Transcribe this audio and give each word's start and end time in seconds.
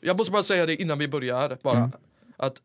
Jag 0.00 0.16
måste 0.18 0.32
bara 0.32 0.42
säga 0.42 0.66
det 0.66 0.82
innan 0.82 0.98
vi 0.98 1.08
börjar. 1.08 1.58
Bara. 1.62 1.90
Att 2.36 2.62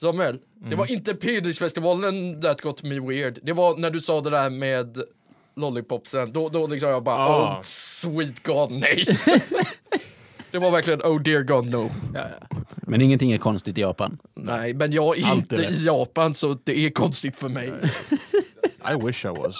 Samuel, 0.00 0.38
det 0.70 0.76
var 0.76 0.90
inte 0.90 1.14
Pedisfestivalen 1.14 2.40
that 2.42 2.60
got 2.60 2.82
me 2.82 3.00
weird. 3.00 3.38
Det 3.42 3.52
var 3.52 3.76
när 3.76 3.90
du 3.90 4.00
sa 4.00 4.20
det 4.20 4.30
där 4.30 4.50
med 4.50 5.02
lollipopsen. 5.56 6.32
Då, 6.32 6.48
då 6.48 6.66
liksom 6.66 6.88
jag 6.88 7.02
bara, 7.04 7.16
Ah. 7.16 7.56
oh 7.56 7.60
sweet 7.62 8.42
god 8.42 8.70
nej. 8.70 9.04
det 10.50 10.58
var 10.58 10.70
verkligen 10.70 11.00
oh 11.02 11.22
dear 11.22 11.42
god 11.42 11.72
no. 11.72 11.90
Men 12.76 13.00
ingenting 13.00 13.32
är 13.32 13.38
konstigt 13.38 13.78
i 13.78 13.80
Japan. 13.80 14.18
Nej, 14.34 14.74
men 14.74 14.92
jag 14.92 15.18
är 15.18 15.26
Allt 15.26 15.52
inte 15.52 15.62
i 15.62 15.84
Japan 15.86 16.34
så 16.34 16.58
det 16.64 16.78
är 16.86 16.90
konstigt 16.90 17.36
för 17.36 17.48
mig. 17.48 17.72
I 18.90 19.06
wish 19.06 19.24
I 19.24 19.28
was. 19.28 19.54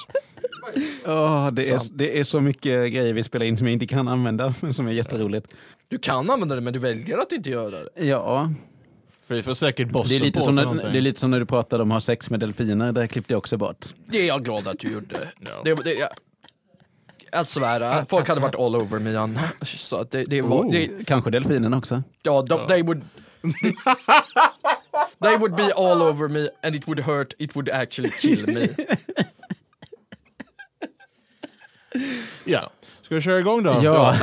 Åh, 1.07 1.49
det, 1.53 1.71
är, 1.71 1.81
det 1.93 2.19
är 2.19 2.25
så 2.25 2.41
mycket 2.41 2.93
grejer 2.93 3.13
vi 3.13 3.23
spelar 3.23 3.47
in 3.47 3.57
som 3.57 3.67
jag 3.67 3.73
inte 3.73 3.87
kan 3.87 4.09
använda, 4.09 4.55
men 4.61 4.75
som 4.75 4.87
är 4.87 4.93
jätteroligt. 4.93 5.55
Du 5.89 5.99
kan 5.99 6.31
använda 6.31 6.55
det 6.55 6.61
men 6.61 6.73
du 6.73 6.79
väljer 6.79 7.19
att 7.19 7.33
inte 7.33 7.51
göra 7.51 7.85
det. 7.85 8.05
Ja, 8.07 8.53
För 9.27 9.35
vi 9.35 9.43
får 9.43 9.55
säkert 9.55 9.89
bossen 9.89 10.09
det 10.09 10.17
är, 10.17 10.21
lite 10.21 10.41
på 10.41 10.45
som 10.45 10.59
oss 10.59 10.83
när, 10.83 10.91
det 10.93 10.99
är 10.99 11.03
lite 11.03 11.21
som 11.21 11.31
när 11.31 11.41
du 11.41 11.47
pratade 11.47 11.83
om 11.83 11.91
att 11.91 11.95
ha 11.95 12.01
sex 12.01 12.31
med 12.31 12.41
delfiner, 12.41 12.93
där 12.93 13.07
klippte 13.07 13.33
jag 13.33 13.39
också 13.39 13.57
bort. 13.57 13.87
Det 14.07 14.19
är 14.21 14.27
jag 14.27 14.45
glad 14.45 14.69
att 14.69 14.79
du 14.79 14.93
gjorde. 14.93 15.17
Ja. 15.41 15.51
Det, 15.65 15.75
det, 15.75 15.93
jag, 15.93 16.09
jag 17.33 17.47
svär, 17.47 18.05
folk 18.09 18.29
hade 18.29 18.41
varit 18.41 18.55
all 18.55 18.77
over 18.77 18.99
me 18.99 19.11
Jan. 19.11 19.39
Så 19.63 20.05
det, 20.11 20.25
det 20.25 20.43
var, 20.43 20.57
Oh, 20.57 20.73
det, 20.73 21.07
kanske 21.07 21.31
delfinerna 21.31 21.77
också. 21.77 22.03
ja, 22.23 22.43
de, 22.43 22.67
they 22.67 22.83
would 22.83 23.03
They 25.23 25.37
would 25.37 25.57
be 25.57 25.73
all 25.77 26.03
over 26.03 26.29
me 26.29 26.49
and 26.63 26.75
it 26.75 26.87
would 26.89 27.01
hurt, 27.01 27.35
it 27.39 27.57
would 27.57 27.69
actually 27.69 28.11
kill 28.11 28.47
me. 28.55 28.69
Ja. 32.45 32.71
Ska 33.03 33.15
vi 33.15 33.21
köra 33.21 33.39
igång 33.39 33.63
då? 33.63 33.81
Ja, 33.83 34.15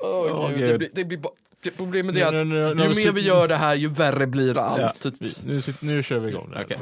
Oh, 0.00 0.50
Gud. 0.58 0.68
det, 0.70 0.78
blir- 0.78 0.90
det 0.92 1.04
blir 1.04 1.20
det 1.62 1.70
problemet 1.70 2.16
är 2.16 2.26
att 2.26 2.32
Nu- 2.34 2.44
nu- 2.44 2.74
nu- 2.74 2.74
ju 2.74 2.88
nu- 2.88 2.94
mer 2.94 3.12
vi 3.12 3.20
gör 3.20 3.48
det 3.48 3.56
här 3.56 3.74
ju 3.74 3.88
värre 3.88 4.26
blir 4.26 4.58
allt. 4.58 5.04
Nu, 5.46 5.60
sit- 5.60 5.76
nu 5.80 6.02
kör 6.02 6.18
vi 6.18 6.28
igång. 6.30 6.50
det 6.50 6.56
här. 6.56 6.64
Okej. 6.64 6.78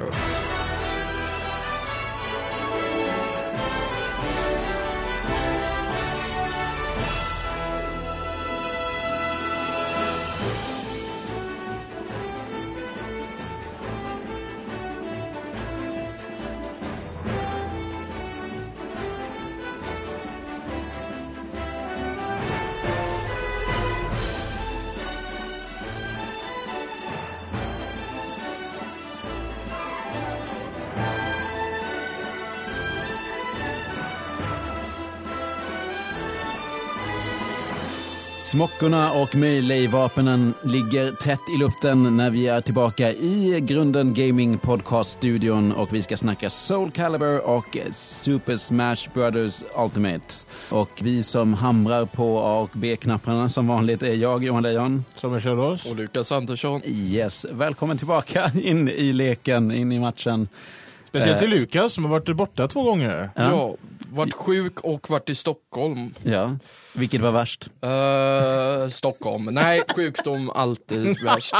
Smockorna 38.50 39.12
och 39.12 39.34
melee-vapnen 39.34 40.54
ligger 40.64 41.12
tätt 41.12 41.40
i 41.54 41.58
luften 41.58 42.16
när 42.16 42.30
vi 42.30 42.46
är 42.46 42.60
tillbaka 42.60 43.12
i 43.12 43.60
Grunden 43.60 44.14
Gaming 44.14 44.58
Podcast-studion 44.58 45.72
och 45.72 45.94
vi 45.94 46.02
ska 46.02 46.16
snacka 46.16 46.50
Soul 46.50 46.90
Calibur 46.90 47.46
och 47.46 47.76
Super 47.92 48.56
Smash 48.56 48.96
Brothers 49.14 49.62
Ultimate. 49.76 50.34
Och 50.68 50.90
vi 51.02 51.22
som 51.22 51.54
hamrar 51.54 52.06
på 52.06 52.38
A 52.38 52.60
och 52.60 52.70
B-knapparna 52.74 53.48
som 53.48 53.66
vanligt 53.66 54.02
är 54.02 54.14
jag, 54.14 54.44
Johan 54.44 54.62
Lejon. 54.62 55.04
Som 55.14 55.40
körde 55.40 55.62
oss. 55.62 55.86
Och 55.86 55.96
Lukas 55.96 56.32
Andersson. 56.32 56.80
Yes, 56.84 57.46
välkommen 57.52 57.98
tillbaka 57.98 58.50
in 58.62 58.88
i 58.88 59.12
leken, 59.12 59.72
in 59.72 59.92
i 59.92 60.00
matchen. 60.00 60.48
Speciellt 61.10 61.38
till 61.38 61.53
Eh. 61.53 61.59
Lukas 61.59 61.93
som 61.93 62.04
har 62.04 62.10
varit 62.10 62.37
borta 62.37 62.69
två 62.69 62.82
gånger. 62.82 63.31
Ja. 63.37 63.43
Ja, 63.50 63.76
varit 64.12 64.34
sjuk 64.34 64.81
och 64.81 65.10
varit 65.10 65.31
i 65.31 65.34
Stockholm. 65.34 66.15
Ja, 66.22 66.56
vilket 66.94 67.21
var 67.21 67.31
värst? 67.31 67.69
Eh, 67.81 68.88
Stockholm. 68.91 69.44
Nej, 69.44 69.82
sjukdom 69.97 70.50
alltid 70.50 71.22
värst. 71.25 71.54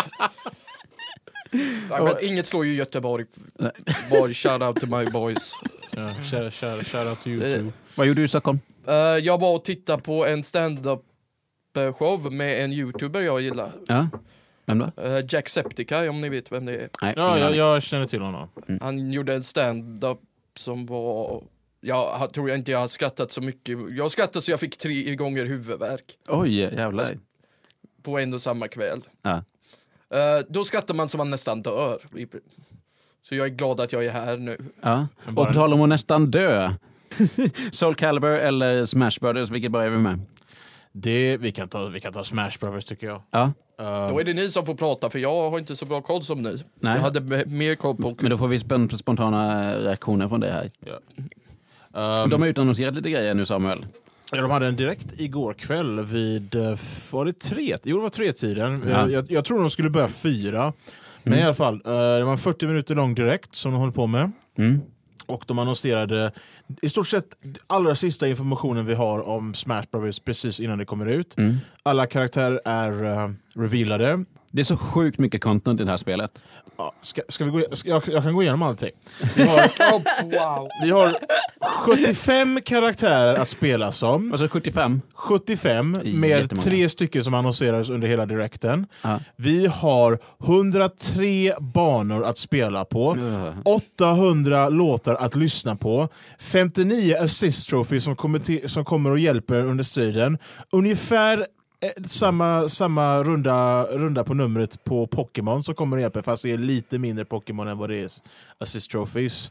Nej, 1.91 2.03
men 2.03 2.15
inget 2.23 2.47
slår 2.47 2.67
ju 2.67 2.75
Göteborg. 2.75 3.25
Borg, 4.11 4.35
shout 4.35 4.63
out 4.63 4.81
to 4.81 4.87
my 4.97 5.05
boys. 5.05 5.53
Ja, 5.91 6.15
shout, 6.31 6.55
shout, 6.55 6.87
shout 6.87 7.07
out 7.09 7.23
to 7.23 7.29
Eh. 7.31 7.35
YouTube. 7.35 7.73
Vad 7.95 8.07
gjorde 8.07 8.21
du 8.21 8.25
i 8.25 8.29
Stockholm? 8.29 8.61
Eh, 8.87 8.95
jag 8.95 9.41
var 9.41 9.55
och 9.55 9.65
tittade 9.65 10.03
på 10.03 10.27
en 10.27 10.45
stand-up 10.45 11.01
show 11.99 12.33
med 12.33 12.65
en 12.65 12.73
youtuber 12.73 13.21
jag 13.21 13.41
gillar. 13.41 13.73
Ja, 13.87 14.07
vem 14.79 14.93
då? 14.97 15.03
Uh, 15.03 15.25
Jacksepticeye 15.29 16.09
om 16.09 16.21
ni 16.21 16.29
vet 16.29 16.53
vem 16.53 16.65
det 16.65 16.75
är. 16.77 16.89
Nej, 17.03 17.15
Ja, 17.17 17.39
jag, 17.39 17.57
jag 17.57 17.83
känner 17.83 18.07
till 18.07 18.21
honom. 18.21 18.49
Han 18.81 19.13
gjorde 19.13 19.35
en 19.35 19.45
stand-up 19.45 20.19
som 20.57 20.87
var... 20.87 21.43
Jag 21.81 22.33
tror 22.35 22.49
jag 22.49 22.59
inte 22.59 22.71
jag 22.73 22.79
har 22.79 22.89
skrattat 22.89 23.33
så 23.33 23.41
mycket. 23.41 23.79
Jag 23.91 24.11
skrattade 24.11 24.43
så 24.43 24.51
jag 24.51 24.61
fick 24.61 24.77
tre 24.77 25.15
gånger 25.15 25.45
huvudvärk 25.47 26.19
Oj, 26.29 26.55
jävlar. 26.61 27.07
på 28.03 28.19
en 28.19 28.35
och 28.35 28.43
samma 28.43 28.69
kväll. 28.69 29.03
Ja. 29.23 29.45
Eh, 30.15 30.45
då 30.49 30.65
skrattar 30.65 30.95
man 30.95 31.09
som 31.09 31.19
man 31.19 31.31
nästan 31.31 31.63
dör. 31.63 31.99
Så 33.23 33.35
jag 33.35 33.47
är 33.47 33.51
glad 33.51 33.81
att 33.81 33.93
jag 33.93 34.05
är 34.05 34.11
här 34.11 34.37
nu. 34.37 34.59
Ja. 34.81 35.07
Och 35.27 35.35
på 35.35 35.55
tal 35.55 35.73
om 35.73 35.83
att 35.83 35.89
nästan 35.89 36.31
dö. 36.31 36.73
Soul 37.73 37.95
Calibur 37.95 38.39
eller 38.39 38.87
Smash 38.87 39.19
Brothers, 39.21 39.51
vilket 39.51 39.73
börjar 39.73 39.91
vi 39.91 39.99
med? 39.99 40.21
Det, 40.93 41.37
vi, 41.37 41.53
kan 41.53 41.69
ta, 41.69 41.85
vi 41.87 42.01
kan 42.01 42.13
ta 42.13 42.25
Smash 42.25 42.51
Brothers 42.61 42.85
tycker 42.85 43.07
jag. 43.07 43.23
Ja, 43.31 43.53
Uh, 43.81 43.87
Då 43.87 44.21
är 44.21 44.25
det 44.25 44.33
ni 44.35 44.51
som 44.51 44.67
får 44.67 44.75
prata 44.75 45.11
för 45.11 45.19
jag 45.19 45.51
har 45.51 45.59
inte 45.59 45.77
så 45.77 45.87
bra 45.87 46.01
koll 46.01 46.25
som 46.25 46.43
ni. 46.43 46.51
Nej. 46.81 46.95
Jag 46.97 47.03
hade 47.03 47.21
me- 47.21 47.47
mer 47.47 47.75
koll 47.75 47.97
på... 47.97 48.15
men 48.21 48.31
då 48.31 48.39
får 48.39 48.49
vi 48.49 48.57
spon- 48.59 48.97
spontana 48.97 49.73
reaktioner 49.75 50.29
från 50.29 50.41
det 50.41 50.51
här. 50.51 50.71
um, 52.25 52.31
De 52.31 52.41
har 52.43 52.49
utannonserat 52.49 52.95
lite 52.95 53.11
grejer 53.11 53.35
nu 53.35 53.45
Samuel. 53.45 53.87
Ja, 54.33 54.41
de 54.43 54.51
hade 54.51 54.67
en 54.67 54.77
direkt 54.77 55.21
igår 55.21 55.53
kväll 55.53 56.01
vid, 56.01 56.55
eh, 56.55 56.79
var 57.11 57.25
det 57.25 57.39
tre? 57.39 57.77
Jo, 57.83 57.97
det 57.97 58.03
var 58.03 58.09
tre-tiden. 58.11 58.83
Ja. 58.91 59.09
Jag, 59.11 59.31
jag, 59.31 59.45
tror 59.45 59.61
de 59.61 59.71
skulle 59.71 59.91
börja 59.91 60.09
fyra. 60.09 60.73
Men 61.23 61.33
Mm. 61.33 61.39
i 61.39 61.43
alla 61.47 61.55
fall, 61.55 61.75
eh, 61.75 61.91
det 62.19 62.25
var 62.25 62.33
en 62.33 62.39
40 62.39 62.67
minuter 62.67 62.95
lång 62.95 63.15
direkt 63.15 63.55
som 63.55 63.73
de 63.73 63.79
håller 63.79 63.93
på 63.93 64.07
med. 64.07 64.33
Mm. 64.59 64.81
Och 65.31 65.45
de 65.47 65.59
annonserade 65.59 66.33
i 66.83 66.89
stort 66.89 67.09
sett 67.09 67.27
allra 67.67 67.95
sista 67.95 68.29
informationen 68.29 68.87
vi 68.87 68.95
har 68.95 69.29
om 69.29 69.55
Smash 69.55 69.85
Brothers 69.93 70.21
precis 70.21 70.61
innan 70.61 70.79
det 70.79 70.85
kommer 70.85 71.07
ut. 71.07 71.39
Mm. 71.39 71.57
Alla 71.83 72.07
karaktärer 72.07 72.61
är 72.65 73.05
uh, 73.05 73.31
revealade. 73.55 74.25
Det 74.53 74.61
är 74.63 74.65
så 74.65 74.77
sjukt 74.77 75.19
mycket 75.19 75.43
content 75.43 75.81
i 75.81 75.85
det 75.85 75.91
här 75.91 75.97
spelet. 75.97 76.45
Ja, 76.77 76.93
ska, 77.01 77.23
ska 77.29 77.45
vi 77.45 77.51
gå, 77.51 77.63
ska, 77.73 77.89
jag, 77.89 78.03
jag 78.07 78.23
kan 78.23 78.35
gå 78.35 78.43
igenom 78.43 78.63
allting. 78.63 78.91
Vi 79.37 79.43
har, 79.43 79.59
Oh, 79.93 80.03
wow! 80.25 80.69
vi 80.83 80.91
har 80.91 81.17
75 81.87 82.61
karaktärer 82.65 83.35
att 83.35 83.49
spela 83.49 83.93
som. 83.93 84.33
Och 84.33 84.39
så 84.39 84.49
75. 84.49 85.01
75 85.15 85.99
Det 86.03 86.09
är 86.11 86.15
med 86.15 86.31
jättemånga. 86.31 86.63
tre 86.65 86.89
stycken 86.89 87.25
som 87.25 87.35
annonserades 87.35 87.89
under 87.91 88.09
hela 88.09 88.27
direkten. 88.27 88.87
Ja. 89.03 89.21
Vi 89.37 89.67
har 89.67 90.19
103 90.45 91.55
banor 91.61 92.25
att 92.25 92.39
spela 92.39 92.85
på. 92.85 93.17
800 93.65 94.69
låtar 94.69 95.15
att 95.15 95.37
lyssna 95.37 95.77
på. 95.77 96.09
59 96.39 97.17
assist 97.21 97.69
trophies 97.69 98.05
som 98.05 98.17
kommer, 98.17 98.39
till, 98.39 98.69
som 98.71 98.85
kommer 98.85 99.11
och 99.11 99.19
hjälper 99.19 99.65
under 99.65 99.85
striden. 99.85 100.39
Ungefär 100.73 101.47
samma, 102.07 102.69
samma 102.69 103.23
runda, 103.23 103.85
runda 103.85 104.25
på 104.25 104.35
numret 104.35 104.85
på 104.85 105.07
Pokémon 105.07 105.63
som 105.63 105.75
kommer 105.75 105.97
hjälper 105.97 106.23
fast 106.23 106.43
det 106.43 106.51
är 106.53 106.59
lite 106.59 106.99
mindre 106.99 107.25
Pokémon 107.25 107.69
än 107.69 107.79
vad 107.79 107.91
det 107.91 107.97
är 107.97 108.09
assist 108.59 108.91
trophies. 108.91 109.51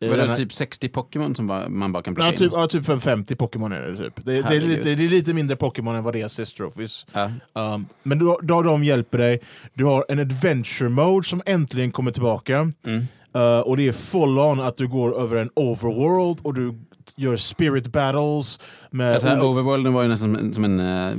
Eh, 0.00 0.08
Var 0.08 0.16
det 0.16 0.22
denna- 0.22 0.36
typ 0.36 0.52
60 0.52 0.88
Pokémon 0.88 1.34
som 1.34 1.46
man 1.68 1.92
bara 1.92 2.02
kan 2.02 2.14
plocka 2.14 2.30
Ja, 2.30 2.36
typ, 2.36 2.52
in? 2.52 2.58
ja, 2.58 2.66
typ 2.66 3.02
50 3.02 3.36
Pokémon 3.36 3.72
är 3.72 3.80
det 3.82 3.96
typ. 3.96 4.24
Det, 4.24 4.32
det, 4.42 4.56
är 4.56 4.60
lite, 4.60 4.94
det 4.94 5.04
är 5.04 5.08
lite 5.08 5.32
mindre 5.32 5.56
Pokémon 5.56 5.94
än 5.94 6.04
vad 6.04 6.14
det 6.14 6.20
är 6.20 6.24
assist 6.24 6.56
trophies. 6.56 7.06
Ja. 7.12 7.30
Um, 7.74 7.86
men 8.02 8.18
då, 8.18 8.38
då 8.42 8.62
de 8.62 8.84
hjälper 8.84 9.18
dig. 9.18 9.40
Du 9.74 9.84
har 9.84 10.04
en 10.08 10.18
adventure 10.18 10.88
mode 10.88 11.26
som 11.26 11.42
äntligen 11.46 11.90
kommer 11.92 12.10
tillbaka. 12.10 12.72
Mm. 12.86 13.06
Uh, 13.36 13.60
och 13.60 13.76
det 13.76 13.88
är 13.88 13.92
full 13.92 14.38
on 14.38 14.60
att 14.60 14.76
du 14.76 14.88
går 14.88 15.20
över 15.20 15.36
en 15.36 15.50
overworld 15.54 16.38
och 16.42 16.54
du 16.54 16.74
gör 17.16 17.36
spirit 17.36 17.86
battles. 17.92 18.60
Med 18.90 19.12
Alltså, 19.14 19.28
olika- 19.28 19.44
Overworlden 19.44 19.92
var 19.92 20.02
ju 20.02 20.08
nästan 20.08 20.54
som 20.54 20.64
en, 20.64 20.80
uh, 20.80 21.14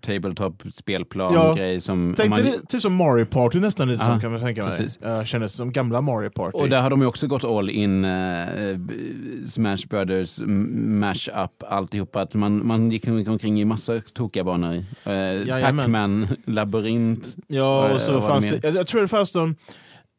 tabletop-spelplan 0.00 1.34
Ja. 1.34 1.54
grej 1.54 1.80
som... 1.80 2.14
Tänk 2.16 2.24
om 2.34 2.42
man- 2.42 2.52
det- 2.52 2.66
typ 2.68 2.82
som 2.82 2.94
Mario 2.94 3.24
Party 3.24 3.60
nästan 3.60 3.88
lite 3.88 4.02
Ja, 4.04 4.06
som 4.10 4.20
kan 4.20 4.32
man 4.32 4.40
tänka 4.40 4.62
mig. 4.64 4.70
precis. 4.78 4.98
Uh, 5.06 5.24
kändes 5.24 5.52
som 5.54 5.72
gamla 5.72 6.00
Mario 6.00 6.30
Party. 6.30 6.58
Och 6.58 6.68
där 6.68 6.80
har 6.80 6.90
de 6.90 7.00
ju 7.00 7.06
också 7.06 7.26
gått 7.26 7.44
all 7.44 7.70
in 7.70 8.04
uh, 8.04 8.78
Smash 9.46 9.86
Brothers, 9.90 10.40
Mash-up, 10.76 11.62
alltihopa. 11.68 12.20
Att 12.20 12.34
man, 12.34 12.66
man 12.66 12.90
gick 12.90 13.08
omkring 13.08 13.60
i 13.60 13.64
massa 13.64 14.00
tokiga 14.14 14.44
banor. 14.44 14.74
Uh, 14.74 14.82
Jajamän. 15.48 15.76
Pac-Man, 15.78 16.28
labyrint. 16.46 17.36
Ja, 17.46 17.88
och 17.94 18.00
så 18.00 18.12
var 18.12 18.28
fanns 18.28 18.44
det 18.44 18.60
jag, 18.62 18.74
jag 18.74 18.86
tror 18.86 19.00
det 19.00 19.08
fanns 19.08 19.34
någon, 19.34 19.56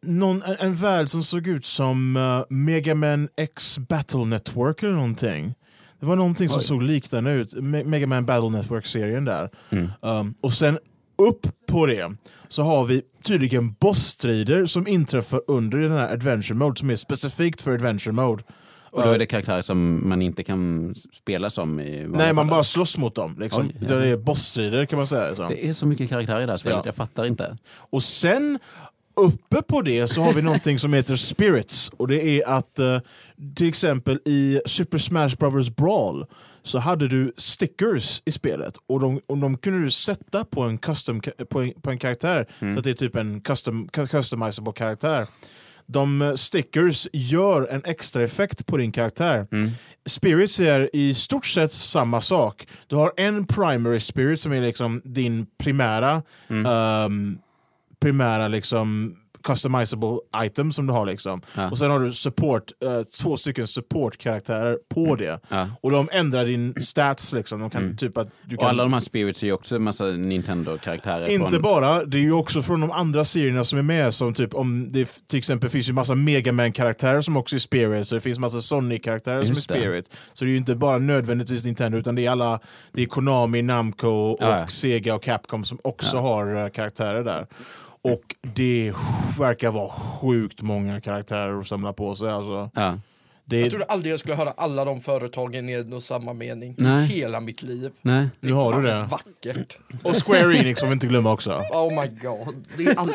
någon, 0.03 0.41
en, 0.43 0.55
en 0.59 0.75
värld 0.75 1.09
som 1.09 1.23
såg 1.23 1.47
ut 1.47 1.65
som 1.65 2.17
uh, 2.17 2.43
Mega 2.49 2.95
Man 2.95 3.29
X 3.37 3.77
Battle 3.79 4.25
Network 4.25 4.83
eller 4.83 4.93
någonting. 4.93 5.53
Det 5.99 6.05
var 6.05 6.15
någonting 6.15 6.49
som 6.49 6.57
Oj. 6.57 6.63
såg 6.63 6.83
liknande 6.83 7.31
ut. 7.33 7.53
Me- 7.53 7.83
Mega 7.83 8.07
Man 8.07 8.25
Battle 8.25 8.49
Network-serien 8.49 9.25
där. 9.25 9.49
Mm. 9.69 9.89
Um, 10.01 10.33
och 10.41 10.53
sen 10.53 10.79
upp 11.17 11.47
på 11.67 11.85
det 11.85 12.11
så 12.49 12.63
har 12.63 12.85
vi 12.85 13.01
tydligen 13.23 13.73
bossstrider 13.73 14.65
som 14.65 14.87
inträffar 14.87 15.41
under 15.47 15.77
den 15.77 15.91
här 15.91 16.13
Adventure 16.13 16.55
Mode 16.55 16.79
som 16.79 16.89
är 16.89 16.95
specifikt 16.95 17.61
för 17.61 17.71
Adventure 17.71 18.13
Mode. 18.13 18.43
Och 18.91 19.03
då 19.03 19.09
är 19.09 19.19
det 19.19 19.25
karaktärer 19.25 19.61
som 19.61 20.09
man 20.09 20.21
inte 20.21 20.43
kan 20.43 20.93
spela 21.13 21.49
som 21.49 21.79
i 21.79 22.07
Nej, 22.09 22.33
man 22.33 22.47
bara 22.47 22.63
slåss 22.63 22.97
mot 22.97 23.15
dem. 23.15 23.35
Liksom. 23.39 23.63
Oj, 23.67 23.75
ja. 23.89 23.95
Det 23.95 24.07
är 24.07 24.17
bossstrider 24.17 24.85
kan 24.85 24.97
man 24.97 25.07
säga. 25.07 25.35
Så. 25.35 25.47
Det 25.47 25.67
är 25.67 25.73
så 25.73 25.85
mycket 25.85 26.09
karaktärer 26.09 26.41
i 26.41 26.45
det 26.45 26.51
här 26.51 26.57
spelet, 26.57 26.77
Ja. 26.77 26.85
jag 26.85 26.95
fattar 26.95 27.25
inte. 27.25 27.57
Och 27.75 28.03
sen 28.03 28.59
uppe 29.15 29.61
på 29.61 29.81
det 29.81 30.07
så 30.07 30.21
har 30.21 30.33
vi 30.33 30.41
någonting 30.41 30.79
som 30.79 30.93
heter 30.93 31.15
spirits. 31.15 31.89
Och 31.97 32.07
det 32.07 32.23
är 32.23 32.47
att 32.57 32.79
eh, 32.79 32.99
till 33.55 33.67
exempel 33.67 34.19
i 34.25 34.61
Super 34.65 34.97
Smash 34.97 35.35
Bros 35.39 35.75
Brawl 35.75 36.25
så 36.63 36.79
hade 36.79 37.07
du 37.07 37.33
stickers 37.37 38.21
i 38.25 38.31
spelet 38.31 38.73
och 38.87 38.99
de, 38.99 39.19
och 39.27 39.37
de 39.37 39.57
kunde 39.57 39.79
du 39.83 39.91
sätta 39.91 40.45
på 40.45 40.61
en, 40.61 40.77
custom, 40.77 41.21
på 41.49 41.61
en, 41.61 41.73
på 41.81 41.89
en 41.91 41.97
karaktär. 41.97 42.47
Så 42.73 42.77
att 42.77 42.83
det 42.83 42.89
är 42.89 42.93
typ 42.93 43.15
en 43.15 43.41
custom, 43.41 43.87
cu- 43.93 44.07
customizable 44.07 44.73
karaktär. 44.73 45.25
De 45.85 46.21
eh, 46.21 46.33
stickers 46.33 47.07
gör 47.13 47.67
en 47.71 47.81
extra 47.85 48.23
effekt 48.23 48.65
på 48.65 48.77
din 48.77 48.91
karaktär. 48.91 49.47
Spirits 50.05 50.59
är 50.59 50.89
i 50.95 51.13
stort 51.13 51.45
sett 51.45 51.71
samma 51.71 52.21
sak. 52.21 52.67
Du 52.87 52.95
har 52.95 53.11
en 53.17 53.45
primary 53.47 53.99
spirit 53.99 54.39
som 54.41 54.51
är 54.51 54.61
liksom 54.61 55.01
din 55.05 55.45
primära 55.57 56.21
ehm, 56.49 57.37
primära 58.03 58.47
liksom 58.47 59.15
customizable 59.43 60.17
item 60.45 60.71
som 60.71 60.87
du 60.87 60.93
har 60.93 61.05
liksom. 61.05 61.41
Ja. 61.55 61.69
Och 61.71 61.77
sen 61.77 61.91
har 61.91 61.99
du 61.99 62.11
support, 62.11 62.63
eh, 62.85 63.03
två 63.21 63.37
stycken 63.37 63.67
support-karaktärer 63.67 64.77
på 64.93 65.15
det. 65.15 65.39
Ja. 65.49 65.67
Och 65.81 65.91
de 65.91 66.09
ändrar 66.11 66.45
din 66.45 66.73
stats 66.81 67.33
liksom. 67.33 67.59
De 67.59 67.69
kan 67.69 67.83
Mm. 67.83 67.97
typ 67.97 68.17
att 68.17 68.27
du 68.45 68.55
Och 68.55 68.61
kan... 68.61 68.69
alla 68.69 68.83
de 68.83 68.93
här 68.93 68.99
spirits 68.99 69.43
är 69.43 69.47
ju 69.47 69.53
också 69.53 69.75
en 69.75 69.83
massa 69.83 70.05
Nintendo-karaktärer. 70.05 71.29
Inte 71.29 71.49
från... 71.51 71.61
bara, 71.61 72.05
det 72.05 72.17
är 72.17 72.21
ju 72.21 72.31
också 72.31 72.61
från 72.61 72.81
de 72.81 72.91
andra 72.91 73.25
serierna 73.25 73.63
som 73.63 73.79
är 73.79 73.83
med, 73.83 74.13
som 74.13 74.33
typ 74.33 74.53
om 74.53 74.87
det 74.91 75.09
till 75.27 75.37
exempel 75.39 75.69
finns 75.69 75.89
ju 75.89 75.93
massa 75.93 76.15
Mega 76.15 76.51
man 76.51 76.71
karaktärer 76.71 77.21
som 77.21 77.37
också 77.37 77.55
är 77.55 77.59
Spirit, 77.59 78.07
så 78.07 78.15
det 78.15 78.21
finns 78.21 78.39
massa 78.39 78.61
Sonic-karaktärer 78.61 79.41
som 79.43 79.51
är. 79.51 79.55
Spirit. 79.55 80.11
Så 80.33 80.45
det 80.45 80.49
är 80.49 80.51
ju 80.51 80.57
inte 80.57 80.75
bara 80.75 80.97
nödvändigtvis 80.97 81.65
Nintendo, 81.65 81.97
utan 81.97 82.15
det 82.15 82.25
är 82.25 82.31
alla, 82.31 82.59
det 82.91 83.01
är 83.01 83.05
Konami, 83.05 83.61
Namco 83.61 84.07
och 84.09 84.37
Ja. 84.41 84.67
Sega 84.67 85.15
och 85.15 85.23
Capcom 85.23 85.63
som 85.63 85.79
också 85.83 86.17
har 86.17 86.63
eh, 86.63 86.69
karaktärer 86.69 87.23
där. 87.23 87.47
Och 88.03 88.35
det 88.41 88.93
verkar 89.39 89.71
vara 89.71 89.89
sjukt 89.89 90.61
många 90.61 91.01
karaktärer 91.01 91.59
att 91.59 91.67
samla 91.67 91.93
på 91.93 92.15
sig. 92.15 92.29
Alltså. 92.29 92.69
Ja. 92.73 92.99
Det 93.45 93.57
Jag 93.57 93.65
är, 93.65 93.69
trodde 93.69 93.85
aldrig 93.85 94.13
jag 94.13 94.19
skulle 94.19 94.35
höra 94.35 94.53
alla 94.57 94.85
de 94.85 95.01
företagen 95.01 95.69
i 95.69 95.73
en 95.73 95.93
och 95.93 96.03
samma 96.03 96.33
mening. 96.33 96.75
Nej. 96.77 97.05
Hela 97.07 97.39
mitt 97.39 97.61
liv. 97.63 97.91
Nej. 98.01 98.27
Det 98.39 98.47
Nu 98.47 98.53
har 98.53 98.71
fan 98.71 98.83
du 98.83 98.89
det. 98.89 99.03
vackert. 99.03 99.77
och 100.03 100.25
Square 100.25 100.57
Enix 100.57 100.79
får 100.79 100.87
vi 100.87 100.93
inte 100.93 101.07
glömma 101.07 101.31
också. 101.31 101.51
Oh 101.71 102.01
my 102.01 102.07
god. 102.07 102.65
Det, 102.77 102.83
är 102.83 102.99
all... 102.99 103.13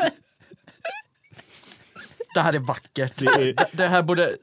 det 2.33 2.39
här 2.41 2.53
är 2.53 2.59
vackert. 2.59 3.13
Det 3.15 3.25
är, 3.25 3.39
Det, 3.53 3.65
det 3.71 3.87
här 3.87 4.03
borde, 4.03 4.35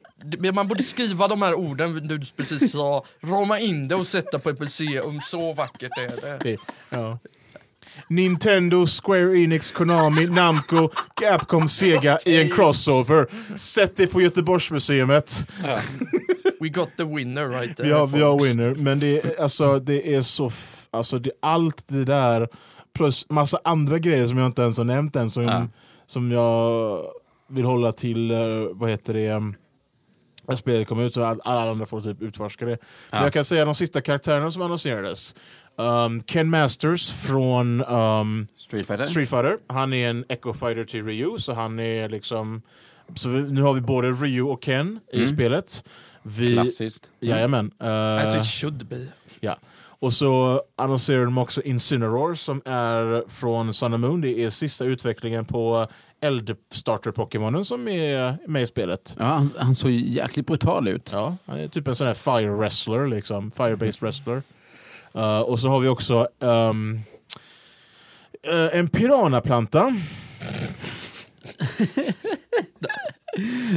man 0.52 0.68
borde 0.68 0.82
skriva 0.82 1.28
de 1.28 1.42
här 1.42 1.54
orden 1.54 2.08
du 2.08 2.20
precis 2.36 2.72
sa, 2.72 3.04
rama 3.22 3.58
in 3.58 3.88
det 3.88 3.94
och 3.94 4.06
sätta 4.06 4.38
på 4.38 4.50
ett 4.50 4.60
museum. 4.60 5.20
Så 5.20 5.52
vackert 5.52 5.92
är 5.98 6.20
det. 6.22 6.38
det, 6.42 6.58
ja. 6.90 7.18
Nintendo, 8.08 8.86
Square 8.86 9.38
Enix, 9.38 9.72
Konami, 9.72 10.26
Namco, 10.26 10.88
Capcom, 11.20 11.68
Sega 11.68 12.18
i 12.26 12.40
en 12.42 12.48
crossover. 12.50 13.26
Sätt 13.56 13.92
det 13.96 14.06
på 14.06 14.20
Göteborgsmuseet. 14.20 15.46
We 16.60 16.68
got 16.68 16.88
the 16.96 17.04
winner 17.04 17.48
right 17.48 17.76
there. 17.76 17.94
Har, 17.94 18.06
vi 18.06 18.20
har 18.22 18.40
winner, 18.44 18.74
men 18.74 18.98
det 18.98 19.20
är, 19.20 19.40
alltså, 19.42 19.78
det 19.78 20.14
är 20.14 20.22
så... 20.22 20.50
Alltså, 20.90 21.18
det, 21.18 21.30
allt 21.42 21.84
det 21.88 22.04
där, 22.04 22.48
plus 22.94 23.30
massa 23.30 23.60
andra 23.64 23.98
grejer 23.98 24.26
som 24.26 24.38
jag 24.38 24.46
inte 24.46 24.62
ens 24.62 24.76
har 24.78 24.84
nämnt 24.84 25.16
än, 25.16 25.30
som, 25.30 25.42
Ja. 25.42 25.66
som 26.06 26.32
jag 26.32 27.02
vill 27.48 27.64
hålla 27.64 27.92
till, 27.92 28.30
eh, 28.30 28.38
vad 28.72 28.90
heter 28.90 29.14
det, 29.14 29.30
um, 29.30 29.54
när 30.48 30.56
spelet 30.56 30.88
kommer 30.88 31.04
ut 31.04 31.14
så 31.14 31.20
att 31.20 31.38
alla 31.44 31.70
andra 31.70 31.86
får 31.86 32.00
typ 32.00 32.22
utforska 32.22 32.64
det. 32.64 32.78
Men 33.10 33.18
Ja. 33.20 33.26
jag 33.26 33.32
kan 33.32 33.44
säga 33.44 33.64
de 33.64 33.74
sista 33.74 34.00
karaktärerna 34.00 34.50
som 34.50 34.62
annonserades. 34.62 35.34
Um, 35.78 36.22
Ken 36.22 36.50
Masters 36.50 37.10
från 37.12 37.84
um, 37.84 38.46
Street 38.56 38.86
Fighter? 38.86 39.06
Street 39.06 39.28
Fighter. 39.30 39.58
Han 39.66 39.92
är 39.92 40.10
en 40.10 40.24
Echo 40.28 40.52
Fighter 40.52 40.84
till 40.84 41.04
Ryu, 41.04 41.38
så 41.38 41.52
han 41.52 41.78
är 41.78 42.08
liksom... 42.08 42.62
Så 43.14 43.28
vi, 43.28 43.42
nu 43.42 43.62
har 43.62 43.72
vi 43.74 43.80
både 43.80 44.12
Ryu 44.12 44.42
och 44.42 44.62
Ken 44.62 45.00
i 45.12 45.16
Mm. 45.22 45.34
spelet. 45.34 45.84
Vi, 46.22 46.52
Klassiskt. 46.52 47.10
Jajamän. 47.20 47.70
As 47.78 48.34
Uh, 48.34 48.40
it 48.40 48.46
should 48.46 48.86
be. 48.86 49.06
ja. 49.40 49.56
Och 49.98 50.12
så 50.12 50.62
annonserar 50.76 51.24
de 51.24 51.38
också 51.38 51.62
Incineroar 51.62 52.34
som 52.34 52.62
är 52.64 53.28
från 53.30 53.74
Sun 53.74 53.94
and 53.94 54.00
Moon. 54.04 54.20
Det 54.20 54.44
är 54.44 54.50
sista 54.50 54.84
utvecklingen 54.84 55.44
på 55.44 55.86
Eldstarter-Pokémonen 56.20 57.64
som 57.64 57.88
är 57.88 58.38
med 58.48 58.62
i 58.62 58.66
spelet. 58.66 59.14
Ja, 59.18 59.24
han, 59.24 59.50
han 59.58 59.74
såg 59.74 59.90
jäkligt 59.90 60.46
brutal 60.46 60.88
ut. 60.88 61.10
Ja, 61.12 61.36
han 61.46 61.58
är 61.60 61.68
typ 61.68 61.88
en 61.88 61.96
sån 61.96 62.06
här 62.06 62.14
fire 62.14 62.50
wrestler, 62.50 63.06
liksom. 63.06 63.50
Fire-based 63.50 64.00
wrestler. 64.00 64.42
Uh, 65.16 65.40
och 65.40 65.58
så 65.58 65.68
har 65.68 65.80
vi 65.80 65.88
också 65.88 66.28
um, 66.40 67.00
uh, 68.52 68.68
en 68.78 68.88
piranaplanta. 68.88 69.96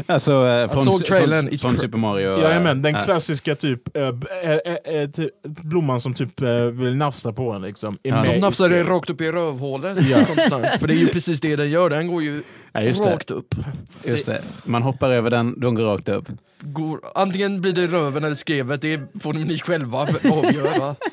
Alltså, 0.05 0.47
eh, 0.47 0.71
från, 0.71 0.83
såg 0.83 1.05
trailern, 1.05 1.47
från, 1.49 1.57
från 1.57 1.77
Super 1.77 1.97
Mario. 1.97 2.37
eh, 2.37 2.43
Jajamän, 2.43 2.81
den 2.81 2.95
eh, 2.95 3.03
klassiska 3.03 3.55
typ 3.55 3.97
äh, 3.97 4.03
äh, 4.03 4.93
äh, 4.95 5.09
ty- 5.09 5.29
blomman 5.43 6.01
som 6.01 6.13
typ 6.13 6.41
äh, 6.41 6.65
vill 6.65 6.95
nafsa 6.95 7.33
på 7.33 7.51
en 7.51 7.61
liksom. 7.61 7.97
Ja. 8.03 8.23
De 8.23 8.39
nafsar 8.39 8.67
spelet. 8.67 8.87
rakt 8.87 9.09
upp 9.09 9.21
i 9.21 9.31
rövhålet 9.31 9.97
Ja. 10.09 10.17
För 10.79 10.87
det 10.87 10.93
är 10.93 10.99
ju 10.99 11.07
precis 11.07 11.41
det 11.41 11.55
den 11.55 11.69
gör, 11.69 11.89
den 11.89 12.07
går 12.07 12.23
ju 12.23 12.43
Ja, 12.71 12.81
just 12.81 13.03
det. 13.03 13.13
rakt 13.13 13.31
upp. 13.31 13.55
Just 14.03 14.25
det. 14.25 14.41
Man 14.65 14.81
hoppar 14.83 15.09
över 15.09 15.29
den, 15.29 15.59
de 15.59 15.75
går 15.75 15.85
rakt 15.85 16.09
upp. 16.09 16.27
Går, 16.61 16.99
antingen 17.15 17.61
blir 17.61 17.73
det 17.73 17.87
röven 17.87 18.23
eller 18.23 18.35
skrevet, 18.35 18.81
det 18.81 19.01
får 19.21 19.33
ni 19.33 19.59
själva 19.59 19.97
avgöra. 20.31 20.95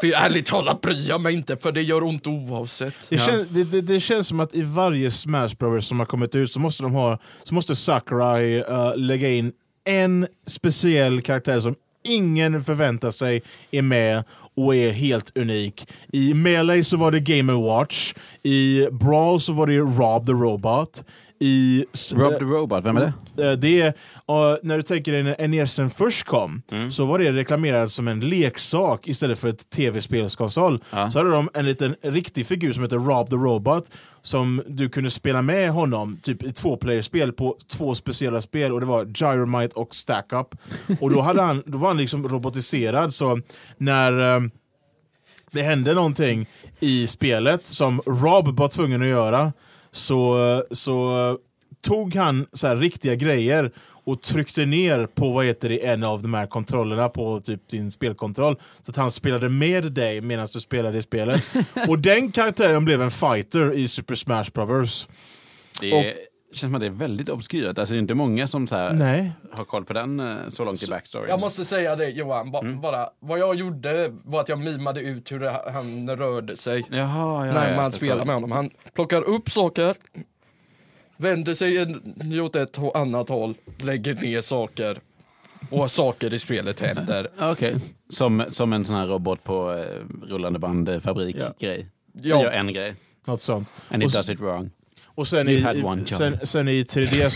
För 0.00 0.12
ärligt 0.12 0.46
talat 0.46 0.80
bryr 0.80 1.08
jag 1.08 1.20
mig 1.20 1.34
inte, 1.34 1.56
för 1.56 1.72
det 1.72 1.82
gör 1.82 2.02
ont 2.04 2.26
oavsett. 2.26 2.94
Det, 3.08 3.16
Ja. 3.16 3.22
känns, 3.22 3.48
det, 3.48 3.64
det, 3.64 3.80
det 3.80 4.00
känns 4.00 4.28
som 4.28 4.40
att 4.40 4.54
i 4.54 4.62
varje 4.62 5.10
Smash 5.10 5.48
Brothers 5.58 5.84
som 5.84 5.98
har 5.98 6.06
kommit 6.06 6.34
ut 6.34 6.52
så 6.52 6.60
måste 6.60 6.82
de 6.82 6.92
ha 6.92 7.18
så 7.42 7.54
måste 7.54 7.76
Sakurai 7.76 8.58
äh, 8.58 8.96
lägga 8.96 9.28
in 9.30 9.52
en 9.84 10.26
speciell 10.46 11.22
karaktär 11.22 11.60
som 11.60 11.74
ingen 12.04 12.64
förväntar 12.64 13.10
sig 13.10 13.42
är 13.70 13.82
med 13.82 14.24
och 14.56 14.74
är 14.76 14.90
helt 14.90 15.36
unik. 15.38 15.88
I 16.12 16.34
Melee 16.34 16.84
så 16.84 16.96
var 16.96 17.10
det 17.10 17.20
Game 17.20 17.52
Watch, 17.52 18.14
i 18.42 18.86
Brawl 18.92 19.40
så 19.40 19.52
var 19.52 19.66
det 19.66 19.78
Rob 19.78 20.26
the 20.26 20.32
Robot, 20.32 21.04
i... 21.40 21.84
Rob 22.14 22.38
the 22.38 22.44
Robot, 22.44 22.84
vem 22.84 22.96
är 22.96 23.12
det? 23.36 23.50
Eh, 23.50 23.52
Det 23.58 23.80
är, 23.80 23.94
när 24.66 24.76
du 24.76 24.82
tänker 24.82 25.12
dig 25.12 25.22
när 25.22 25.48
NESen 25.48 25.90
först 25.90 26.26
kom, 26.26 26.62
Mm. 26.70 26.90
så 26.90 27.04
var 27.04 27.18
det 27.18 27.32
reklamerat 27.32 27.90
som 27.92 28.08
en 28.08 28.20
leksak 28.20 29.08
istället 29.08 29.38
för 29.38 29.48
ett 29.48 29.70
tv-spelskonsol. 29.70 30.80
Ja. 30.90 31.10
Så 31.10 31.18
hade 31.18 31.30
de 31.30 31.48
en 31.54 31.64
liten 31.64 31.94
riktig 32.02 32.46
figur 32.46 32.72
som 32.72 32.82
heter 32.82 32.96
Rob 32.98 33.30
the 33.30 33.36
Robot, 33.36 33.90
som 34.22 34.62
du 34.66 34.88
kunde 34.88 35.10
spela 35.10 35.42
med 35.42 35.70
honom 35.70 36.18
typ 36.22 36.42
i 36.42 36.52
tvåplayerspel 36.52 37.32
på 37.32 37.56
två 37.76 37.94
speciella 37.94 38.40
spel, 38.42 38.72
och 38.72 38.80
det 38.80 38.86
var 38.86 39.04
Gyromite 39.04 39.74
och 39.74 39.94
Stack 39.94 40.32
Up. 40.32 40.54
Och 41.00 41.10
då, 41.10 41.20
hade 41.20 41.42
han, 41.42 41.62
då 41.66 41.78
var 41.78 41.88
han 41.88 41.96
liksom 41.96 42.28
robotiserad, 42.28 43.14
så 43.14 43.40
när... 43.78 44.36
eh, 44.36 44.40
det 45.50 45.62
hände 45.62 45.94
någonting 45.94 46.46
i 46.80 47.06
spelet 47.06 47.66
som 47.66 48.00
Rob 48.06 48.58
var 48.58 48.68
tvungen 48.68 49.02
att 49.02 49.08
göra, 49.08 49.52
så, 49.96 50.62
så 50.70 51.38
tog 51.80 52.14
han 52.14 52.46
så 52.52 52.66
här 52.66 52.76
riktiga 52.76 53.14
grejer 53.14 53.72
och 54.04 54.22
tryckte 54.22 54.66
ner 54.66 55.06
på 55.06 55.30
vad 55.30 55.44
heter 55.44 55.68
det, 55.68 55.86
en 55.86 56.02
av 56.02 56.22
de 56.22 56.34
här 56.34 56.46
kontrollerna 56.46 57.08
på 57.08 57.40
typ 57.40 57.68
din 57.68 57.90
spelkontroll. 57.90 58.56
Så 58.82 58.90
att 58.90 58.96
han 58.96 59.10
spelade 59.10 59.48
med 59.48 59.92
dig 59.92 60.20
medan 60.20 60.48
du 60.52 60.60
spelade 60.60 60.98
i 60.98 61.02
spelet. 61.02 61.42
och 61.88 61.98
den 61.98 62.32
karaktären 62.32 62.84
blev 62.84 63.02
en 63.02 63.10
fighter 63.10 63.72
i 63.72 63.88
Super 63.88 64.14
Smash 64.14 64.50
Bros. 64.54 65.08
Det 65.80 65.90
är, 65.90 66.14
känns 66.52 66.60
som 66.60 66.74
att 66.74 66.80
det 66.80 66.86
är 66.86 66.90
väldigt 66.90 67.28
obskyrt. 67.28 67.78
Alltså, 67.78 67.94
det 67.94 67.98
är 67.98 68.00
inte 68.00 68.14
många 68.14 68.46
som 68.46 68.66
så 68.66 68.76
här, 68.76 68.92
Nej. 68.92 69.32
har 69.52 69.64
koll 69.64 69.84
på 69.84 69.92
den 69.92 70.20
eh, 70.20 70.36
så 70.48 70.64
långt 70.64 70.82
i 70.82 70.86
backstory. 70.86 71.28
Jag 71.28 71.40
måste 71.40 71.64
säga 71.64 71.96
det 71.96 72.08
Johan, 72.10 72.50
ba, 72.50 72.62
bara, 72.82 73.08
vad 73.20 73.38
jag 73.38 73.54
gjorde 73.54 74.12
var 74.24 74.40
att 74.40 74.48
jag 74.48 74.58
mimade 74.58 75.00
ut 75.00 75.32
hur 75.32 75.40
det, 75.40 75.60
han 75.72 76.10
rörde 76.16 76.56
sig 76.56 76.84
Jaha, 76.90 77.46
ja, 77.46 77.52
när 77.52 77.70
ja, 77.70 77.76
man 77.76 77.92
spelar 77.92 78.24
med 78.24 78.34
honom. 78.34 78.52
Han 78.52 78.70
plockar 78.94 79.22
upp 79.22 79.50
saker, 79.50 79.96
vänder 81.16 81.54
sig 81.54 81.78
en, 81.78 82.40
åt 82.40 82.56
ett 82.56 82.78
annat 82.94 83.28
håll, 83.28 83.54
lägger 83.78 84.14
ner 84.14 84.40
saker 84.40 84.98
och 85.70 85.90
saker 85.90 86.34
i 86.34 86.38
spelet 86.38 86.80
händer. 86.80 87.28
Ja, 87.38 87.52
Okej. 87.52 87.74
Som, 88.08 88.44
som 88.50 88.72
en 88.72 88.84
sån 88.84 88.96
här 88.96 89.06
robot 89.06 89.44
på 89.44 89.72
eh, 89.72 90.26
rullande 90.28 90.58
band-fabrik-grej. 90.58 91.86
Ja. 92.12 92.42
Gör 92.42 92.50
en 92.50 92.72
grej. 92.72 92.94
Något 93.26 93.42
sånt. 93.42 93.68
And 93.88 94.02
Och 94.02 94.08
it 94.08 94.14
s- 94.14 94.26
does 94.26 94.30
it 94.30 94.40
wrong. 94.40 94.70
Och 95.16 95.28
sen 95.28 95.48
You 95.48 95.58
i, 95.58 95.62
had 95.62 95.84
one 95.84 96.00
job. 96.00 96.18
sen, 96.18 96.46
sen 96.46 96.68
i 96.68 96.82
3DS... 96.82 97.34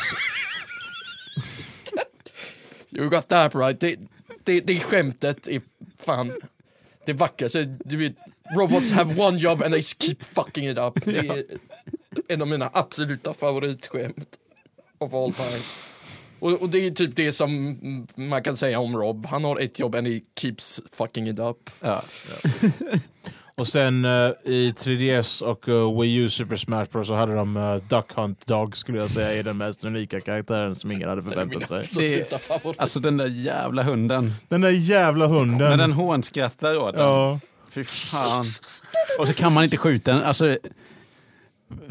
You 2.91 3.09
got 3.09 3.29
that 3.29 3.55
right. 3.55 3.81
Det, 3.81 3.97
det, 4.45 4.61
det 4.61 4.81
skämtet 4.81 5.49
är 5.49 5.63
fan 5.99 6.33
det 7.07 7.13
vackraste. 7.13 7.65
Du 7.85 7.97
vet, 7.97 8.15
robots 8.57 8.91
have 8.91 9.23
one 9.23 9.39
job 9.39 9.63
and 9.63 9.73
they 9.73 9.83
keep 9.83 10.17
fucking 10.21 10.69
it 10.69 10.79
up. 10.79 11.05
Det 11.05 11.19
är 11.19 11.45
en 12.29 12.43
av 12.43 12.49
mina 12.49 12.71
absoluta 12.73 13.35
favoritskämt 13.35 14.39
of 14.99 15.15
all 15.15 15.33
time. 15.33 15.63
Och, 16.39 16.63
och 16.63 16.69
det 16.69 16.87
är 16.87 16.91
typ 16.91 17.17
det 17.17 17.33
som 17.33 17.79
man 18.15 18.43
kan 18.43 18.57
säga 18.57 18.81
om 18.81 18.97
Rob. 18.97 19.27
Han 19.27 19.45
har 19.45 19.59
ett 19.59 19.79
jobb 19.79 19.95
and 19.95 20.07
he 20.07 20.21
keeps 20.41 20.81
fucking 20.93 21.29
it 21.29 21.39
up. 21.39 21.71
Ja. 21.81 22.03
Och 23.61 23.67
sen 23.67 24.05
eh, 24.05 24.31
i 24.45 24.73
3DS 24.77 25.43
och 25.43 25.69
eh, 25.69 26.01
Wii 26.01 26.17
U 26.17 26.29
Super 26.29 26.57
Smash 26.57 26.85
Bros 26.93 27.07
så 27.07 27.15
hade 27.15 27.35
de 27.35 27.57
uh, 27.57 27.77
Duck 27.77 28.13
Hunt 28.15 28.47
Dog 28.47 28.77
skulle 28.77 28.99
jag 28.99 29.11
säga 29.11 29.35
är 29.35 29.43
den 29.43 29.59
mest 29.59 29.85
unika 29.85 30.21
karaktären 30.21 30.75
som 30.75 30.93
ingen 30.93 31.09
hade 31.09 31.23
Det 31.23 31.29
är 31.29 31.31
förväntat 31.31 31.69
sig. 31.69 31.79
absoluta 32.23 32.39
favorit. 32.39 32.81
Alltså 32.81 33.01
den 33.01 33.17
där 33.17 33.27
jävla 33.27 33.83
hunden. 33.83 34.35
Den 34.49 34.61
där 34.61 34.71
jävla 34.71 35.27
hunden. 35.27 35.71
När 35.71 35.77
den 35.77 35.93
hånskrattar 35.93 36.77
åt 36.77 36.95
den. 36.95 37.03
ja. 37.03 37.41
Fy 37.71 37.85
fan. 37.85 38.45
Och 39.19 39.29
så 39.29 39.35
kan 39.35 39.53
man 39.53 39.65
inte 39.65 39.77
skjuta 39.77 40.13
den. 40.13 40.23
Alltså, 40.23 40.57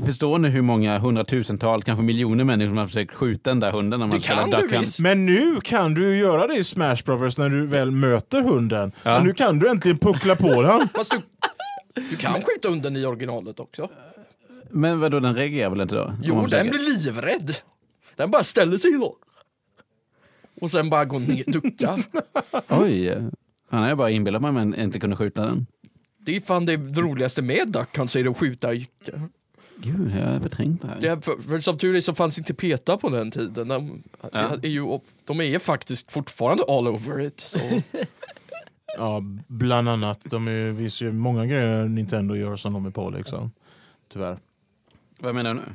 förstår 0.06 0.40
ni 0.40 0.50
hur 0.50 0.62
många 0.62 1.00
hundratusentals, 1.00 1.86
kanske 1.86 2.04
miljoner 2.04 2.44
människor 2.44 2.70
som 2.70 2.78
har 2.78 2.88
försökt 2.88 3.14
skjuta 3.14 3.50
den 3.50 3.60
där 3.60 3.72
hunden 3.72 4.00
när 4.00 4.08
man 4.08 4.18
Det 4.18 4.24
spelar 4.24 4.42
kan 4.42 4.50
du 4.52 4.58
Duck 4.58 4.72
Hunt? 4.72 4.84
visst. 4.84 5.00
Men 5.00 5.26
nu 5.26 5.62
kan 5.64 5.94
du 5.94 6.16
ju 6.16 6.20
göra 6.20 6.48
det 6.48 6.56
i 6.56 6.64
Smash 6.64 6.98
Bros 7.06 7.38
när 7.38 7.50
du 7.50 7.66
väl 7.66 7.92
möter 7.92 8.42
hunden. 8.42 8.92
Ja. 9.04 9.16
Så 9.16 9.24
nu 9.24 9.34
kan 9.34 9.60
du 9.60 9.70
äntligen 9.70 9.98
puckla 9.98 10.36
på 10.36 10.62
den. 10.62 10.90
Fast 10.96 11.12
du, 11.12 11.22
du 11.94 12.16
kan 12.18 12.42
skjuta 12.42 12.68
under 12.68 12.98
i 12.98 13.06
originalet 13.06 13.60
också. 13.60 13.90
Men 14.70 15.00
vadå, 15.00 15.20
den 15.20 15.36
reagerar 15.36 15.70
väl 15.70 15.82
inte 15.82 15.96
då? 15.96 16.14
Jo, 16.24 16.46
den 16.48 16.70
blir 16.70 16.80
livrädd. 16.80 17.56
Den 18.16 18.32
bara 18.32 18.44
ställer 18.44 18.78
sig 18.78 18.92
då. 18.92 19.16
Och 20.62 20.72
sen 20.72 20.90
bara 20.90 21.06
går 21.06 21.20
ner, 21.20 21.44
duckar. 21.48 22.04
Oj. 22.84 23.18
Han 23.70 23.82
har 23.82 23.90
ju 23.90 23.96
bara 23.96 24.10
inbillat 24.10 24.42
mig 24.42 24.52
men 24.52 24.76
inte 24.76 25.00
kunde 25.00 25.16
skjuta 25.16 25.46
den. 25.46 25.68
Det 26.18 26.36
är 26.36 26.42
fan 26.42 26.66
det 26.66 26.76
roligaste 26.78 27.42
med 27.42 27.68
Duck 27.68 27.98
Hunt, 27.98 28.14
det 28.14 28.28
att 28.28 28.38
skjuta 28.38 28.74
Jycke. 28.74 29.22
Gud, 29.76 30.12
jag 30.20 30.28
har 30.28 30.40
förträngt 30.40 30.82
det 30.82 30.88
här. 30.88 30.98
Det 31.02 31.08
är, 31.08 31.22
för, 31.22 31.38
för 31.50 31.58
som 31.58 31.78
tur 31.78 31.96
är 31.96 32.02
så 32.02 32.16
fanns 32.16 32.38
inte 32.38 32.54
PETA 32.54 32.98
på 32.98 33.10
den 33.10 33.32
tiden. 33.32 33.68
De, 33.68 34.04
Ja. 34.22 34.30
är 34.64 34.68
ju, 34.68 35.00
de 35.26 35.42
är 35.42 35.60
faktiskt 35.60 36.12
fortfarande 36.12 36.64
all 36.68 36.88
over 36.88 37.22
it. 37.22 37.40
Så. 37.40 37.60
Ja, 39.00 39.22
bland 39.48 39.90
annat. 39.90 40.22
De 40.24 40.48
är, 40.48 40.72
visar 40.72 41.06
ju 41.06 41.12
många 41.12 41.46
grejer 41.46 41.86
Nintendo 41.86 42.36
gör 42.36 42.56
som 42.56 42.74
de 42.74 42.86
är 42.86 42.92
på 42.92 43.10
liksom. 43.10 43.52
Tyvärr. 44.14 44.40
Vad 45.20 45.36
menar 45.36 45.54
du 45.54 45.60
nu? 45.60 45.66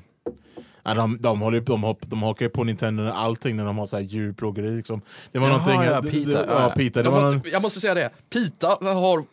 Ja, 0.82 0.94
de, 0.94 1.16
de, 1.20 1.40
håller, 1.40 1.58
ju- 1.58 1.64
de, 1.64 1.82
hopp, 1.82 1.98
de 2.06 2.22
hakar 2.22 2.44
ju 2.46 2.50
på 2.50 2.64
Nintendo 2.64 3.02
allting 3.10 3.56
när 3.56 3.64
de 3.64 3.78
har 3.78 3.86
så 3.86 3.96
här 3.96 4.02
djurplågeri. 4.04 4.76
Liksom. 4.76 5.00
Det 5.32 5.38
var 5.38 5.48
Jaha, 5.48 5.56
någonting... 5.58 5.82
ja, 5.82 6.00
det- 6.00 6.10
Pita, 6.10 6.30
det- 6.46 6.52
ja. 6.52 6.72
Pita. 6.76 6.98
Det 7.02 7.04
De 7.04 7.12
var 7.14 7.20
har, 7.20 7.32
någon, 7.32 7.42
jag 7.52 7.62
måste 7.62 7.80
säga 7.80 7.94
det, 7.94 8.10
PETA 8.30 8.78
har 8.80 9.24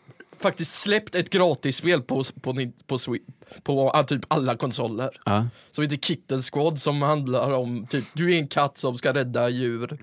faktiskt 0.42 0.80
släppt 0.82 1.14
ett 1.14 1.30
gratisspel 1.30 2.02
på, 2.02 2.24
på, 2.42 2.54
på, 2.86 2.98
på, 2.98 3.16
på 3.62 3.90
all- 3.90 4.04
typ 4.04 4.20
alla 4.28 4.56
konsoler. 4.56 5.10
Ja. 5.24 5.46
Som 5.70 5.84
heter 5.84 5.96
Kitten 5.96 6.42
Squad 6.42 6.78
som 6.78 7.02
handlar 7.02 7.50
om 7.58 7.86
typ, 7.86 8.04
du 8.14 8.34
är 8.34 8.38
en 8.38 8.48
katt 8.48 8.78
som 8.78 8.94
ska 8.94 9.14
rädda 9.14 9.48
djur. 9.48 9.98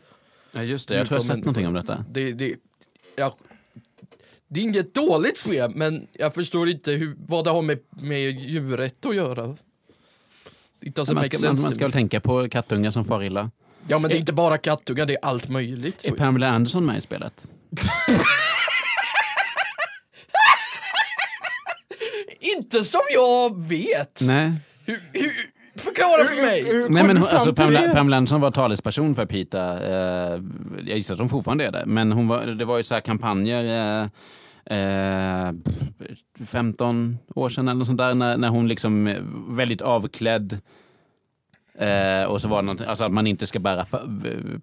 ja, 0.53 0.63
just 0.63 0.87
det. 0.89 0.95
Jag 0.97 1.07
tror 1.07 1.15
jag 1.17 1.21
har 1.23 1.27
sett 1.27 1.37
någonting 1.37 1.67
om 1.67 1.73
detta. 1.73 2.05
Det, 2.09 2.31
det, 2.33 2.55
ja, 3.17 3.35
det 4.51 4.59
är 4.59 4.63
inget 4.63 4.93
dåligt 4.93 5.37
spel, 5.37 5.71
men 5.75 6.07
jag 6.13 6.33
förstår 6.33 6.69
inte 6.69 6.91
hur, 6.91 7.15
vad 7.27 7.43
det 7.45 7.49
har 7.49 7.61
med, 7.61 7.79
med 7.89 8.39
djurrätt 8.39 9.05
att 9.05 9.15
göra. 9.15 9.57
Doesn't 10.81 11.13
Man 11.13 11.25
ska, 11.25 11.47
man, 11.47 11.61
man 11.61 11.75
ska 11.75 11.85
väl 11.85 11.91
tänka 11.91 12.19
på 12.19 12.49
kattungar 12.49 12.91
som 12.91 13.05
far 13.05 13.23
illa. 13.23 13.51
Ja, 13.87 13.99
men 13.99 14.09
det 14.09 14.17
är 14.17 14.19
inte 14.19 14.33
bara 14.33 14.57
kattungar, 14.57 15.05
det 15.05 15.13
är 15.13 15.25
allt 15.25 15.49
möjligt. 15.49 16.05
Är 16.05 16.11
Pamela 16.11 16.49
Anderson 16.49 16.85
med 16.85 16.97
i 16.97 17.01
spelet? 17.01 17.49
Inte 22.57 22.83
som 22.83 23.01
jag 23.13 23.67
vet! 23.67 24.21
Nej. 24.21 24.51
Hur, 24.85 25.01
hur, 25.13 25.31
förklara 25.79 26.25
för 26.25 26.35
mig! 26.35 26.85
Nej, 26.89 27.03
men 27.03 27.17
hon, 27.17 27.27
alltså, 27.27 27.55
Pamela? 27.55 27.93
Pamela 27.93 28.17
Anderson 28.17 28.41
var 28.41 28.51
talesperson 28.51 29.15
för 29.15 29.25
Pita. 29.25 29.83
Eh, 29.87 30.41
jag 30.85 30.97
gissar 30.97 31.13
att 31.13 31.19
hon 31.19 31.29
fortfarande 31.29 31.65
är 31.65 31.71
det. 31.71 31.83
Men 31.85 32.11
hon 32.11 32.27
var, 32.27 32.45
det 32.45 32.65
var 32.65 32.77
ju 32.77 32.83
så 32.83 32.93
här 32.93 33.01
kampanjer 33.01 33.63
eh, 33.99 34.07
eh, 34.77 35.53
15 36.45 37.17
år 37.35 37.49
sedan 37.49 37.67
eller 37.67 37.77
något 37.77 37.87
sånt 37.87 37.97
där 37.97 38.15
när, 38.15 38.37
när 38.37 38.49
hon 38.49 38.67
liksom 38.67 39.07
eh, 39.07 39.21
väldigt 39.49 39.81
avklädd 39.81 40.61
eh, 41.77 42.23
och 42.23 42.41
så 42.41 42.47
var 42.47 42.61
det 42.61 42.65
något, 42.65 42.81
alltså 42.81 43.03
att 43.03 43.11
man 43.11 43.27
inte 43.27 43.47
ska 43.47 43.59
bära 43.59 43.85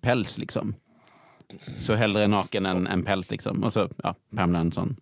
päls 0.01 0.39
liksom. 0.39 0.75
Så 1.79 1.95
hellre 1.95 2.27
naken 2.27 2.67
än, 2.67 2.87
än 2.87 3.03
päls 3.03 3.31
liksom. 3.31 3.65
Och 3.65 3.73
så, 3.73 3.89
ja, 4.03 4.15
Pamela 4.37 4.59
Anderson. 4.59 4.97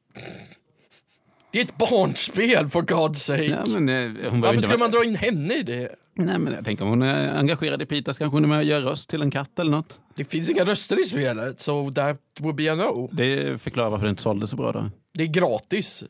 Det 1.54 1.60
är 1.60 1.64
ett 1.64 1.76
barnspel, 1.76 2.68
for 2.68 2.82
God's 2.82 3.14
sake! 3.14 3.44
Ja, 3.44 3.66
men, 3.66 3.88
eh, 3.88 4.30
hon 4.30 4.40
Varför 4.40 4.60
skulle 4.60 4.78
man 4.78 4.90
dra 4.90 5.04
in 5.04 5.16
henne 5.16 5.54
i 5.54 5.62
det? 5.62 5.94
Nej, 6.14 6.38
men 6.38 6.52
jag 6.52 6.64
tänker 6.64 6.84
om 6.84 6.90
hon 6.90 7.02
är 7.02 7.38
engagerad 7.38 7.82
i 7.82 7.86
Pita 7.86 8.12
så 8.12 8.18
kanske 8.18 8.36
hon 8.36 8.44
är 8.44 8.48
med 8.48 8.58
och 8.58 8.64
gör 8.64 8.80
röst 8.80 9.08
till 9.10 9.22
en 9.22 9.30
katt 9.30 9.58
eller 9.58 9.70
något. 9.70 10.00
Det 10.14 10.24
finns 10.24 10.50
inga 10.50 10.64
röster 10.64 11.00
i 11.00 11.04
spelet, 11.04 11.60
so 11.60 11.92
that 11.92 12.20
would 12.38 12.56
be 12.56 12.72
a 12.72 12.74
no. 12.74 13.08
Det 13.12 13.62
förklarar 13.62 13.90
varför 13.90 14.04
det 14.04 14.10
inte 14.10 14.22
sålde 14.22 14.46
så 14.46 14.56
bra 14.56 14.72
då. 14.72 14.90
Det 15.14 15.22
är 15.22 15.26
gratis. 15.26 16.04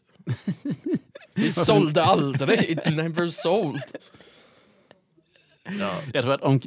Vi 1.34 1.52
sålde 1.52 2.04
aldrig, 2.04 2.70
it 2.70 2.96
never 2.96 3.30
sold. 3.30 3.82
Jag 6.12 6.22
tror 6.22 6.34
att 6.34 6.42
om 6.42 6.60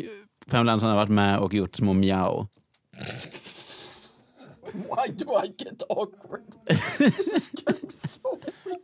Pamela 0.50 0.72
Anderson 0.72 0.90
har 0.90 0.98
varit 0.98 1.10
med 1.10 1.40
och 1.40 1.54
gjort 1.54 1.76
små 1.76 1.94
miau. 1.94 2.48
Why 4.74 5.14
do 5.14 5.26
I 5.44 5.48
get 5.64 5.84
awkward? 5.90 6.42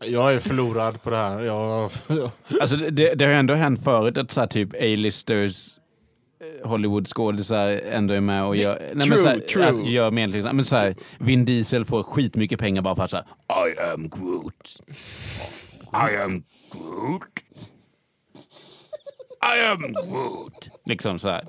jag 0.06 0.34
är 0.34 0.40
förlorad 0.40 1.02
på 1.04 1.10
det 1.10 1.18
här. 1.18 1.42
Jag, 1.42 1.92
Alltså 2.62 2.76
det, 2.76 3.14
det 3.16 3.26
har 3.26 3.32
ändå 3.32 3.54
hänt 3.54 3.84
förut 3.84 4.18
att 4.18 4.32
så 4.32 4.40
här, 4.40 4.48
typ 4.48 4.74
A-listers 4.74 5.78
eh, 6.62 6.70
Hollywood-skådisar 6.70 7.82
ändå 7.92 8.14
är 8.14 8.22
med 8.22 8.44
och 8.44 8.56
gör, 8.56 8.80
nej, 8.80 8.92
men 8.96 9.08
true, 9.08 9.18
så 9.18 9.28
här, 9.28 9.40
true. 9.40 9.68
Att 9.68 9.90
gör 9.90 10.12
medel, 10.12 10.54
men 10.54 10.66
så 10.66 10.76
här, 10.76 10.96
Vin 11.20 11.46
Diesel 11.46 11.86
får 11.86 12.04
skitmycket 12.04 12.60
pengar 12.60 12.82
bara 12.82 12.96
för 12.96 13.04
att 13.04 13.12
säga 13.12 13.26
I 13.50 13.80
am 13.80 14.10
Groot. 14.10 14.80
I 15.94 16.18
am 16.18 16.44
Groot. 16.72 17.44
I 19.56 19.66
am 19.66 19.94
Groot. 19.94 20.70
Liksom 20.86 21.20
så 21.20 21.30
här. 21.30 21.44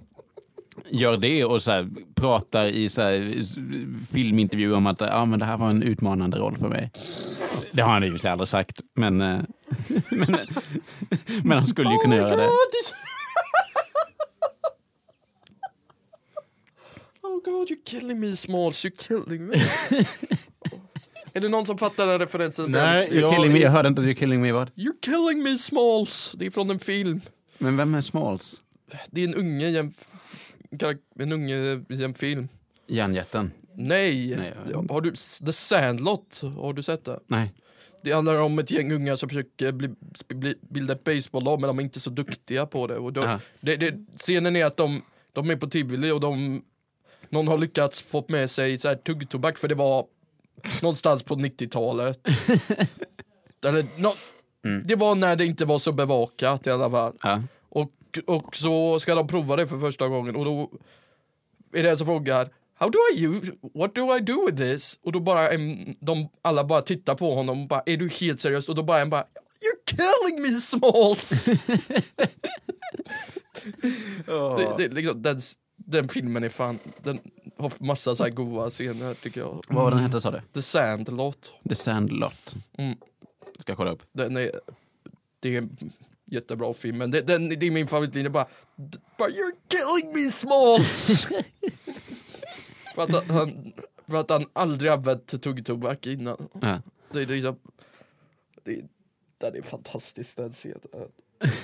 Gör 0.90 1.16
det 1.16 1.44
och 1.44 1.62
så 1.62 1.70
här, 1.70 1.90
pratar 2.14 2.66
i 2.66 2.88
så 2.88 3.02
här, 3.02 3.44
filmintervjuer 4.12 4.76
om 4.76 4.86
att 4.86 5.02
ah, 5.02 5.24
men 5.24 5.38
det 5.38 5.44
här 5.44 5.56
var 5.56 5.70
en 5.70 5.82
utmanande 5.82 6.38
roll 6.38 6.56
för 6.58 6.68
mig. 6.68 6.90
Det 7.72 7.82
har 7.82 7.92
han 7.92 8.18
sig 8.18 8.30
aldrig 8.30 8.48
sagt, 8.48 8.80
men, 8.94 9.20
eh, 9.20 9.40
men, 10.10 10.36
men 11.44 11.58
han 11.58 11.66
skulle 11.66 11.90
ju 11.90 11.98
kunna 11.98 12.16
göra 12.16 12.36
det. 12.36 12.48
Oh 17.22 17.40
god, 17.44 17.70
you're 17.70 17.84
killing 17.84 18.20
me 18.20 18.36
Smalls, 18.36 18.84
you're 18.84 19.08
killing 19.08 19.46
me. 19.46 19.54
är 21.32 21.40
det 21.40 21.48
någon 21.48 21.66
som 21.66 21.78
fattar 21.78 22.06
den 22.06 22.18
referensen? 22.18 22.70
nej, 22.70 23.08
You're 23.10 23.34
killing 23.34 23.52
me. 23.52 23.58
Jag 23.58 23.70
hörde 23.70 23.88
inte 23.88 24.02
You're 24.02 24.14
killing 24.14 24.40
me 24.40 24.52
vad? 24.52 24.70
You're 24.74 25.00
killing 25.02 25.42
me 25.42 25.58
Smalls. 25.58 26.32
Det 26.38 26.46
är 26.46 26.50
från 26.50 26.70
en 26.70 26.78
film. 26.78 27.20
Men 27.58 27.76
vem 27.76 27.94
är 27.94 28.00
Smalls? 28.00 28.60
Det 29.10 29.20
är 29.20 29.28
en 29.28 29.34
unge 29.34 29.68
i 29.68 29.90
en, 31.18 31.32
unge 31.32 31.84
i 31.88 32.04
en 32.04 32.14
film. 32.14 32.48
Järnjätten? 32.86 33.52
Nej, 33.74 34.36
Nej, 34.36 34.52
jag- 34.70 34.90
har 34.90 35.00
du 35.00 35.10
The 35.46 35.52
Sandlot? 35.52 36.40
Har 36.56 36.72
du 36.72 36.82
sett 36.82 37.04
det? 37.04 37.20
Nej. 37.26 37.52
Det 38.02 38.12
handlar 38.12 38.40
om 38.42 38.58
ett 38.58 38.70
gäng 38.70 38.92
unga 38.92 39.16
som 39.16 39.28
försöker 39.28 39.72
bli, 39.72 39.88
bli, 40.28 40.54
bilda 40.60 40.92
ett 40.92 41.04
baseballlag 41.04 41.60
men 41.60 41.68
de 41.68 41.78
är 41.78 41.82
inte 41.82 42.00
så 42.00 42.10
duktiga 42.10 42.66
på 42.66 42.86
det. 42.86 42.96
Och 42.96 43.12
då, 43.12 43.22
Aha. 43.22 43.40
det, 43.60 43.76
det 43.76 43.94
scenen 44.16 44.56
är 44.56 44.64
att 44.64 44.76
de, 44.76 45.02
de 45.32 45.50
är 45.50 45.56
på 45.56 45.66
tivoli 45.66 46.10
och 46.10 46.20
de, 46.20 46.62
någon 47.28 47.48
har 47.48 47.58
lyckats 47.58 48.02
få 48.02 48.24
med 48.28 48.50
sig 48.50 48.78
så 48.78 48.88
här 48.88 48.94
tuggtobak 48.96 49.58
för 49.58 49.68
det 49.68 49.74
var 49.74 50.06
någonstans 50.82 51.22
på 51.22 51.34
90-talet. 51.34 52.20
Eller, 53.66 54.00
nå, 54.02 54.12
Det 54.84 54.94
var 54.96 55.14
när 55.14 55.36
det 55.36 55.46
inte 55.46 55.64
var 55.64 55.78
så 55.78 55.92
bevakat 55.92 56.66
i 56.66 56.70
alla 56.70 56.90
fall. 56.90 57.12
Ja. 57.22 57.42
Och, 58.18 58.56
så 58.56 59.00
ska 59.00 59.14
de 59.14 59.26
prova 59.26 59.56
det 59.56 59.66
för 59.66 59.78
första 59.78 60.08
gången 60.08 60.36
och 60.36 60.44
då 60.44 60.70
är 61.72 61.82
det 61.82 61.90
en 61.90 61.96
som 61.96 62.06
frågar 62.06 62.50
How 62.76 62.90
do 62.90 62.98
I 63.12 63.24
use, 63.24 63.52
what 63.74 63.94
do 63.94 64.16
I 64.16 64.20
do 64.20 64.46
with 64.46 64.56
this? 64.56 64.98
Och 65.02 65.12
då 65.12 65.20
bara 65.20 65.48
en, 65.48 65.96
de 66.00 66.28
alla 66.42 66.64
bara 66.64 66.82
tittar 66.82 67.14
på 67.14 67.34
honom 67.34 67.62
och 67.62 67.68
bara, 67.68 67.82
är 67.86 67.96
du 67.96 68.08
helt 68.08 68.40
seriös? 68.40 68.68
Och 68.68 68.74
då 68.74 68.82
bara 68.82 69.00
en 69.00 69.10
bara, 69.10 69.22
you're 69.22 69.96
killing 69.96 70.42
me 70.42 70.54
Smalls! 70.54 71.44
det, 74.26 74.74
det, 74.78 74.88
liksom, 74.88 75.22
den, 75.22 75.40
den 75.76 76.08
filmen 76.08 76.44
är 76.44 76.48
fan, 76.48 76.78
den 77.02 77.18
har 77.56 77.72
massa 77.80 78.14
så 78.14 78.24
här 78.24 78.30
goa 78.30 78.70
scener 78.70 79.14
tycker 79.14 79.40
jag. 79.40 79.64
Vad 79.68 79.84
var 79.84 79.90
den 79.90 80.00
hette 80.00 80.20
sa 80.20 80.30
du? 80.30 80.40
The 80.52 80.62
Sandlot, 80.62 81.52
The 81.68 81.74
Sandlot. 81.74 82.54
Mm. 82.78 82.96
Ska 83.58 83.70
jag 83.70 83.76
kolla 83.76 83.90
upp. 83.90 84.02
den 84.12 84.36
är, 84.36 84.60
det 85.40 85.56
är 85.56 85.68
jättebra 86.34 86.74
film, 86.74 86.98
men 86.98 87.10
det, 87.10 87.20
den, 87.20 87.48
det 87.48 87.66
är 87.66 87.70
min 87.70 87.86
favoritlinje 87.86 88.30
bara, 88.30 88.46
bara 89.18 89.28
You're 89.28 89.54
killing 89.68 90.12
me 90.14 90.30
Smalls! 90.30 91.28
För 92.94 93.02
att 93.02 93.28
han, 93.28 93.72
för 94.06 94.16
att 94.16 94.30
han 94.30 94.46
aldrig 94.52 94.92
använt 94.92 95.42
tuggtobak 95.42 96.06
innan. 96.06 96.48
Ja. 96.60 96.82
Det 97.12 97.22
är 97.22 97.26
liksom, 97.26 97.56
det, 98.64 98.80
den 99.38 99.56
är 99.56 99.62
fantastisk 99.62 100.36
den 100.36 100.52
scenen. 100.52 100.80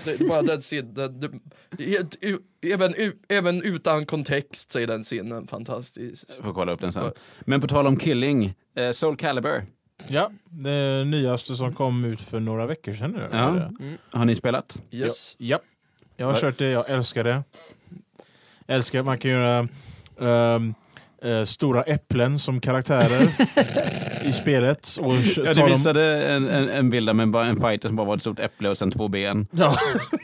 Det 0.04 0.20
är 0.20 0.28
bara 0.28 0.42
den 0.42 0.60
scenen, 0.60 1.30
det, 1.70 2.38
även, 2.72 2.94
även 3.28 3.62
utan 3.62 4.06
kontext 4.06 4.70
så 4.70 4.78
är 4.78 4.86
den 4.86 5.02
scenen 5.02 5.46
fantastisk. 5.46 6.30
Får 6.42 6.54
kolla 6.54 6.72
upp 6.72 6.80
den 6.80 6.92
sen. 6.92 7.12
Men 7.40 7.60
på 7.60 7.66
tal 7.66 7.86
om 7.86 7.96
killing, 7.96 8.54
eh, 8.76 8.90
Soul 8.90 9.16
Calibur. 9.16 9.66
Ja, 10.08 10.30
det 10.44 11.04
nyaste 11.04 11.54
som 11.56 11.74
kom 11.74 12.04
ut 12.04 12.20
för 12.20 12.40
några 12.40 12.66
veckor 12.66 12.92
sedan 12.92 13.10
nu. 13.10 13.28
Ja. 13.32 13.50
Det? 13.50 13.72
Har 14.18 14.24
ni 14.24 14.34
spelat? 14.34 14.82
Yes. 14.90 15.34
Ja, 15.38 15.58
jag 16.16 16.26
har 16.26 16.32
Ja. 16.34 16.40
kört 16.40 16.58
det, 16.58 16.70
jag 16.70 16.90
älskar 16.90 17.24
det. 17.24 17.42
Jag 18.66 18.76
älskar 18.76 19.00
att 19.00 19.06
man 19.06 19.18
kan 19.18 19.30
göra 19.30 19.68
ehm, 20.20 20.74
eh, 21.22 21.44
stora 21.44 21.82
äpplen 21.82 22.38
som 22.38 22.60
karaktärer 22.60 23.28
i 24.28 24.32
spelet. 24.32 24.88
Och 25.00 25.14
Ja, 25.36 25.54
ta 25.54 25.66
du 25.66 25.72
visade 25.72 26.26
en, 26.26 26.48
en, 26.48 26.68
en 26.68 26.90
bild 26.90 27.16
med 27.16 27.30
bara 27.30 27.46
en 27.46 27.56
fighter 27.60 27.88
som 27.88 27.96
bara 27.96 28.06
var 28.06 28.16
ett 28.16 28.20
stort 28.22 28.38
äpple 28.38 28.68
och 28.68 28.78
sen 28.78 28.90
två 28.90 29.08
ben. 29.08 29.46
Ja. 29.50 29.76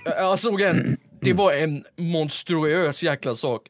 Jag 0.04 0.38
såg 0.38 0.60
en, 0.60 0.96
det 1.20 1.32
var 1.32 1.52
en 1.52 1.84
monstruös 1.96 3.02
jäkla 3.02 3.34
sak. 3.34 3.62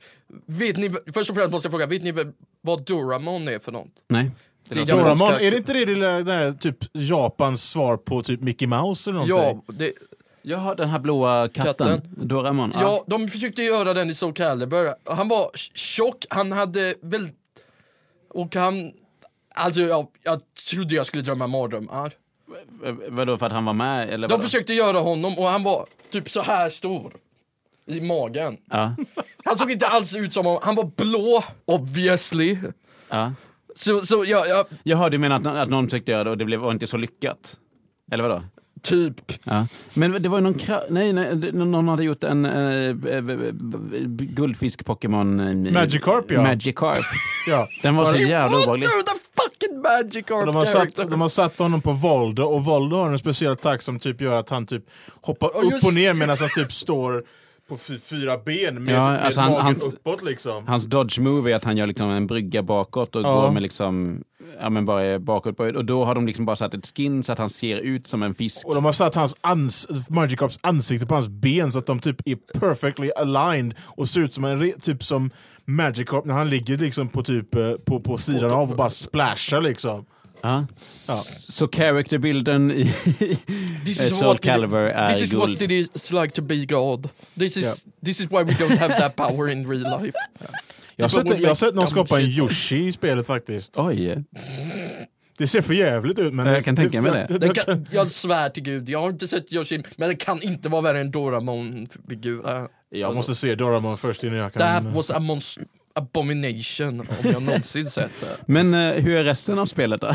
Vet 0.47 0.77
ni, 0.77 0.91
först 1.15 1.31
och 1.31 1.37
främst 1.37 1.53
måste 1.53 1.67
jag 1.67 1.73
fråga, 1.73 1.87
vet 1.87 2.03
ni 2.03 2.33
vad 2.61 2.85
Doramon 2.85 3.49
är 3.49 3.59
för 3.59 3.73
något? 3.73 3.89
Nej. 4.09 4.31
Det 4.69 4.75
Det 4.75 4.81
är 4.81 4.97
Doraemon, 4.97 5.33
är 5.33 5.51
det 5.51 5.57
inte 5.57 5.73
det 5.73 6.23
det 6.23 6.33
här, 6.33 6.53
typ 6.53 6.77
Japans 6.93 7.71
svar 7.71 7.97
på 7.97 8.23
typ 8.23 8.41
Mickey 8.41 8.67
Mouse 8.67 9.11
eller 9.11 9.21
någonting? 9.27 9.63
Ja, 9.67 9.75
det, 9.75 9.93
Jaha, 10.43 10.75
den 10.75 10.89
här 10.89 10.99
blåa 10.99 11.49
katten. 11.49 11.73
Katten. 11.75 12.29
Doraemon. 12.29 12.73
ja, 12.81 13.05
de 13.07 13.29
försökte 13.29 13.63
göra 13.63 13.95
den 13.95 14.11
i 14.11 14.15
Soul 14.15 14.33
Calibur. 14.35 14.95
Han 15.15 15.29
var 15.29 15.51
tjock, 15.75 16.27
han 16.31 16.53
hade 16.53 16.95
väl... 17.03 17.29
Och 18.31 18.55
han... 18.55 18.93
Alltså 19.55 19.81
jag, 19.81 20.07
jag 20.23 20.41
trodde 20.71 20.95
jag 20.95 21.07
skulle 21.07 21.23
drömma 21.23 21.47
mardrömmar. 21.47 22.13
Vadå, 23.09 23.39
för 23.39 23.47
att 23.47 23.53
han 23.53 23.65
var 23.65 23.73
med? 23.73 24.11
Eller 24.11 24.29
De 24.29 24.33
vadå? 24.33 24.43
försökte 24.43 24.75
göra 24.75 24.99
honom 24.99 25.39
och 25.39 25.49
han 25.49 25.63
var 25.63 25.87
typ 26.11 26.31
så 26.31 26.43
här 26.43 26.69
stor. 26.69 27.13
I 27.87 28.01
magen. 28.01 28.57
Ja, 28.71 28.95
Han 29.45 29.57
såg 29.57 29.71
inte 29.71 29.87
alls 29.87 30.17
ut 30.17 30.33
som 30.33 30.47
om... 30.47 30.59
Han 30.63 30.75
var 30.75 30.85
blå, 30.97 31.45
obviously. 31.65 32.59
ja. 33.09 33.33
Så, 33.77 34.01
så 34.07 34.25
jag, 34.27 34.49
jag 34.49 34.67
Jaha, 34.83 35.09
du 35.09 35.19
menar 35.19 35.37
att, 35.37 35.47
att 35.47 35.69
någon 35.69 35.87
försökte 35.89 36.13
göra 36.13 36.25
det 36.25 36.31
och 36.31 36.39
det 36.39 36.45
blev, 36.45 36.61
var 36.61 36.71
inte 36.73 36.87
så 36.87 36.97
lyckat? 36.97 37.57
Eller 38.13 38.23
vadå? 38.23 38.43
typ... 38.83 39.33
Ja. 39.45 39.67
Men 39.95 40.23
det 40.23 40.29
var 40.29 40.39
ju 40.39 40.45
någon, 40.45 40.59
nej, 40.91 41.13
nej, 41.13 41.53
någon 41.53 41.89
hade 41.89 42.05
gjort 42.05 42.25
en 42.25 42.45
äh, 42.45 42.95
guldfisk-Pokémon... 44.11 45.41
eh, 45.67 45.73
Magikarp, 45.73 46.31
ja. 46.31 46.43
Magikarp. 46.43 47.05
Ja. 47.49 47.69
Den 47.83 47.97
var 47.97 48.05
så 48.05 48.17
jävla 48.17 48.57
What 48.57 48.67
obehaglig. 48.67 48.87
the 48.89 49.43
fucking 49.43 49.81
Magikarp 49.83 50.47
De 50.47 50.57
har, 50.57 50.65
character? 50.65 51.03
satt, 51.03 51.11
de 51.11 51.21
har 51.21 51.29
satt 51.29 51.59
honom 51.59 51.81
på 51.81 51.93
Voldo 51.93 52.43
och 52.43 52.65
Voldo 52.65 52.97
har 52.97 53.11
en 53.13 53.19
speciell 53.19 53.53
attack 53.53 53.83
som 53.83 53.99
typ 53.99 54.21
gör 54.21 54.35
att 54.39 54.51
han 54.51 54.67
typ 54.67 54.85
hoppar 55.21 55.51
Ja, 55.55 55.61
upp 55.61 55.85
och 55.87 55.95
ner 55.95 56.13
medan 56.15 56.37
han 56.41 56.49
typ 56.55 56.73
står 56.73 57.25
på 57.69 57.77
fy- 57.77 57.99
fyra 57.99 58.39
ben 58.39 58.85
med, 58.85 58.95
Ja, 58.95 59.11
med 59.11 59.25
alltså 59.25 59.41
han- 59.41 59.51
magen 59.53 59.65
hans- 59.67 59.87
uppåt 59.87 60.23
liksom. 60.25 60.67
Hans 60.67 60.85
dodge 60.85 61.19
move 61.21 61.51
är 61.53 61.57
att 61.57 61.65
han 61.65 61.77
gör 61.77 61.87
liksom 61.87 62.11
en 62.11 62.27
brygga 62.27 62.63
bakåt 62.63 63.17
och 63.17 63.23
Ja. 63.23 63.41
går 63.41 63.51
med 63.51 63.63
liksom, 63.63 64.23
ja 64.61 64.71
men 64.71 64.85
bara 64.85 65.19
bakåt. 65.19 65.61
Och 65.61 65.85
då 65.85 66.05
har 66.05 66.15
de 66.15 66.27
liksom 66.27 66.45
bara 66.47 66.57
satt 66.57 66.75
ett 66.75 66.93
skin 66.97 67.23
så 67.23 67.33
att 67.33 67.39
han 67.39 67.51
ser 67.51 67.79
ut 67.79 68.07
som 68.07 68.23
en 68.23 68.35
fisk. 68.35 68.67
Och 68.67 68.75
de 68.75 68.85
har 68.85 68.93
satt 68.93 69.15
hans 69.15 69.37
ans 69.41 69.87
Magikarps 70.09 70.59
ansikte 70.63 71.07
på 71.07 71.15
hans 71.15 71.29
ben 71.29 71.73
så 71.73 71.79
att 71.79 71.87
de 71.87 71.99
typ 72.01 72.17
är 72.25 72.37
perfectly 72.61 73.11
aligned 73.17 73.75
och 73.81 74.09
ser 74.09 74.21
ut 74.21 74.35
som 74.35 74.45
en 74.45 74.73
typ 74.81 75.05
som 75.05 75.31
Magikarp 75.65 76.25
när 76.25 76.35
han 76.35 76.49
ligger 76.51 76.77
liksom 76.79 77.09
på 77.09 77.23
typ 77.23 77.55
eh, 77.55 77.73
på, 77.87 78.01
på 78.01 78.19
sidan 78.19 78.51
av 78.51 78.71
och 78.71 78.77
bara 78.77 78.91
splashar 78.91 79.61
liksom. 79.61 80.05
Ja. 80.43 80.67
Så 81.49 81.69
characterbilden 81.69 82.71
i 82.71 82.81
eh, 83.89 83.95
Soul 83.95 84.37
it- 84.37 84.43
Calibur 84.43 84.79
är 84.79 85.13
This 85.13 85.23
is 85.23 85.33
guld. 85.33 85.43
what 85.51 85.63
it 85.63 85.71
is 85.71 86.13
like 86.13 86.31
to 86.35 86.43
be 86.43 86.65
God. 86.65 87.09
This 87.39 87.57
is, 87.57 87.85
this 88.05 88.21
is 88.21 88.27
why 88.31 88.45
we 88.45 88.53
don't 88.53 88.77
have 88.79 88.95
that 88.99 89.17
power 89.17 89.49
in 89.49 89.71
real 89.71 90.03
life. 90.03 90.19
Jag 90.99 91.05
har 91.05 91.09
sett, 91.09 91.41
jag 91.41 91.57
sett 91.57 91.75
någon 91.75 91.87
skapa 91.89 92.21
en. 92.21 92.27
Yoshi 92.27 92.87
i 92.87 92.93
spelet 92.93 93.27
faktiskt. 93.27 93.79
Oj. 93.79 94.25
Det 95.39 95.47
ser 95.47 95.61
för 95.61 95.75
jävligt 95.75 96.19
ut 96.19 96.35
men... 96.35 96.47
Jag 96.47 96.65
kan 96.65 96.77
tänka 96.77 97.03
mig 97.03 97.27
det. 97.29 97.39
Den 97.39 97.55
kan, 97.55 97.87
jag 97.91 98.11
svär 98.11 98.49
till 98.49 98.63
gud, 98.63 98.89
jag 98.89 99.01
har 99.01 99.11
inte 99.11 99.29
sett 99.29 99.53
Yoshi, 99.53 99.83
men 99.97 100.09
det 100.09 100.17
kan 100.17 100.43
inte 100.43 100.69
vara 100.69 100.83
värre 100.83 101.01
än 101.01 101.11
Doramon-figur. 101.11 102.69
Jag 102.91 103.15
måste 103.15 103.35
se 103.35 103.55
Doraemon 103.55 103.99
först 103.99 104.25
innan 104.25 104.39
jag 104.39 104.53
kan... 104.53 104.61
That 104.61 104.95
was 104.95 105.11
a 105.11 105.19
monst- 105.19 105.59
abomination 105.97 107.01
om 107.01 107.07
jag 107.23 107.43
någonsin 107.43 107.85
sett 107.85 108.21
det. 108.21 108.37
Men 108.53 108.75
eh, 108.75 109.03
hur 109.03 109.17
är 109.17 109.25
resten 109.25 109.59
av 109.59 109.67
spelet 109.67 110.01
då? 110.01 110.11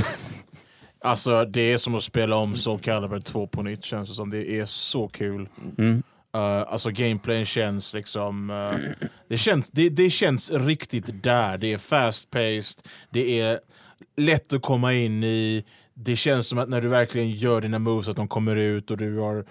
Alltså 1.04 1.46
det 1.46 1.62
är 1.62 1.78
som 1.78 1.96
att 1.96 2.04
spela 2.04 2.36
om 2.36 2.56
Soul 2.56 2.80
Calibur 2.80 3.20
2 3.20 3.48
på 3.48 3.64
nytt 3.64 3.84
känns 3.84 4.10
det 4.10 4.16
som. 4.16 4.30
Det 4.30 4.60
är 4.60 4.66
så 4.66 5.08
kul. 5.08 5.50
Mm. 5.78 6.04
Uh, 6.38 6.42
alltså 6.42 6.90
gameplayen 6.90 7.46
känns 7.46 7.94
liksom... 7.94 8.50
eh, 8.50 9.06
det, 9.28 9.38
känns, 9.38 9.72
det, 9.72 9.90
det 9.90 10.10
känns 10.10 10.52
riktigt 10.52 11.24
där. 11.24 11.58
Det 11.58 11.74
är 11.74 11.78
fast 11.78 12.30
paced, 12.30 12.88
det 13.10 13.40
är 13.40 13.60
lätt 14.18 14.54
att 14.54 14.62
komma 14.62 14.94
in 14.94 15.24
i. 15.24 15.66
Det 15.94 16.16
känns 16.16 16.48
som 16.48 16.60
att 16.60 16.70
när 16.70 16.82
du 16.82 16.88
verkligen 16.88 17.32
gör 17.32 17.62
dina 17.62 17.80
moves 17.80 18.08
att 18.08 18.16
de 18.16 18.28
kommer 18.28 18.56
ut 18.56 18.92
och 18.92 18.98
du 18.98 19.18
har... 19.18 19.46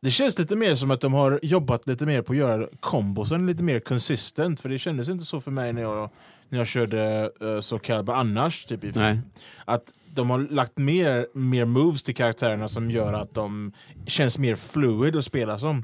Det 0.00 0.10
känns 0.10 0.38
lite 0.38 0.56
mer 0.56 0.74
som 0.74 0.90
att 0.90 1.00
de 1.00 1.12
har 1.12 1.40
jobbat 1.42 1.86
lite 1.88 2.06
mer 2.06 2.22
på 2.22 2.32
att 2.32 2.38
göra 2.38 2.68
kombosen 2.80 3.46
lite 3.46 3.62
mer 3.62 3.80
consistent. 3.80 4.60
För 4.60 4.68
det 4.68 4.78
kändes 4.78 5.08
inte 5.08 5.24
så 5.24 5.40
för 5.40 5.50
mig 5.50 5.72
när 5.72 5.82
jag, 5.82 6.10
när 6.48 6.58
jag 6.58 6.66
körde 6.66 7.30
uh, 7.42 7.60
Soul 7.60 7.80
Calibur 7.80 8.12
annars. 8.12 8.64
Typ 8.64 8.84
i 8.84 8.92
Nej. 8.94 9.18
att 9.64 9.82
de 10.14 10.30
har 10.30 10.38
lagt 10.38 10.78
mer, 10.78 11.26
mer 11.34 11.64
moves 11.64 12.02
till 12.02 12.14
karaktärerna 12.14 12.68
som 12.68 12.90
gör 12.90 13.12
att 13.12 13.34
de 13.34 13.72
känns 14.06 14.38
mer 14.38 14.54
fluid 14.54 15.16
att 15.16 15.24
spela 15.24 15.58
som. 15.58 15.82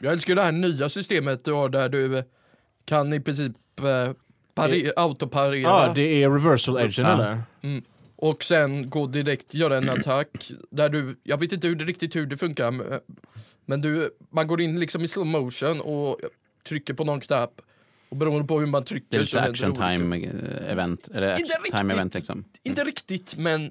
Jag 0.00 0.12
älskar 0.12 0.34
det 0.34 0.42
här 0.42 0.52
nya 0.52 0.88
systemet 0.88 1.44
du 1.44 1.52
har 1.52 1.68
där 1.68 1.88
du 1.88 2.18
eh, 2.18 2.24
kan 2.84 3.12
i 3.12 3.20
princip 3.20 3.52
eh, 3.80 4.12
pare- 4.54 4.92
autoparera 4.96 5.60
Ja, 5.60 5.92
det 5.94 6.22
är 6.22 6.30
reversal 6.30 6.78
edgen 6.78 7.06
Ja. 7.06 7.12
eller? 7.12 7.42
Och 8.28 8.44
sen 8.44 8.90
gå 8.90 9.06
direkt 9.06 9.54
göra 9.54 9.76
en 9.76 9.88
attack. 9.88 10.50
Där 10.70 10.88
du, 10.88 11.16
jag 11.22 11.40
vet 11.40 11.52
inte 11.52 11.66
hur 11.68 11.74
det, 11.74 11.84
riktigt 11.84 12.16
hur 12.16 12.26
det 12.26 12.36
funkar, 12.36 12.70
men- 13.66 13.80
du, 13.80 14.10
man 14.30 14.46
går 14.46 14.60
in 14.60 14.80
liksom 14.80 15.02
i 15.04 15.08
slow 15.08 15.26
motion 15.26 15.80
och 15.80 16.18
trycker 16.68 16.94
på 16.94 17.04
någon 17.04 17.20
knapp. 17.20 17.60
Och 18.08 18.16
beroende 18.16 18.48
på 18.48 18.60
hur 18.60 18.66
man 18.66 18.84
trycker 18.84 19.06
Det 19.10 19.16
är 19.16 19.24
så 19.26 19.50
lite 19.50 19.64
händer 19.64 19.88
action 19.88 20.00
time 20.00 20.26
eh, 20.26 20.72
event. 20.72 21.08
Eller 21.14 21.30
Inte 21.40 21.54
action 21.54 21.70
time 21.70 21.82
riktigt. 21.82 21.92
event 21.94 22.14
liksom. 22.14 22.44
Inte 22.62 22.84
riktigt, 22.84 23.36
men 23.36 23.70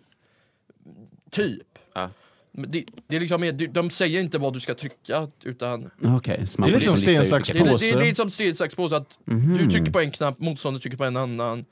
typ. 1.32 1.62
Ja. 1.94 2.10
Men 2.52 2.72
Det, 2.72 2.86
det 3.08 3.16
är 3.16 3.20
liksom, 3.20 3.42
de- 3.42 3.68
de 3.68 3.90
säger 3.90 4.20
inte 4.22 4.38
vad 4.38 4.54
du 4.54 4.60
ska 4.60 4.74
trycka, 4.74 5.28
utan 5.44 5.82
man 5.82 5.90
Det 6.00 6.32
är 6.38 6.40
lite 6.40 6.58
som 6.58 6.70
liksom 6.80 6.98
sten, 6.98 7.20
lista 7.20 7.22
ut 7.24 7.28
sax, 7.30 7.48
det 7.48 7.54
vilka- 7.54 7.70
är, 7.70 7.74
Påse. 7.74 7.86
det, 7.86 7.92
är- 7.92 8.00
det 8.04 8.10
är 8.10 8.14
som 8.14 8.30
sten, 8.30 8.56
sax, 8.56 8.76
påse, 8.76 8.96
att 8.98 9.18
Mhm. 9.26 9.58
du 9.58 9.72
trycker 9.72 9.92
på 9.92 10.00
en 10.00 10.12
knapp, 10.12 10.40
motståndaren 10.40 10.82
trycker 10.82 10.98
på 10.98 11.04
en 11.04 11.18
annan. 11.18 11.66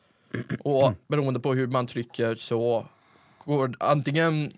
Och 0.59 0.93
beroende 1.07 1.39
på 1.39 1.53
hur 1.53 1.67
man 1.67 1.87
trycker 1.87 2.35
så 2.35 2.85
går 3.45 3.75
antingen 3.79 4.51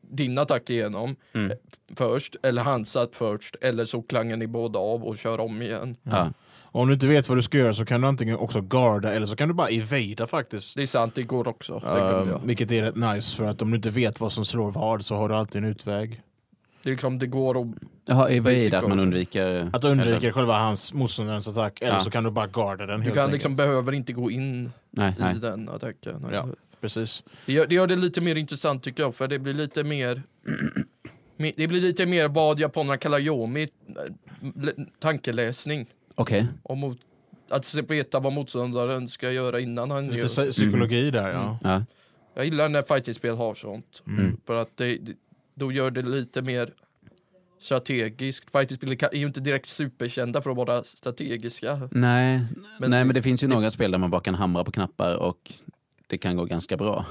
din 0.00 0.38
attack 0.38 0.70
igenom 0.70 1.16
Mm. 1.32 1.52
först, 1.96 2.36
eller 2.42 2.62
hans 2.62 2.96
att 2.96 3.16
först, 3.16 3.56
eller 3.60 3.84
så 3.84 4.02
klangar 4.02 4.36
ni 4.36 4.46
båda 4.46 4.78
av 4.78 5.04
och 5.04 5.18
kör 5.18 5.40
om 5.40 5.62
igen. 5.62 5.96
Ja. 6.02 6.32
Och 6.72 6.80
om 6.80 6.88
du 6.88 6.94
inte 6.94 7.06
vet 7.06 7.28
vad 7.28 7.38
du 7.38 7.42
ska 7.42 7.58
göra 7.58 7.74
så 7.74 7.84
kan 7.84 8.00
du 8.00 8.06
antingen 8.08 8.36
också 8.36 8.60
garda 8.60 9.12
eller 9.12 9.26
så 9.26 9.36
kan 9.36 9.48
du 9.48 9.54
bara 9.54 9.68
evada 9.68 10.26
faktiskt. 10.26 10.76
Det 10.76 10.82
är 10.82 10.86
sant, 10.86 11.14
det 11.14 11.22
går 11.22 11.48
också. 11.48 11.78
det, 11.78 12.30
Uh, 12.30 12.44
vilket 12.44 12.72
är 12.72 12.82
rätt 12.82 12.96
nice 12.96 13.36
för 13.36 13.44
att 13.44 13.62
om 13.62 13.70
du 13.70 13.76
inte 13.76 13.90
vet 13.90 14.20
vad 14.20 14.32
som 14.32 14.44
slår 14.44 14.70
vad 14.70 15.04
så 15.04 15.14
har 15.14 15.28
du 15.28 15.34
alltid 15.34 15.64
en 15.64 15.70
utväg. 15.70 16.22
det, 16.82 16.88
är 16.88 16.92
liksom, 16.92 17.18
det 17.18 17.26
går 17.26 17.60
att 17.60 17.66
Jaha, 18.06 18.28
evade, 18.28 18.54
Basic 18.56 18.72
att 18.74 18.88
man 18.88 19.00
undviker... 19.00 19.70
Att 19.72 19.84
undvika 19.84 20.32
själva 20.32 20.58
hans 20.58 20.94
motståndarens 20.94 21.48
attack 21.48 21.80
eller 21.82 21.92
Ja. 21.92 22.00
så 22.00 22.10
kan 22.10 22.24
du 22.24 22.30
bara 22.30 22.46
garda 22.46 22.86
den 22.86 23.00
Du 23.00 23.04
helt 23.04 23.16
kan 23.16 23.30
liksom, 23.30 23.56
behöver 23.56 23.92
inte 23.92 24.12
gå 24.12 24.30
in 24.30 24.72
Nej, 24.90 25.14
nej. 25.18 25.36
i 25.36 25.38
den 25.38 25.68
attacken. 25.68 26.26
Ja. 26.32 26.48
Precis. 26.80 27.22
Det, 27.46 27.52
gör, 27.52 27.66
det 27.66 27.74
gör 27.74 27.86
det 27.86 27.96
lite 27.96 28.20
mer 28.20 28.34
intressant 28.36 28.82
tycker 28.82 29.02
jag, 29.02 29.14
för 29.14 29.28
det 29.28 29.38
blir 29.38 29.54
lite 29.54 29.84
mer 29.84 30.22
me- 31.36 31.52
det 31.56 31.68
blir 31.68 31.80
lite 31.80 32.06
mer 32.06 32.28
vad 32.28 32.60
japanerna 32.60 32.96
kallar 32.96 33.18
yomi, 33.18 33.62
eh, 33.62 34.84
tankeläsning. 34.98 35.86
Okej. 36.14 36.46
Mot, 36.68 36.98
att 37.48 37.74
veta 37.74 38.20
vad 38.20 38.32
motståndaren 38.32 39.08
ska 39.08 39.30
göra 39.32 39.60
innan 39.60 39.90
han 39.90 40.04
Lite 40.04 40.16
gör. 40.20 40.26
psy- 40.28 40.50
psykologi 40.50 41.10
där 41.10 41.28
ja. 41.30 41.58
Ja. 41.62 41.84
Jag 42.34 42.44
gillar 42.44 42.68
när 42.68 42.82
fightingspel 42.82 43.36
har 43.36 43.54
sånt. 43.54 44.02
Mm. 44.06 44.36
För 44.46 44.54
att 44.62 44.76
det, 44.76 44.96
det, 44.96 45.12
då 45.54 45.72
gör 45.72 45.90
det 45.90 46.02
lite 46.02 46.42
mer 46.42 46.72
strategiskt. 47.60 48.50
Fightingspel 48.52 48.92
är 49.12 49.14
ju 49.18 49.26
inte 49.26 49.40
direkt 49.40 49.66
superkända 49.68 50.42
för 50.42 50.50
att 50.50 50.56
vara 50.56 50.84
strategiska. 50.84 51.88
Nej, 51.90 52.40
Men 52.78 52.90
nej, 52.90 52.98
det- 53.00 53.04
men 53.04 53.14
det 53.14 53.22
finns 53.22 53.42
ju 53.44 53.48
det- 53.48 53.54
några 53.54 53.70
spel 53.70 53.90
där 53.90 53.98
man 53.98 54.10
bara 54.10 54.20
kan 54.20 54.34
hamra 54.34 54.64
på 54.64 54.72
knappar 54.72 55.16
och 55.16 55.52
det 56.06 56.18
kan 56.18 56.36
gå 56.36 56.44
ganska 56.44 56.76
bra. 56.76 57.06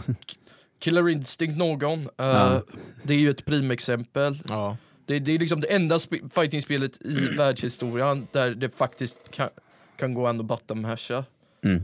Killer 0.79 1.09
Instinct 1.09 1.57
någon, 1.57 1.99
eh, 1.99 2.07
Ja. 2.17 2.62
det 3.03 3.13
är 3.13 3.17
ju 3.19 3.29
ett 3.29 3.45
primexempel. 3.45 4.39
ja. 4.47 4.77
Det, 5.05 5.19
det 5.19 5.31
är 5.31 5.39
liksom 5.39 5.59
det 5.62 5.67
enda 5.75 5.97
sp- 5.97 6.29
fightingspelet 6.29 7.01
i 7.05 7.13
världshistorien 7.38 8.27
där 8.31 8.51
det 8.55 8.69
faktiskt 8.75 9.31
kan, 9.31 9.49
kan 9.97 10.13
gå 10.13 10.27
an 10.27 10.39
att 10.39 10.45
bottomhasha. 10.45 11.25
Mm. 11.63 11.83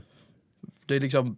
Det 0.86 0.96
är 0.96 1.00
liksom, 1.00 1.38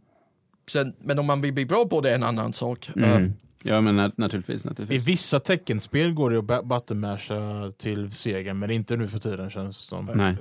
sen, 0.69 0.93
men 0.99 1.19
om 1.19 1.25
man 1.25 1.41
vill 1.41 1.53
bli 1.53 1.65
bra 1.65 1.85
på 1.85 2.01
det 2.01 2.09
är 2.09 2.15
en 2.15 2.23
annan 2.23 2.53
sak. 2.53 2.89
Mm. 2.95 3.23
Eh, 3.23 3.29
Ja, 3.67 3.81
men 3.81 3.99
nat- 3.99 4.13
naturligtvis. 4.17 4.65
I 4.65 4.67
naturligtvis. 4.67 5.07
vissa 5.07 5.39
teckenspel 5.39 6.13
går 6.13 6.29
det 6.31 6.55
att 6.57 6.65
buttonmasha 6.65 7.71
till 7.77 8.11
seger, 8.11 8.53
men 8.53 8.71
inte 8.71 8.97
nu 8.97 9.07
för 9.07 9.19
tiden 9.19 9.49
känns 9.49 9.77
det 9.81 9.95
som. 9.95 10.05
Nej. 10.15 10.35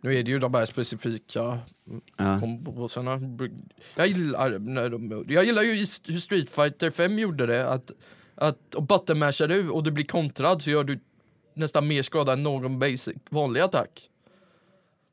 nu 0.00 0.14
är 0.16 0.22
det 0.22 0.30
ju 0.30 0.38
de 0.38 0.54
här 0.54 0.64
specifika 0.66 1.58
Ja. 2.16 2.40
kombosarna. 2.40 3.20
Jag 3.96 4.06
gillar, 4.08 4.58
när 4.58 4.90
de, 4.90 5.24
jag 5.28 5.44
gillar 5.44 5.62
ju 5.62 5.72
hur 6.08 6.20
Street 6.20 6.50
Fighter 6.50 6.90
5 6.90 7.18
gjorde 7.18 7.46
det. 7.46 7.68
Att, 7.70 7.90
att 8.34 8.74
och 8.74 8.82
buttonmashar 8.82 9.48
du 9.48 9.68
och 9.70 9.82
du 9.82 9.90
blir 9.90 10.04
kontrad 10.04 10.62
så 10.62 10.70
gör 10.70 10.84
du 10.84 11.00
nästan 11.54 11.88
mer 11.88 12.02
skada 12.02 12.32
än 12.32 12.42
någon 12.42 12.78
basic 12.78 13.16
vanlig 13.30 13.60
attack. 13.60 14.08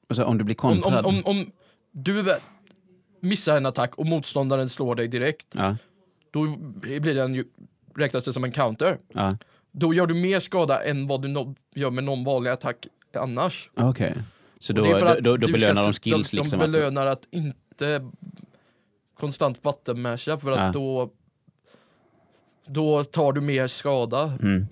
Och 0.10 0.16
så, 0.16 0.24
om 0.26 0.38
du 0.38 0.44
blir 0.44 0.56
Om, 0.66 0.72
om, 0.72 0.82
kontrad. 0.82 1.06
om, 1.06 1.22
om 1.26 1.52
du 1.92 2.26
missar 3.20 3.58
en 3.58 3.66
attack 3.66 3.96
och 3.96 4.06
motståndaren 4.06 4.70
slår 4.70 4.96
dig 4.96 5.08
direkt, 5.08 5.48
Ja, 5.52 5.76
då 6.32 6.56
blir 6.58 7.16
den 7.16 7.36
ju, 7.36 7.46
räknas 7.96 8.24
det 8.24 8.34
som 8.34 8.44
en 8.44 8.52
counter. 8.52 8.98
ja. 9.14 9.38
Då 9.74 9.94
gör 9.94 10.08
du 10.08 10.14
mer 10.14 10.40
skada 10.40 10.84
än 10.84 11.08
vad 11.08 11.22
du 11.22 11.28
no 11.28 11.56
gör 11.76 11.92
med 11.92 12.04
någon 12.04 12.24
vanlig 12.24 12.50
attack 12.52 12.88
annars. 13.16 13.70
Okej. 13.76 14.14
Så 14.60 14.74
Och 14.74 14.80
då, 14.88 15.00
då, 15.00 15.06
att 15.06 15.18
då, 15.18 15.38
då 15.38 15.48
belönar 15.52 15.84
de 15.84 15.94
skills 15.94 16.32
de, 16.32 16.38
liksom? 16.38 16.60
De 16.60 16.66
att- 16.66 16.72
belönar 16.72 17.06
att 17.06 17.28
inte 17.32 18.12
konstant 19.20 19.62
buttonmasha 19.62 20.38
för 20.38 20.52
att 20.52 20.60
Ja. 20.60 20.72
då 20.72 21.10
då 22.66 23.04
tar 23.04 23.34
du 23.34 23.42
mer 23.42 23.68
skada. 23.68 24.38
Mm. 24.42 24.68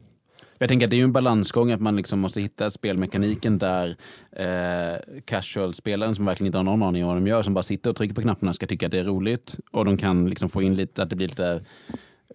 Jag 0.61 0.69
tänker 0.69 0.85
att 0.87 0.89
det 0.91 0.95
är 0.95 0.97
ju 0.97 1.03
en 1.03 1.11
balansgång 1.13 1.71
att 1.71 1.81
man 1.81 1.95
liksom 1.95 2.19
måste 2.19 2.41
hitta 2.41 2.69
spelmekaniken 2.69 3.57
där 3.57 3.95
eh, 4.31 5.21
casual-spelaren 5.25 6.15
som 6.15 6.25
verkligen 6.25 6.45
inte 6.47 6.57
har 6.57 6.63
någon 6.63 6.83
aning 6.83 7.03
om 7.03 7.07
vad 7.07 7.17
de 7.17 7.27
gör, 7.27 7.43
som 7.43 7.53
bara 7.53 7.63
sitter 7.63 7.89
och 7.89 7.95
trycker 7.95 8.15
på 8.15 8.21
knapparna 8.21 8.53
ska 8.53 8.67
tycka 8.67 8.85
att 8.85 8.91
det 8.91 8.99
är 8.99 9.03
roligt. 9.03 9.57
Och 9.71 9.85
de 9.85 9.97
kan 9.97 10.29
liksom 10.29 10.49
få 10.49 10.61
in 10.61 10.75
lite, 10.75 11.03
att 11.03 11.09
det 11.09 11.15
blir 11.15 11.27
lite 11.27 11.61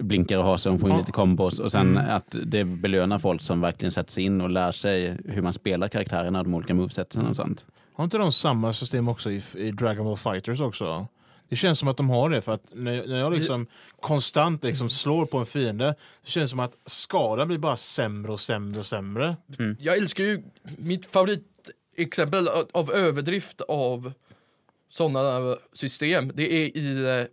blinkar 0.00 0.38
och 0.38 0.44
hasar, 0.44 0.70
de 0.70 0.78
får 0.78 0.88
in 0.88 0.94
Ja. 0.94 1.00
lite 1.00 1.12
kombos 1.12 1.60
och 1.60 1.72
sen 1.72 1.90
Mm. 1.96 2.16
att 2.16 2.36
det 2.46 2.64
belönar 2.64 3.18
folk 3.18 3.42
som 3.42 3.60
verkligen 3.60 3.92
sätter 3.92 4.12
sig 4.12 4.22
in 4.24 4.40
och 4.40 4.50
lär 4.50 4.72
sig 4.72 5.16
hur 5.24 5.42
man 5.42 5.52
spelar 5.52 5.88
karaktärerna, 5.88 6.42
de 6.42 6.54
olika 6.54 6.74
movesetsen 6.74 7.26
och 7.26 7.36
sånt. 7.36 7.66
Har 7.94 8.04
inte 8.04 8.18
de 8.18 8.32
samma 8.32 8.72
system 8.72 9.08
också 9.08 9.30
i, 9.30 9.42
i 9.56 9.70
Dragon 9.70 10.04
Ball 10.04 10.16
Fighters 10.16 10.60
också? 10.60 11.06
Det 11.48 11.56
känns 11.56 11.78
som 11.78 11.88
att 11.88 11.96
de 11.96 12.10
har 12.10 12.30
det, 12.30 12.42
för 12.42 12.52
att 12.52 12.62
när, 12.72 13.06
när 13.06 13.20
jag 13.20 13.32
liksom 13.32 13.66
konstant 14.00 14.64
liksom 14.64 14.88
slår 14.90 15.26
på 15.26 15.38
en 15.38 15.46
fiende, 15.46 15.94
så 16.24 16.30
känns 16.30 16.44
det 16.44 16.50
som 16.50 16.60
att 16.60 16.76
skadan 16.86 17.48
blir 17.48 17.58
bara 17.58 17.76
sämre 17.76 18.32
och 18.32 18.40
sämre 18.40 18.78
och 18.80 18.86
sämre. 18.86 19.36
Jag 19.80 19.96
älskar 19.96 20.24
ju, 20.24 20.42
mitt 20.78 21.06
favoritexempel 21.06 22.48
av- 22.48 22.68
av 22.72 22.92
överdrift 22.92 23.60
av 23.60 24.12
sådana 24.90 25.56
system, 25.72 26.32
det 26.34 26.52
är 26.52 26.76
i 26.76 27.18
eh, 27.20 27.26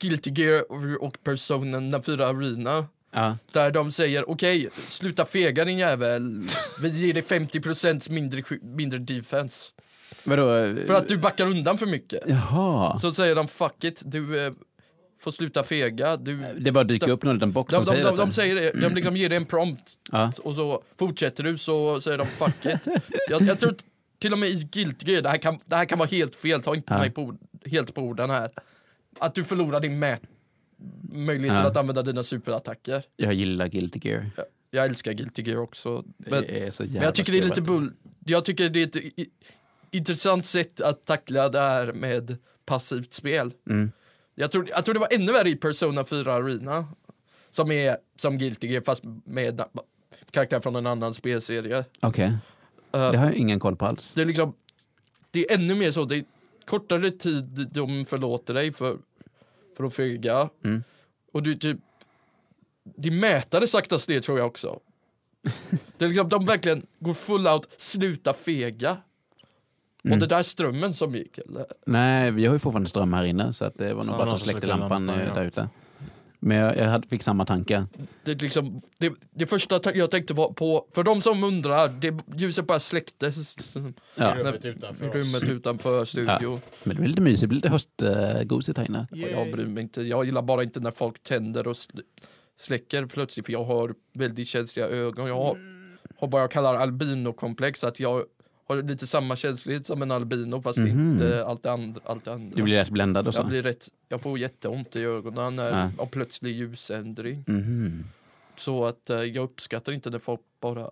Guilty 0.00 0.30
Gear 0.42 0.62
och 1.02 1.18
Personen 1.24 2.02
4 2.02 2.26
Arena. 2.26 2.86
Ja. 3.12 3.36
Där 3.52 3.70
de 3.70 3.92
säger 3.92 4.30
okej, 4.30 4.68
sluta 4.88 5.24
fega 5.24 5.64
din 5.64 5.78
jävel. 5.78 6.42
Vi 6.82 6.88
ger 6.88 7.12
dig 7.12 7.22
50% 7.22 8.10
mindre, 8.10 8.42
mindre 8.62 8.98
defense. 8.98 9.66
Vadå? 10.24 10.42
För 10.86 10.94
att 10.94 11.08
du 11.08 11.16
backar 11.16 11.46
undan 11.46 11.78
för 11.78 11.86
mycket. 11.86 12.20
Jaha. 12.26 12.98
Så 12.98 13.12
säger 13.12 13.34
de 13.34 13.48
fuck 13.48 13.84
it, 13.84 14.02
du 14.04 14.46
eh, 14.46 14.52
får 15.20 15.30
sluta 15.30 15.62
fega. 15.62 16.16
Du, 16.16 16.44
Det 16.58 16.72
bara 16.72 16.84
dyker 16.84 17.10
upp 17.10 17.22
någon 17.24 17.34
liten 17.34 17.52
box 17.52 17.74
de, 17.74 17.76
som 17.76 17.82
de, 17.84 17.90
säger 17.90 18.04
de, 18.04 18.10
detta. 18.10 18.26
de 18.26 18.32
säger 18.32 18.54
det, 18.54 18.80
de 18.80 18.94
liksom 18.94 19.16
ger 19.16 19.28
dig 19.28 19.36
en 19.36 19.46
prompt 19.46 19.82
Ja. 20.12 20.32
och 20.42 20.54
så 20.54 20.82
fortsätter 20.98 21.44
du 21.44 21.58
så 21.58 22.00
säger 22.00 22.18
de 22.18 22.26
fuck 22.26 22.66
it. 22.66 22.88
Jag, 23.30 23.42
jag 23.42 23.60
tror 23.60 23.74
till 24.18 24.32
och 24.32 24.38
med 24.38 24.48
i 24.48 24.68
Guilty 24.72 25.12
Gear, 25.12 25.22
det 25.22 25.28
här 25.28 25.38
kan, 25.38 25.58
det 25.66 25.76
här 25.76 25.84
kan 25.84 25.98
vara 25.98 26.08
helt 26.08 26.36
fel, 26.36 26.62
ta 26.62 26.74
inte 26.74 26.94
Ja. 26.94 26.98
mig 26.98 27.10
på, 27.10 27.36
helt 27.66 27.94
på 27.94 28.02
orden 28.02 28.30
här. 28.30 28.50
Att 29.20 29.34
du 29.34 29.44
förlorar 29.44 29.80
din 29.80 29.98
mät 29.98 30.22
möjlighet 31.12 31.56
Ja. 31.56 31.66
att 31.66 31.76
använda 31.76 32.02
dina 32.02 32.22
superattacker. 32.22 33.02
Jag 33.16 33.34
gillar 33.34 33.66
Guilty 33.68 34.08
Gear. 34.08 34.30
Jag, 34.36 34.46
jag 34.70 34.84
älskar 34.84 35.12
Guilty 35.12 35.42
Gear 35.42 35.56
också. 35.56 36.04
Men, 36.16 36.44
men 36.88 37.02
jag 37.02 37.14
tycker 37.14 37.32
det 37.32 37.38
är 37.38 37.42
lite 37.42 37.62
bull. 37.62 37.92
Jag 38.26 38.44
tycker 38.44 38.68
det 38.68 38.82
är 38.82 38.86
ett 38.86 39.28
intressant 39.90 40.46
sätt 40.46 40.80
att 40.80 41.04
tackla 41.04 41.48
det 41.48 41.60
här 41.60 41.92
med 41.92 42.36
passivt 42.66 43.12
spel. 43.12 43.52
Mm. 43.70 43.92
Jag 44.34 44.50
tror, 44.50 44.68
jag 44.68 44.84
tror 44.84 44.94
det 44.94 45.00
var 45.00 45.14
ännu 45.14 45.32
värre 45.32 45.48
i 45.50 45.56
Persona 45.56 46.04
4 46.04 46.34
Arena. 46.34 46.86
Som 47.50 47.70
är 47.70 47.96
som 48.16 48.38
Guilty 48.38 48.66
Gear 48.66 48.82
fast 48.82 49.02
med 49.24 49.62
karaktär 50.30 50.60
från 50.60 50.76
en 50.76 50.86
annan 50.86 51.14
spelserie. 51.14 51.84
Okej, 52.00 52.32
Eh, 52.96 53.10
det 53.10 53.18
har 53.18 53.26
jag 53.26 53.34
ingen 53.34 53.58
koll 53.60 53.76
på 53.76 53.86
alls. 53.86 54.14
det 54.14 54.22
är 54.22 54.26
liksom, 54.26 54.54
det 55.30 55.50
är 55.50 55.54
ännu 55.54 55.74
mer 55.74 55.90
så, 55.90 56.04
det 56.04 56.16
är 56.16 56.24
kortare 56.64 57.10
tid 57.10 57.68
de 57.72 58.04
förlåter 58.04 58.54
dig 58.54 58.72
för, 58.72 58.98
för 59.76 59.84
att 59.84 59.94
flyga. 59.94 60.48
Mm. 60.64 60.84
Och 61.32 61.42
du 61.42 61.54
typ, 61.54 61.78
de 62.96 63.10
mätare 63.10 63.66
saktas 63.66 64.08
ner 64.08 64.20
tror 64.20 64.38
jag 64.38 64.46
också. 64.46 64.80
Det 65.98 66.04
är 66.04 66.08
liksom, 66.08 66.28
de 66.28 66.46
verkligen 66.46 66.86
går 66.98 67.14
full 67.14 67.46
out, 67.46 67.68
sluta 67.76 68.32
fega. 68.32 68.96
Mm. 70.06 70.12
Och 70.12 70.28
det 70.28 70.34
där 70.34 70.42
strömmen 70.42 70.94
som 70.94 71.14
gick 71.14 71.38
eller? 71.38 71.66
Nej, 71.86 72.30
vi 72.30 72.46
har 72.46 72.52
ju 72.52 72.58
fortfarande 72.58 72.90
ström 72.90 73.12
här 73.12 73.24
inne 73.24 73.52
så 73.52 73.64
att 73.64 73.78
det 73.78 73.94
var 73.94 74.04
nog 74.04 74.14
Så 74.14 74.18
bara 74.18 74.32
att 74.32 74.38
de 74.38 74.44
släckte 74.44 74.66
lampan 74.66 75.06
lampan, 75.06 75.20
eh, 75.20 75.28
ja. 75.28 75.34
där 75.34 75.44
ute. 75.44 75.68
Men 76.38 76.56
jag, 76.56 76.76
jag 76.76 76.84
hade, 76.84 77.08
fick 77.08 77.22
samma 77.22 77.44
tanke. 77.44 77.86
Det, 78.24 78.32
är 78.32 78.36
liksom, 78.36 78.80
det, 78.98 79.12
det 79.30 79.46
första 79.46 79.78
ta- 79.78 79.92
jag 79.94 80.10
tänkte 80.10 80.34
var 80.34 80.52
på, 80.52 80.86
för 80.94 81.02
de 81.02 81.22
som 81.22 81.44
undrar, 81.44 81.88
det 81.88 82.18
ljuset 82.36 82.66
bara 82.66 82.78
släcktes. 82.78 83.56
Ja. 84.14 84.34
Rummet 84.36 84.64
utanför. 84.64 85.08
Rummet 85.08 85.42
utanför 85.42 86.04
studio. 86.04 86.60
Men 86.84 86.96
det 86.96 87.00
blir 87.00 87.08
lite 87.08 87.20
mysigt, 87.20 87.40
det 87.40 87.46
blir 87.46 87.56
lite 87.56 87.68
höstgosigt 87.68 88.78
här 88.78 88.84
inne. 88.86 89.06
Och 89.10 89.18
jag 89.18 89.52
bryr 89.52 89.66
mig 89.66 89.82
inte. 89.82 90.02
Jag 90.02 90.24
gillar 90.24 90.42
bara 90.42 90.62
inte 90.62 90.80
när 90.80 90.90
folk 90.90 91.22
tänder 91.22 91.66
och 91.66 91.74
sl- 91.74 92.02
släcker 92.60 93.06
plötsligt 93.06 93.46
för 93.46 93.52
jag 93.52 93.64
har 93.64 93.94
väldigt 94.12 94.48
känsliga 94.48 94.86
ögon. 94.86 95.28
Jag 95.28 95.36
har, 95.36 95.58
har 96.18 96.28
vad 96.28 96.42
jag 96.42 96.50
kallar 96.50 96.74
albinokomplex, 96.74 97.84
att 97.84 98.00
jag 98.00 98.24
har 98.68 98.82
lite 98.82 99.06
samma 99.06 99.36
känslighet 99.36 99.86
som 99.86 100.02
en 100.02 100.10
albino 100.10 100.62
fast 100.62 100.78
Mhm. 100.78 100.88
inte 101.12 101.44
allt 101.46 101.62
det 101.62 101.72
andra. 101.72 102.00
Allt 102.04 102.24
det 102.24 102.32
andra. 102.32 102.56
Du 102.56 102.62
blir 102.62 102.74
lätt 102.74 102.90
bländad 102.90 103.28
och 103.28 103.34
så. 103.34 103.40
jag, 103.40 103.48
blir 103.48 103.62
rätt, 103.62 103.88
jag 104.08 104.22
får 104.22 104.38
jätteont 104.38 104.96
i 104.96 105.02
ögonen 105.04 105.56
när, 105.56 105.70
Ja. 105.70 105.90
av 105.98 106.06
plötslig 106.06 106.56
ljusändring. 106.56 107.44
Mhm. 107.46 108.04
Så 108.56 108.84
att 108.86 109.10
eh, 109.10 109.16
jag 109.22 109.44
uppskattar 109.44 109.92
inte 109.92 110.10
när 110.10 110.18
folk 110.18 110.40
bara, 110.60 110.90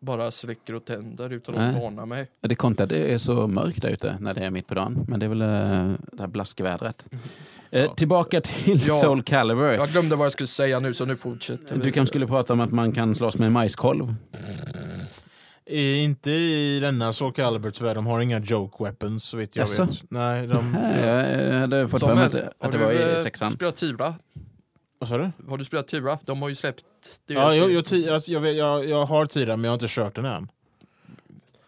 bara 0.00 0.30
släcker 0.30 0.74
och 0.74 0.84
tänder 0.84 1.30
utan 1.32 1.54
att 1.54 1.74
varna 1.82 2.06
mig. 2.06 2.26
Det 2.40 2.50
är 2.52 2.54
konstigt 2.54 2.80
att 2.80 2.88
det 2.88 3.12
är 3.14 3.18
så 3.18 3.46
mörkt 3.46 3.82
där 3.82 3.88
ute 3.88 4.16
när 4.20 4.34
det 4.34 4.44
är 4.44 4.50
mitt 4.50 4.66
på 4.66 4.74
dagen. 4.74 5.04
Men 5.08 5.20
det 5.20 5.26
är 5.26 5.30
väl 5.30 5.42
eh, 5.42 5.48
det 6.12 6.20
här 6.20 6.26
blaskvädret. 6.26 7.06
Eh, 7.70 7.94
tillbaka 7.94 8.40
till 8.40 8.80
Ja. 8.86 8.94
Soul 8.94 9.22
Calibur. 9.22 9.72
Jag 9.72 9.88
glömde 9.88 10.16
vad 10.16 10.24
jag 10.26 10.32
skulle 10.32 10.46
säga 10.46 10.80
nu 10.80 10.94
så 10.94 11.04
nu 11.04 11.16
fortsätter 11.16 11.74
vi. 11.76 11.80
Du 11.82 11.90
kanske 11.92 12.10
skulle 12.12 12.26
prata 12.26 12.52
om 12.52 12.60
att 12.60 12.72
man 12.72 12.92
kan 12.92 13.14
slåss 13.14 13.38
med 13.38 13.52
majskolv. 13.52 14.04
I, 14.08 14.14
inte 15.70 16.30
i 16.30 16.80
denna 16.80 17.12
Soul 17.12 17.32
Calibur 17.32 17.70
tyvärr, 17.70 17.94
de 17.94 18.06
har 18.06 18.20
inga 18.20 18.38
joke 18.40 18.84
weapons 18.84 19.24
så 19.24 19.36
vitt 19.36 19.56
jag 19.56 19.62
Jaså? 19.62 19.84
vet. 19.84 20.10
Nej, 20.10 20.46
de... 20.46 20.72
Nej, 20.72 21.44
jag 21.52 21.60
hade 21.60 21.88
fått 21.88 22.00
för 22.02 22.14
mig 22.14 22.24
att, 22.24 22.34
har 22.34 22.40
att 22.58 22.72
det 22.72 22.78
du, 22.78 22.84
var 22.84 22.92
i 22.92 23.14
eh, 23.16 23.22
sexan. 23.22 23.52
spelat 23.52 23.76
Tira? 23.76 24.14
Vad 24.98 25.08
sa 25.08 25.18
du? 25.18 25.30
Har 25.48 25.58
du 25.58 25.64
spelat 25.64 25.88
Tira? 25.88 26.18
De 26.24 26.42
har 26.42 26.48
ju 26.48 26.54
släppt. 26.54 26.84
Ja, 27.26 27.54
jag, 27.54 27.70
jag, 27.72 27.84
jag, 27.92 28.22
jag, 28.26 28.40
vet- 28.40 28.56
jag, 28.56 28.88
jag 28.88 29.04
har 29.06 29.26
Tira 29.26 29.56
men 29.56 29.64
jag 29.64 29.70
har 29.70 29.74
inte 29.76 29.86
kört 29.88 30.14
den 30.14 30.24
än. 30.24 30.48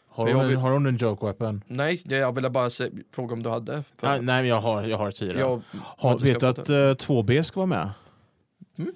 Har 0.08 0.32
hon, 0.34 0.48
vill- 0.48 0.56
har 0.56 0.70
hon 0.70 0.86
en 0.86 0.96
joke 0.96 1.26
weapon? 1.26 1.62
Nej, 1.66 2.02
det 2.04 2.16
jag 2.16 2.34
ville 2.34 2.50
bara 2.50 2.70
se, 2.70 2.90
fråga 3.14 3.32
om 3.32 3.42
du 3.42 3.50
hade. 3.50 3.84
För 3.96 4.06
Nej, 4.06 4.20
nej 4.22 4.42
men 4.42 4.46
jag 4.46 4.60
har, 4.60 4.82
jag 4.82 4.98
har 4.98 5.10
Tira. 5.10 5.40
jag, 5.40 5.62
har, 5.98 6.18
du 6.18 6.24
vet 6.24 6.40
du 6.40 6.46
att 6.46 6.70
uh, 6.70 6.74
2B 6.74 7.42
ska 7.42 7.60
vara 7.60 7.66
med? 7.66 7.90
Mm. 8.78 8.92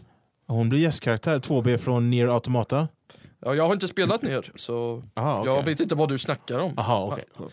Hon 0.46 0.68
blir 0.68 0.80
gästkaraktär, 0.80 1.38
2B 1.38 1.78
från 1.78 2.10
Nier 2.10 2.28
Automata. 2.28 2.88
Ja, 3.44 3.54
jag 3.54 3.66
har 3.66 3.72
inte 3.72 3.88
spelat 3.88 4.22
ner, 4.28 4.50
så 4.56 5.02
Aha, 5.14 5.40
okej. 5.40 5.52
jag 5.52 5.64
vet 5.64 5.80
inte 5.80 5.94
vad 5.94 6.08
du 6.08 6.18
snackar 6.18 6.58
om. 6.58 6.78
Aha, 6.78 7.10
okej. 7.12 7.48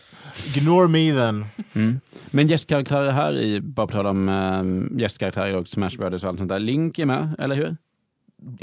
Ignore 0.55 0.87
me 0.87 1.13
then. 1.13 1.45
Mm. 1.73 1.99
Men 2.31 2.47
gästkaraktärer 2.47 3.11
här 3.11 3.37
i, 3.37 3.61
bara 3.61 3.87
på 3.87 3.93
tal 3.93 4.05
om 4.05 4.29
äh, 4.29 4.99
gästkaraktärer 5.01 5.55
och 5.55 5.67
Smash 5.67 5.97
Brothers 5.97 6.23
och 6.23 6.29
allt 6.29 6.37
sånt 6.39 6.49
där. 6.49 6.59
Link 6.59 6.99
är 6.99 7.05
med, 7.05 7.35
eller 7.39 7.55
hur? 7.55 7.65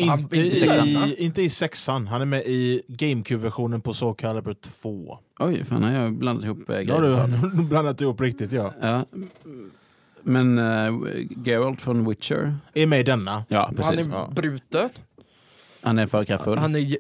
Han- 0.09 0.19
Inte, 0.21 0.38
inte 0.38 0.57
i, 0.57 0.69
denna. 0.69 1.07
inte 1.14 1.43
i 1.43 1.51
sexan, 1.51 2.07
han 2.07 2.21
är 2.21 2.25
med 2.25 2.43
i 2.47 2.83
GameCube-versionen 2.88 3.81
på 3.81 3.95
Soul 3.95 4.14
Calibur 4.14 4.55
2. 4.55 5.19
Oj, 5.38 5.64
fan 5.64 5.83
har 5.83 5.93
jag 5.93 6.12
blandat 6.19 6.45
ihop 6.45 6.71
äh, 6.71 6.77
grejer. 6.81 7.29
du 7.57 7.62
blandat 7.62 8.01
ihop 8.01 8.21
riktigt 8.21 8.53
ja. 8.53 8.73
Ja. 8.81 9.05
Men 10.23 10.59
äh, 10.59 10.95
Geralt 11.45 11.81
från 11.83 12.09
Witcher, 12.09 12.55
Är 12.75 12.87
med 12.87 13.01
i 13.01 13.03
denna. 13.03 13.45
ja 13.49 13.64
Han 13.67 13.75
precis. 13.75 14.07
är 14.07 14.11
Ja. 14.11 14.31
bruten. 14.35 14.88
Han 15.81 15.99
är 15.99 16.07
för 16.07 16.25
kraftfull. 16.25 16.59
Han 16.59 16.75
är... 16.77 16.97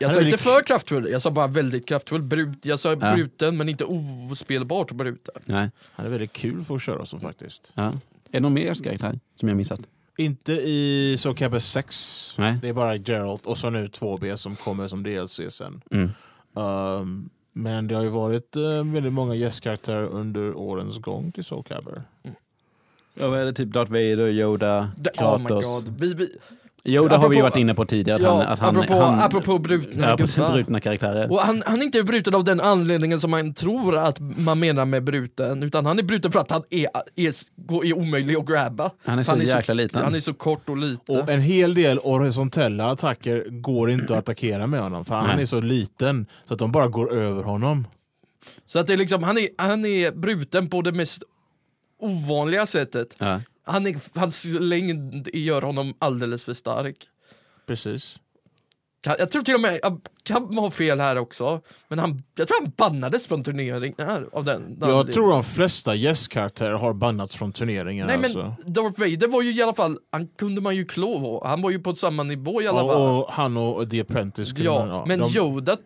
Jag 0.00 0.14
sa 0.14 0.20
inte 0.22 0.36
för 0.38 0.62
kraftfull, 0.62 1.08
jag 1.10 1.22
sa 1.22 1.30
bara 1.30 1.46
väldigt 1.46 1.86
kraftfull. 1.86 2.22
Brut, 2.22 2.58
jag 2.62 2.78
sa 2.78 2.90
Ja. 2.92 3.14
bruten 3.14 3.56
men 3.56 3.68
inte 3.68 3.84
ospelbart 3.84 4.92
bruten. 4.92 5.34
Nej. 5.46 5.70
Han 5.92 6.06
är 6.06 6.10
väldigt 6.10 6.32
kul 6.32 6.64
för 6.64 6.74
att 6.74 6.82
köra 6.82 7.06
som 7.06 7.20
faktiskt. 7.20 7.72
Ja. 7.74 7.82
Är 7.86 7.92
det 8.30 8.40
någon 8.40 8.52
mer 8.52 8.62
gästkaraktär 8.64 9.18
som 9.36 9.48
jag 9.48 9.56
missat? 9.56 9.80
Inte 10.16 10.52
i 10.52 11.16
Soul 11.18 11.36
Calibur 11.36 11.58
6. 11.58 12.34
Nej. 12.38 12.58
Det 12.62 12.68
är 12.68 12.72
bara 12.72 12.96
Geralt 12.96 13.46
och 13.46 13.58
så 13.58 13.70
nu 13.70 13.86
2B 13.86 14.36
som 14.36 14.56
kommer 14.56 14.88
som 14.88 15.02
DLC 15.02 15.40
sen. 15.50 15.82
Mm. 15.90 16.10
Um, 16.54 17.30
Men 17.52 17.86
det 17.88 17.94
har 17.94 18.02
ju 18.02 18.08
varit 18.08 18.56
eh, 18.56 18.84
väldigt 18.84 19.12
många 19.12 19.34
gästkaraktärer 19.34 20.06
under 20.06 20.54
årens 20.54 20.98
gång 20.98 21.32
till 21.32 21.44
Soul 21.44 21.64
Calibur. 21.64 22.02
Ja, 23.14 23.28
vad 23.28 23.40
är 23.40 23.44
det? 23.44 23.52
Typ 23.52 23.68
Darth 23.68 23.90
Vader, 23.92 24.28
Yoda, 24.28 24.90
Det- 24.96 25.10
Oh 25.22 25.38
my 25.38 25.44
Kratos. 25.46 25.64
god. 25.84 26.00
Vi, 26.00 26.14
vi, 26.14 26.28
Yoda 26.84 27.16
har 27.16 27.28
vi 27.28 27.36
ju 27.36 27.40
Apropå- 27.40 27.50
varit 27.50 27.60
inne 27.60 27.74
på 27.74 27.84
tidigare. 27.84 28.16
Att 28.16 28.22
ja, 28.22 28.30
han, 28.36 28.46
att 28.52 28.58
han, 28.58 28.76
apropå, 28.76 28.94
han, 29.02 29.18
apropå 29.20 29.58
brutna 29.58 30.16
ja, 30.36 30.50
brutna 30.52 30.80
karaktärer. 30.80 31.32
Och 31.32 31.40
han, 31.40 31.62
han 31.66 31.78
är 31.80 31.82
inte 31.84 32.02
bruten 32.02 32.34
av 32.34 32.44
den 32.44 32.60
anledningen 32.60 33.20
som 33.20 33.30
man 33.30 33.54
tror 33.54 33.96
att 33.98 34.20
man 34.20 34.60
menar 34.60 34.84
med 34.84 35.04
bruten, 35.04 35.62
utan 35.62 35.86
han 35.86 35.98
är 35.98 36.02
bruten 36.02 36.32
för 36.32 36.40
att 36.40 36.50
han 36.50 36.62
är, 36.70 36.86
är, 37.16 37.32
går- 37.66 37.84
är 37.86 37.98
omöjlig 37.98 38.36
att 38.36 38.46
grabba. 38.46 38.90
Han 39.04 39.18
är 39.18 39.22
så 39.22 39.36
jäkla 39.36 39.74
liten. 39.74 40.02
Han 40.02 40.14
är 40.14 40.20
så 40.20 40.34
kort 40.34 40.68
och 40.68 40.76
liten. 40.76 41.20
Och 41.20 41.28
en 41.28 41.40
hel 41.40 41.74
del 41.74 41.98
horisontella 41.98 42.90
attacker 42.90 43.44
går 43.50 43.90
inte 43.90 44.12
att 44.12 44.18
attackera 44.18 44.66
med 44.66 44.80
honom. 44.80 45.04
För 45.04 45.14
han 45.14 45.26
Nej. 45.26 45.42
är 45.42 45.46
så 45.46 45.60
liten 45.60 46.26
så 46.44 46.54
att 46.54 46.60
de 46.60 46.72
bara 46.72 46.88
går 46.88 47.12
över 47.12 47.42
honom. 47.42 47.86
Så 48.66 48.78
att 48.78 48.86
det 48.86 48.92
är 48.92 48.96
liksom, 48.96 49.22
han 49.22 49.38
är, 49.38 49.48
han 49.58 49.84
är 49.84 50.12
bruten 50.12 50.68
på 50.68 50.82
det 50.82 50.92
mest 50.92 51.22
ovanliga 52.00 52.66
sättet. 52.66 53.16
Ja. 53.18 53.40
Han 53.70 53.86
är, 53.86 54.18
hans 54.18 54.44
längd 54.44 55.28
gör 55.32 55.62
honom 55.62 55.94
alldeles 55.98 56.44
för 56.44 56.54
stark. 56.54 56.96
Precis. 57.66 58.16
Jag 59.02 59.30
tror 59.30 59.42
till 59.42 59.54
och 59.54 59.60
med, 59.60 59.78
jag 59.82 60.00
kan 60.22 60.54
ha 60.58 60.70
fel 60.70 61.00
här 61.00 61.18
också, 61.18 61.60
men 61.88 61.98
han, 61.98 62.22
jag 62.36 62.48
tror 62.48 62.62
han 62.62 62.72
bannades 62.76 63.26
från 63.26 63.44
turneringar 63.44 64.28
av 64.32 64.44
den, 64.44 64.78
den 64.78 64.90
Jag 64.90 65.12
tror 65.12 65.30
de 65.30 65.44
flesta 65.44 65.94
gästkaraktärer 65.94 66.72
har 66.72 66.92
bannats 66.92 67.36
från 67.36 67.52
turneringen. 67.52 68.06
Nej 68.06 68.16
men 68.18 68.24
alltså. 68.24 68.54
Darth 68.70 69.00
Vader 69.00 69.28
var 69.28 69.42
ju 69.42 69.52
i 69.54 69.62
alla 69.62 69.74
fall, 69.74 69.98
han 70.12 70.26
kunde 70.26 70.60
man 70.60 70.76
ju 70.76 70.84
klå, 70.84 71.42
han 71.44 71.62
var 71.62 71.70
ju 71.70 71.78
på 71.78 71.94
samma 71.94 72.22
nivå 72.22 72.62
i 72.62 72.68
alla 72.68 72.78
fall. 72.78 73.02
och, 73.02 73.18
och 73.20 73.32
han 73.32 73.56
och 73.56 73.90
The 73.90 74.00
Apprentice 74.00 74.48
skulle 74.48 74.64
ja, 74.64 74.86
man, 74.86 75.08
men 75.08 75.18
de, 75.18 75.38
Yoda 75.38 75.76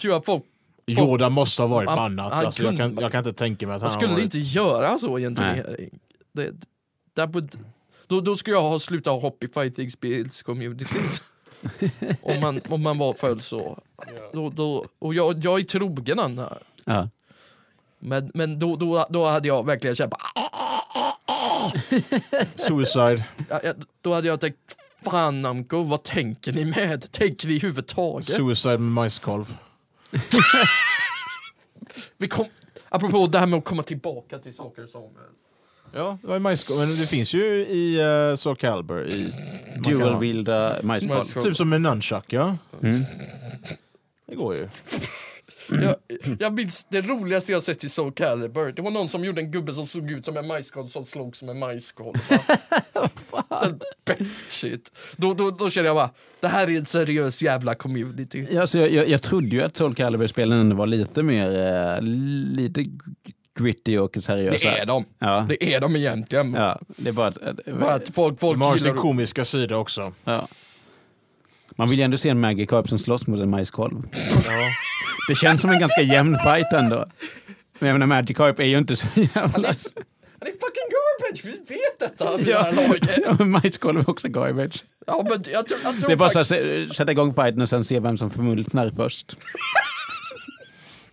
tror 0.00 0.14
jag 0.14 0.24
folk 0.24 0.44
Yoda 0.86 1.28
måste 1.28 1.62
ha 1.62 1.66
varit 1.66 1.88
Han- 1.88 1.98
bannat. 1.98 2.32
han 2.32 2.46
alltså, 2.46 2.62
jag, 2.62 2.76
kan, 2.76 2.88
kunde- 2.88 3.02
jag 3.02 3.12
kan 3.12 3.18
inte 3.18 3.32
tänka 3.32 3.66
mig 3.66 3.76
att 3.76 3.82
han 3.82 3.90
har 3.90 3.98
skulle 3.98 4.12
varit... 4.12 4.24
inte 4.24 4.38
göra 4.38 4.98
så 4.98 5.18
i 5.18 5.24
en 5.24 5.36
turnering. 5.36 5.90
Det, 6.32 6.50
that 7.14 7.34
would, 7.34 7.58
då, 8.06 8.20
då 8.20 8.36
skulle 8.36 8.56
jag 8.56 8.62
ha 8.62 8.78
slutat 8.78 9.22
hoppa 9.22 9.46
i 9.46 9.48
fighting 9.48 9.90
spels 9.90 10.42
communities. 10.42 11.22
om, 12.22 12.40
man, 12.40 12.60
om 12.68 12.82
man 12.82 12.98
var 12.98 13.14
född 13.14 13.42
så. 13.42 13.82
Då, 14.32 14.50
då, 14.50 14.86
och 14.98 15.14
jag, 15.14 15.44
jag 15.44 15.60
är 15.60 15.64
trogen 15.64 16.18
han 16.18 16.38
här. 16.38 16.62
Ja. 16.84 17.08
Men, 17.98 18.30
men 18.34 18.58
då, 18.58 18.76
då, 18.76 19.06
då 19.10 19.26
hade 19.26 19.48
jag 19.48 19.66
verkligen 19.66 19.96
känt 19.96 20.14
Suicide. 22.54 23.24
ja, 23.48 23.60
ja, 23.64 23.72
Då 24.00 24.14
hade 24.14 24.28
jag 24.28 24.40
tänkt 24.40 24.76
Fan 25.04 25.42
Namco, 25.42 25.82
vad 25.82 26.02
tänker 26.02 26.52
ni 26.52 26.64
med? 26.64 27.12
Tänker 27.12 27.48
ni 27.48 27.56
överhuvudtaget? 27.56 28.26
Suicide 28.26 28.78
med 28.78 28.92
majskolv. 28.92 29.56
Vi 32.16 32.28
kom, 32.28 32.46
apropå 32.88 33.26
det 33.26 33.38
här 33.38 33.46
med 33.46 33.58
att 33.58 33.64
komma 33.64 33.82
tillbaka 33.82 34.38
till 34.38 34.54
saker 34.54 34.86
som... 34.86 35.02
Ja, 35.94 36.18
det 36.22 36.28
var 36.28 36.38
majskolv. 36.38 36.78
Men 36.78 36.96
det 36.96 37.06
finns 37.06 37.34
ju 37.34 37.44
i 37.66 38.02
uh, 38.02 38.36
Soul 38.36 38.56
Calibur. 38.56 39.08
I, 39.08 39.22
man 39.74 39.84
kan 39.84 39.92
Dual 39.92 40.12
ha- 40.12 40.18
wielda 40.20 40.76
majskolv. 40.82 41.18
Majskolv. 41.18 41.42
Typ 41.44 41.56
som 41.56 41.72
en 41.72 41.82
nunchuck, 41.82 42.24
ja. 42.32 42.56
Mm. 42.82 43.02
Det 44.26 44.34
går 44.34 44.54
ju. 44.56 44.68
Jag, 45.68 45.94
jag 46.38 46.52
minns 46.52 46.84
det 46.84 47.00
roligaste 47.00 47.52
jag 47.52 47.62
sett 47.62 47.84
i 47.84 47.88
Soul 47.88 48.12
Calibur. 48.12 48.72
Det 48.72 48.82
var 48.82 48.90
någon 48.90 49.08
som 49.08 49.24
gjorde 49.24 49.40
en 49.40 49.50
gubbe 49.50 49.72
som 49.72 49.86
såg 49.86 50.10
ut 50.10 50.24
som 50.24 50.36
en 50.36 50.46
majskolv 50.46 50.86
som 50.86 51.04
slog 51.04 51.36
som 51.36 51.48
en 51.48 51.58
majskolv. 51.58 52.16
Den 53.62 53.80
best 54.04 54.52
shit. 54.52 54.92
Då, 55.16 55.34
då, 55.34 55.50
då 55.50 55.70
kände 55.70 55.88
jag 55.88 55.96
bara, 55.96 56.10
det 56.40 56.48
här 56.48 56.70
är 56.70 56.78
en 56.78 56.84
seriös 56.84 57.42
jävla 57.42 57.74
community. 57.74 58.46
Ja, 58.50 58.66
så 58.66 58.78
jag, 58.78 58.90
jag, 58.90 59.08
jag 59.08 59.22
trodde 59.22 59.48
ju 59.48 59.62
att 59.62 59.76
Soul 59.76 59.94
Calibur-spelen 59.94 60.58
ändå 60.58 60.76
var 60.76 60.86
lite 60.86 61.22
mer 61.22 61.46
eh, 61.58 62.02
lite 62.02 62.84
gritty 63.58 63.98
och 63.98 64.16
seriösa. 64.22 64.70
Det 64.70 64.78
är 64.78 64.86
de. 64.86 65.04
Ja. 65.18 65.46
Det 65.48 65.74
är 65.74 65.80
de 65.80 65.96
egentligen. 65.96 66.54
ja, 66.54 66.80
det 66.86 67.08
är 67.08 67.12
bara 67.12 67.26
att, 67.26 67.38
att, 67.42 67.80
Bara 67.80 67.94
att 67.94 68.14
folk, 68.14 68.40
folk 68.40 68.58
De 68.58 68.62
har 68.62 68.76
sin 68.76 68.94
komiska 68.94 69.44
sida 69.44 69.76
också. 69.76 70.12
ja. 70.24 70.48
Man 71.76 71.90
vill 71.90 71.98
ju 71.98 72.04
ändå 72.04 72.16
se 72.16 72.28
en 72.28 72.40
Magikarp 72.40 72.88
som 72.88 72.98
slåss 72.98 73.26
mot 73.26 73.40
en 73.40 73.50
majskolv. 73.50 74.02
Ja. 74.46 74.68
Det 75.28 75.34
känns 75.34 75.60
som 75.60 75.70
en 75.70 75.78
ganska 75.78 76.02
jämn 76.02 76.38
fight 76.38 76.72
ändå. 76.72 77.04
Men 77.78 77.88
jag 77.88 77.94
menar, 77.94 78.06
Magikarp 78.06 78.58
är 78.58 78.64
ju 78.64 78.78
inte 78.78 78.96
så 78.96 79.06
jävla... 79.14 79.68
är, 79.68 79.76
han 80.38 80.48
är 80.48 80.52
fucking 80.52 80.88
garbage, 80.92 81.44
vi 81.44 81.74
vet 81.74 81.98
detta 81.98 82.36
vid 82.36 82.46
det 82.46 82.58
här. 82.58 83.34
Ja, 83.38 83.44
majskolv 83.44 84.00
är 84.00 84.10
också 84.10 84.28
garbage. 84.28 84.84
Ja, 85.06 85.26
men 85.28 85.42
jag 85.52 85.66
tror, 85.68 85.80
jag 85.84 85.98
tror 85.98 86.06
Det 86.06 86.12
är 86.12 86.16
bara 86.16 86.40
att 86.90 86.96
sätta 86.96 87.12
igång 87.12 87.34
fighten 87.34 87.60
och 87.62 87.68
sen 87.68 87.84
se 87.84 88.00
vem 88.00 88.16
som 88.16 88.30
förmultnar 88.30 88.90
först. 88.90 89.36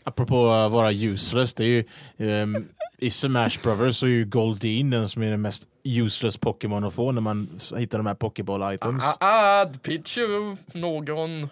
Apropå 0.09 0.49
att 0.49 0.71
vara 0.71 0.91
useless, 0.91 1.53
det 1.53 1.63
är 1.63 1.67
ju... 1.67 1.83
ehm, 2.17 2.67
I 2.97 3.09
Smash 3.09 3.49
Brothers 3.63 3.97
så 3.97 4.05
är 4.05 4.09
ju 4.09 4.25
Goldeen 4.25 4.89
den 4.89 5.09
som 5.09 5.23
är 5.23 5.31
den 5.31 5.41
mest 5.41 5.67
useless 5.83 6.37
Pokémon 6.37 6.83
att 6.83 6.93
få 6.93 7.11
när 7.11 7.21
man 7.21 7.59
hittar 7.77 7.97
de 7.97 8.07
här 8.07 8.15
Pokéball-items. 8.15 9.03
Ah, 9.03 9.61
ah, 9.61 9.65
Pichu, 9.65 10.55
någon. 10.73 11.49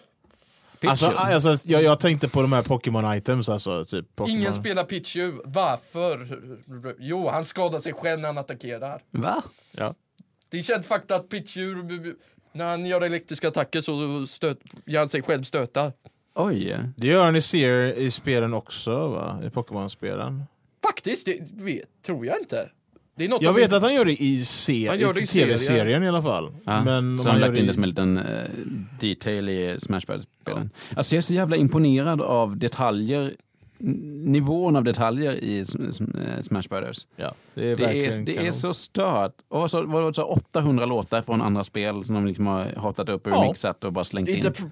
Alltså, 0.85 1.07
alltså, 1.07 1.57
jag, 1.63 1.83
jag 1.83 1.99
tänkte 1.99 2.27
på 2.27 2.41
de 2.41 2.53
här 2.53 2.61
Pokémon-items, 2.61 3.51
alltså 3.51 3.85
typ 3.85 4.15
Pokémon. 4.15 4.39
Ingen 4.39 4.53
spelar 4.53 4.83
Pichu. 4.83 5.33
Varför? 5.45 6.39
Jo, 6.99 7.29
han 7.29 7.45
skadar 7.45 7.79
sig 7.79 7.93
själv 7.93 8.19
när 8.19 8.27
han 8.27 8.37
attackerar. 8.37 9.01
Va? 9.11 9.43
Ja. 9.71 9.93
Det 10.49 10.57
är 10.57 10.61
känt 10.61 10.85
fakta 10.85 11.15
att 11.15 11.29
Pichu, 11.29 11.75
när 12.51 12.69
han 12.69 12.85
gör 12.85 13.01
elektriska 13.01 13.47
attacker 13.47 13.81
så 13.81 14.27
stöt, 14.27 14.59
gör 14.85 14.99
han 14.99 15.09
sig 15.09 15.21
själv 15.21 15.43
stötar. 15.43 15.93
Oj. 16.37 16.77
Det 16.95 17.07
gör 17.07 17.31
ni 17.31 17.41
ser 17.41 17.93
i 17.97 18.11
spelen 18.11 18.53
också, 18.53 19.07
va? 19.07 19.39
I 19.45 19.49
Pokémon-spelen. 19.49 20.43
Faktiskt, 20.87 21.25
det 21.25 21.63
vet, 21.63 21.83
tror 22.05 22.25
jag 22.25 22.39
inte. 22.39 22.69
Det 23.15 23.25
är 23.25 23.29
något 23.29 23.41
Jag 23.41 23.53
vet 23.53 23.71
en- 23.71 23.77
att 23.77 23.83
han 23.83 23.93
gör 23.93 24.05
det 24.05 24.21
i, 24.23 24.45
se- 24.45 24.87
Han 24.87 24.99
gör 24.99 25.13
det 25.13 25.21
i 25.21 25.25
tv-serien 25.25 26.03
i 26.03 26.07
alla 26.07 26.21
fall. 26.21 26.51
Ja, 26.65 26.83
Men 26.83 27.19
så 27.19 27.29
han 27.29 27.35
gör 27.39 27.41
lagt 27.41 27.53
det 27.53 27.59
in 27.59 27.63
i- 27.63 27.67
det 27.67 27.73
som 27.73 27.83
en 27.83 27.89
liten 27.89 28.17
eh, 28.17 28.23
detail 28.99 29.49
i 29.49 29.75
Smash 29.79 30.01
Bros-spelen. 30.07 30.69
Alltså 30.95 31.15
jag 31.15 31.17
är 31.17 31.21
så 31.21 31.33
jävla 31.33 31.55
imponerad 31.55 32.21
av 32.21 32.57
detaljer, 32.57 33.33
n- 33.81 34.21
nivån 34.25 34.75
av 34.75 34.83
detaljer 34.83 35.31
i 35.43 35.59
S- 35.59 35.75
S- 35.89 36.01
eh, 36.01 36.41
Smash 36.41 36.63
Brothers. 36.69 37.07
Ja, 37.15 37.33
det 37.53 37.71
är 37.71 37.75
Det 37.77 38.05
är, 38.07 38.21
det 38.21 38.47
är 38.47 38.51
så 38.51 38.73
stört. 38.73 39.33
Och 39.47 39.71
så, 39.71 39.83
var 39.85 40.01
det, 40.03 40.13
så 40.13 40.23
800 40.23 40.85
låtar 40.85 41.21
från 41.21 41.41
andra 41.41 41.63
spel 41.63 42.05
som 42.05 42.15
de 42.15 42.25
liksom 42.25 42.47
har 42.47 42.65
hotat 42.75 43.09
upp 43.09 43.27
och 43.27 43.33
Ja. 43.33 43.43
remixat 43.43 43.83
och 43.83 43.93
bara 43.93 44.05
slängt 44.05 44.29
Inte 44.29 44.47
in. 44.47 44.71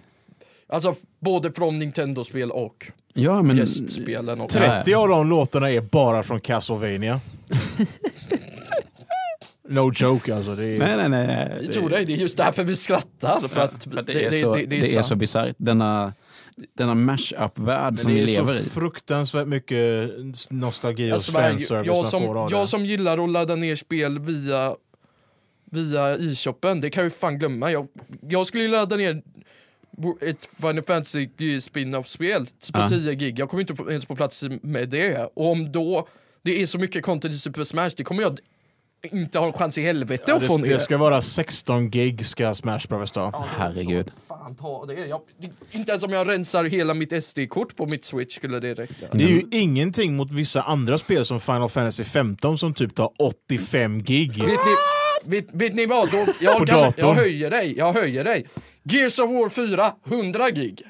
Alltså 0.69 0.95
både 1.19 1.51
från 1.53 1.79
Nintendo-spel 1.79 2.51
och 2.51 2.91
Ja, 3.13 3.41
men... 3.41 3.57
gästspelen. 3.57 4.47
Tre- 4.47 4.59
30 4.83 4.93
av 4.93 5.07
de 5.07 5.29
låtarna 5.29 5.71
är 5.71 5.81
bara 5.81 6.23
från 6.23 6.41
Castlevania. 6.41 7.21
no 9.69 9.91
joke 9.95 10.35
alltså. 10.35 10.55
Det 10.55 10.65
är... 10.65 10.79
Nej, 10.79 11.09
nej, 11.09 11.27
nej. 11.27 11.57
Vi 11.61 11.67
tror 11.67 11.89
det, 11.89 12.05
det 12.05 12.13
är 12.13 12.17
just 12.17 12.37
därför 12.37 12.63
vi 12.63 12.75
skrattar. 12.75 13.47
För 13.47 13.61
att 13.61 13.83
För 13.83 13.99
att 13.99 14.07
det, 14.07 14.25
är 14.25 14.31
så, 14.31 14.55
det, 14.55 14.65
det 14.65 14.79
är 14.79 14.83
sant. 14.83 15.05
så 15.05 15.15
bisarrt. 15.15 15.55
Denna, 15.57 16.13
denna 16.77 16.95
mash-up-värld 16.95 17.99
som 17.99 18.11
det 18.11 18.17
vi 18.17 18.23
är 18.23 18.27
lever 18.27 18.53
så 18.53 18.59
i. 18.59 18.63
fruktansvärt 18.69 19.47
mycket 19.47 20.09
nostalgi 20.49 21.03
och 21.03 21.07
Jag 21.13 21.21
svär, 21.21 21.49
fanservice 21.49 21.87
jag, 21.87 21.97
man 22.01 22.11
som, 22.11 22.25
får 22.25 22.37
av 22.43 22.49
det. 22.49 22.55
jag 22.57 22.69
som 22.69 22.85
gillar 22.85 23.23
att 23.23 23.29
ladda 23.29 23.55
ner 23.55 23.75
spel 23.75 24.19
via, 24.19 24.75
via 25.71 26.15
e-shoppen, 26.17 26.81
det 26.81 26.89
kan 26.89 27.03
jag 27.03 27.11
ju 27.11 27.17
fan 27.17 27.39
glömma. 27.39 27.71
Jag, 27.71 27.87
jag 28.21 28.47
skulle 28.47 28.63
ju 28.63 28.69
ladda 28.69 28.95
ner 28.95 29.21
ett 30.21 30.49
Final 30.61 30.83
Fantasy 30.83 31.29
spin-off-spel 31.61 32.45
på 32.73 32.79
Ja. 32.79 32.89
10 32.89 33.13
gig. 33.13 33.39
Jag 33.39 33.49
kommer 33.49 33.61
inte 33.61 33.75
få- 33.75 33.89
ens 33.91 34.05
på 34.05 34.15
plats 34.15 34.43
med 34.61 34.89
det. 34.89 35.29
Och 35.33 35.51
om 35.51 35.71
då 35.71 36.07
det 36.41 36.61
är 36.61 36.65
så 36.65 36.77
mycket 36.79 37.03
content 37.03 37.33
i 37.33 37.37
Super 37.37 37.63
Smash, 37.63 37.89
det 37.97 38.03
kommer 38.03 38.21
jag 38.21 38.37
inte 39.11 39.39
ha 39.39 39.47
en 39.47 39.53
chans 39.53 39.77
i 39.77 39.81
helvete 39.81 40.23
Ja, 40.27 40.35
att 40.35 40.43
få 40.47 40.57
det, 40.57 40.63
ner. 40.63 40.69
det 40.69 40.79
ska 40.79 40.97
vara 40.97 41.21
16 41.21 41.89
gig 41.89 42.25
ska 42.25 42.53
Smash 42.55 42.79
Bros 42.89 43.11
ta. 43.11 43.29
Ja, 43.33 43.45
Herregud. 43.57 44.11
Fan 44.27 44.55
ta 44.55 44.85
det. 44.85 44.93
Jag, 45.07 45.21
det. 45.39 45.49
Inte 45.71 45.91
ens 45.91 46.03
om 46.03 46.11
jag 46.11 46.29
rensar 46.29 46.63
hela 46.63 46.93
mitt 46.93 47.23
SD-kort 47.23 47.75
på 47.75 47.85
mitt 47.85 48.05
switch 48.05 48.35
skulle 48.35 48.59
det 48.59 48.73
räcka. 48.73 49.07
Det 49.11 49.23
är 49.23 49.27
ju 49.27 49.43
ingenting 49.51 50.15
mot 50.15 50.31
vissa 50.31 50.61
andra 50.61 50.97
spel 50.97 51.25
som 51.25 51.39
Final 51.39 51.69
Fantasy 51.69 52.03
15 52.03 52.57
som 52.57 52.73
typ 52.73 52.95
tar 52.95 53.09
85 53.19 54.03
gig. 54.03 54.29
Vet 54.29 54.47
ni, 54.47 54.55
vet, 55.25 55.45
vet 55.53 55.73
ni 55.75 55.85
vad? 55.85 56.11
Då, 56.11 56.25
På 56.25 56.31
jag, 56.41 56.67
kan, 56.67 56.91
jag 56.97 57.13
höjer 57.13 57.49
dig, 57.49 57.77
jag 57.77 57.93
höjer 57.93 58.23
dig. 58.23 58.45
Gears 58.89 59.19
of 59.19 59.29
War 59.29 59.49
4, 59.49 59.91
100 60.05 60.51
gig. 60.51 60.81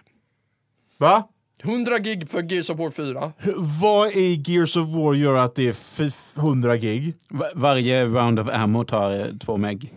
Va? 0.98 1.28
100 1.64 2.00
gig 2.00 2.30
för 2.30 2.44
Gears 2.54 2.70
of 2.70 2.80
War 2.80 2.90
4. 2.92 3.34
Hur- 3.38 3.56
Vad 3.82 4.12
i 4.12 4.44
Gears 4.46 4.78
of 4.78 4.88
War 4.90 5.14
gör 5.14 5.36
att 5.36 5.56
det 5.56 5.68
är 5.68 5.70
f- 5.70 6.34
100 6.38 6.78
gig? 6.78 7.14
Va- 7.30 7.50
Varje 7.56 8.06
round 8.06 8.40
of 8.40 8.48
ammo 8.50 8.84
tar 8.84 9.20
eh, 9.20 9.26
två 9.38 9.58
meg. 9.58 9.94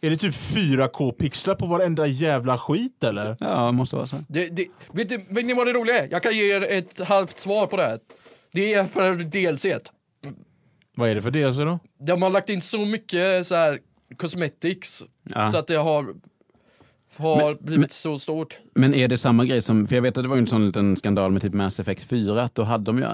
Är 0.00 0.10
det 0.10 0.16
typ 0.16 0.34
4K 0.34 1.12
pixlar 1.12 1.54
på 1.54 1.66
varenda 1.66 2.06
jävla 2.06 2.58
skit 2.58 3.04
eller? 3.04 3.36
Ja, 3.40 3.66
det 3.66 3.72
måste 3.72 3.96
vara 3.96 4.06
så. 4.06 4.16
Det, 4.28 4.48
det, 4.48 4.66
vet, 4.92 5.10
ni, 5.10 5.16
vet 5.28 5.46
ni 5.46 5.54
vad 5.54 5.66
det 5.66 5.72
roliga 5.72 6.02
är? 6.04 6.08
Jag 6.10 6.22
kan 6.22 6.36
ge 6.36 6.56
er 6.56 6.62
ett 6.62 7.00
halvt 7.00 7.38
svar 7.38 7.66
på 7.66 7.76
det 7.76 7.82
här. 7.82 7.98
Det 8.52 8.74
är 8.74 8.84
för 8.84 9.14
DLC. 9.14 9.64
-t. 9.64 9.80
Vad 10.96 11.10
är 11.10 11.14
det 11.14 11.22
för 11.22 11.30
DLC 11.30 11.56
då? 11.58 11.78
De 12.06 12.22
har 12.22 12.30
lagt 12.30 12.48
in 12.48 12.60
så 12.60 12.84
mycket 12.84 13.46
så 13.46 13.54
här 13.54 13.78
cosmetics 14.16 15.04
Ja. 15.22 15.50
så 15.50 15.56
att 15.58 15.66
det 15.66 15.74
har 15.76 16.14
har 17.16 17.54
blivit 17.64 17.92
så 17.92 18.18
stort. 18.18 18.58
Men 18.74 18.94
är 18.94 19.08
det 19.08 19.18
samma 19.18 19.44
grej 19.44 19.60
som, 19.62 19.86
för 19.86 19.94
jag 19.94 20.02
vet 20.02 20.18
att 20.18 20.24
det 20.24 20.28
var 20.28 20.36
ju 20.36 20.40
en 20.40 20.46
sån 20.46 20.66
liten 20.66 20.96
skandal 20.96 21.32
med 21.32 21.42
typ 21.42 21.52
Mass 21.54 21.80
Effect 21.80 22.04
4, 22.04 22.42
att 22.42 22.54
då 22.54 22.62
hade 22.62 22.84
de 22.84 22.98
ju, 22.98 23.04
eh, 23.04 23.10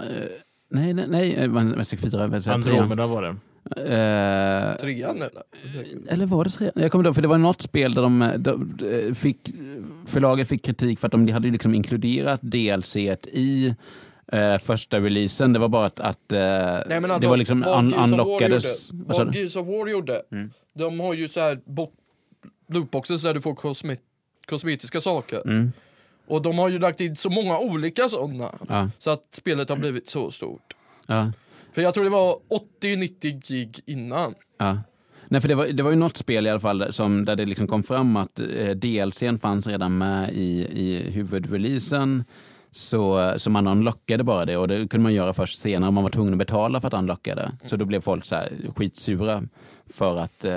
nej, 0.71 0.95
nej, 0.95 1.05
nej, 1.09 1.35
eh, 1.35 1.49
Mass 1.51 1.93
Effect 1.93 2.13
4, 2.13 2.27
vad 2.27 2.43
säger 2.43 2.57
jag, 2.57 2.65
trean. 2.65 2.79
Andromeda 2.83 3.07
var 3.07 3.23
det. 3.23 3.37
Eh, 3.77 4.77
Trean 4.77 5.17
eller? 5.17 5.43
eller 6.09 6.27
var 6.27 6.45
det 6.45 6.51
tre? 6.51 6.71
Jag 6.75 6.91
kommer 6.93 7.03
inte 7.03 7.09
ihåg, 7.09 7.15
för 7.15 7.23
det 7.23 7.29
var 7.29 7.39
något 7.39 7.63
spel 7.63 7.93
där 7.93 8.03
de, 8.03 8.33
de, 8.39 9.15
fick, 9.15 9.39
förlaget 10.07 10.49
fick 10.49 10.65
kritik 10.65 10.99
för 10.99 11.09
att 11.09 11.13
de 11.13 11.29
hade 11.29 11.49
liksom 11.51 11.75
inkluderat 11.75 12.41
DLC 12.43 12.97
i 12.97 13.75
eh, 14.33 14.59
första 14.59 15.01
releasen. 15.01 15.53
Det 15.53 15.59
var 15.59 15.69
bara 15.69 15.87
att, 15.87 16.01
att 16.01 16.33
eh, 16.33 16.39
Nej, 16.39 16.85
men 16.89 17.03
det 17.03 17.15
alltså, 17.15 17.29
var 17.29 17.37
liksom 17.37 17.65
un, 17.65 17.95
unlockades. 17.95 18.91
Vad? 18.93 19.35
Gears 19.37 19.57
of 19.57 19.67
War 19.67 19.87
gjorde, 19.89 20.23
Mm. 20.33 20.51
de 20.75 21.01
har 21.01 21.15
ju 21.15 21.29
så 21.29 21.41
här 21.41 21.59
bo- 21.67 21.93
lootboxes 22.69 23.23
där 23.23 23.35
du 23.35 23.41
får 23.41 23.55
kosmet 23.55 24.01
kosmetiska 24.47 25.01
saker. 25.01 25.43
Mm, 25.45 25.73
Och 26.27 26.43
de 26.43 26.59
har 26.59 26.69
ju 26.69 26.79
lagt 26.79 27.01
in 27.01 27.17
så 27.17 27.31
många 27.31 27.59
olika 27.59 28.09
sådana. 28.09 28.55
ja, 28.69 28.91
Så 28.99 29.11
att 29.11 29.25
spelet 29.31 29.69
har 29.69 29.77
blivit 29.77 30.09
så 30.09 30.31
stort. 30.31 30.75
ja. 31.07 31.33
För 31.73 31.83
jag 31.83 31.95
tror 31.95 32.05
det 32.05 32.11
var 32.11 32.37
80-90 32.83 33.43
gig 33.47 33.81
innan. 33.87 34.35
Ja. 34.59 34.79
Nej, 35.29 35.41
för 35.41 35.49
det 35.49 35.55
var, 35.55 35.67
det 35.67 35.83
var 35.83 35.91
ju 35.91 35.97
något 35.97 36.17
spel 36.17 36.47
i 36.47 36.51
alla 36.51 36.61
fall 36.61 36.93
som, 36.93 37.25
där 37.25 37.37
det 37.37 37.47
liksom 37.47 37.67
kom 37.67 37.83
fram 37.83 38.17
att 38.17 38.41
eh, 38.41 38.71
DLCn 38.71 39.39
fanns 39.39 39.67
redan 39.67 39.99
med 39.99 40.31
i, 40.33 40.67
i 40.73 41.11
huvudreleasen. 41.11 42.25
Så, 42.71 43.35
så 43.37 43.51
man 43.51 43.67
unlockade 43.67 44.25
bara 44.25 44.45
det 44.45 44.57
och 44.57 44.69
det 44.69 44.77
kunde 44.89 45.03
man 45.03 45.15
göra 45.15 45.33
först 45.35 45.59
senare. 45.59 45.91
Man 45.91 46.03
var 46.03 46.11
tvungen 46.11 46.35
att 46.35 46.39
betala 46.39 46.81
för 46.81 46.89
att 46.89 46.95
unlocka 46.95 47.35
det. 47.35 47.53
Så 47.67 47.77
då 47.77 47.85
blev 47.85 48.01
folk 48.01 48.25
så 48.25 48.35
här 48.35 48.53
skitsura 48.77 49.43
för 49.91 50.17
att... 50.17 50.45
Eh, 50.45 50.53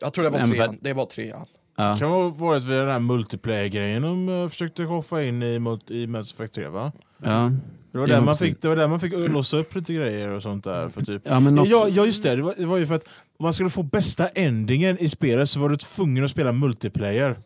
Jag 0.00 0.12
tror 0.12 0.24
det 0.24 0.30
var 0.30 0.40
trean. 0.54 0.78
Det 0.80 0.92
var 0.92 1.06
trean. 1.06 1.46
ja. 1.76 1.96
kan 1.98 2.10
ha 2.10 2.28
varit 2.28 2.64
vid 2.64 2.76
den 2.76 2.88
här 2.88 2.98
multiplayer-grejen 2.98 4.02
de 4.02 4.28
uh, 4.28 4.48
försökte 4.48 4.82
hoffa 4.82 5.22
in 5.22 5.42
i, 5.42 5.58
mot- 5.58 5.90
i 5.90 6.06
Mass 6.06 6.32
Effect 6.34 6.54
3 6.54 6.68
va? 6.68 6.92
Ja. 7.22 7.52
Det 7.92 7.98
var, 7.98 8.06
där 8.06 8.20
man 8.20 8.36
fick, 8.36 8.62
det 8.62 8.68
var 8.68 8.76
där 8.76 8.88
man 8.88 9.00
fick 9.00 9.12
låsa 9.12 9.56
upp 9.56 9.74
lite 9.74 9.94
grejer 9.94 10.28
och 10.28 10.42
sånt 10.42 10.64
där. 10.64 10.88
För 10.88 11.02
typ. 11.02 11.22
Ja, 11.24 11.40
men 11.40 11.54
något, 11.54 11.68
ja, 11.68 11.88
ja 11.90 12.06
just 12.06 12.22
det, 12.22 12.36
det 12.36 12.42
var, 12.42 12.54
det 12.58 12.66
var 12.66 12.76
ju 12.78 12.86
för 12.86 12.94
att 12.94 13.04
om 13.38 13.42
man 13.42 13.54
skulle 13.54 13.70
få 13.70 13.82
bästa 13.82 14.28
endingen 14.28 14.98
i 15.00 15.08
spelet 15.08 15.50
så 15.50 15.60
var 15.60 15.68
du 15.68 15.76
tvungen 15.76 16.24
att 16.24 16.30
spela 16.30 16.52
multiplayer. 16.52 17.36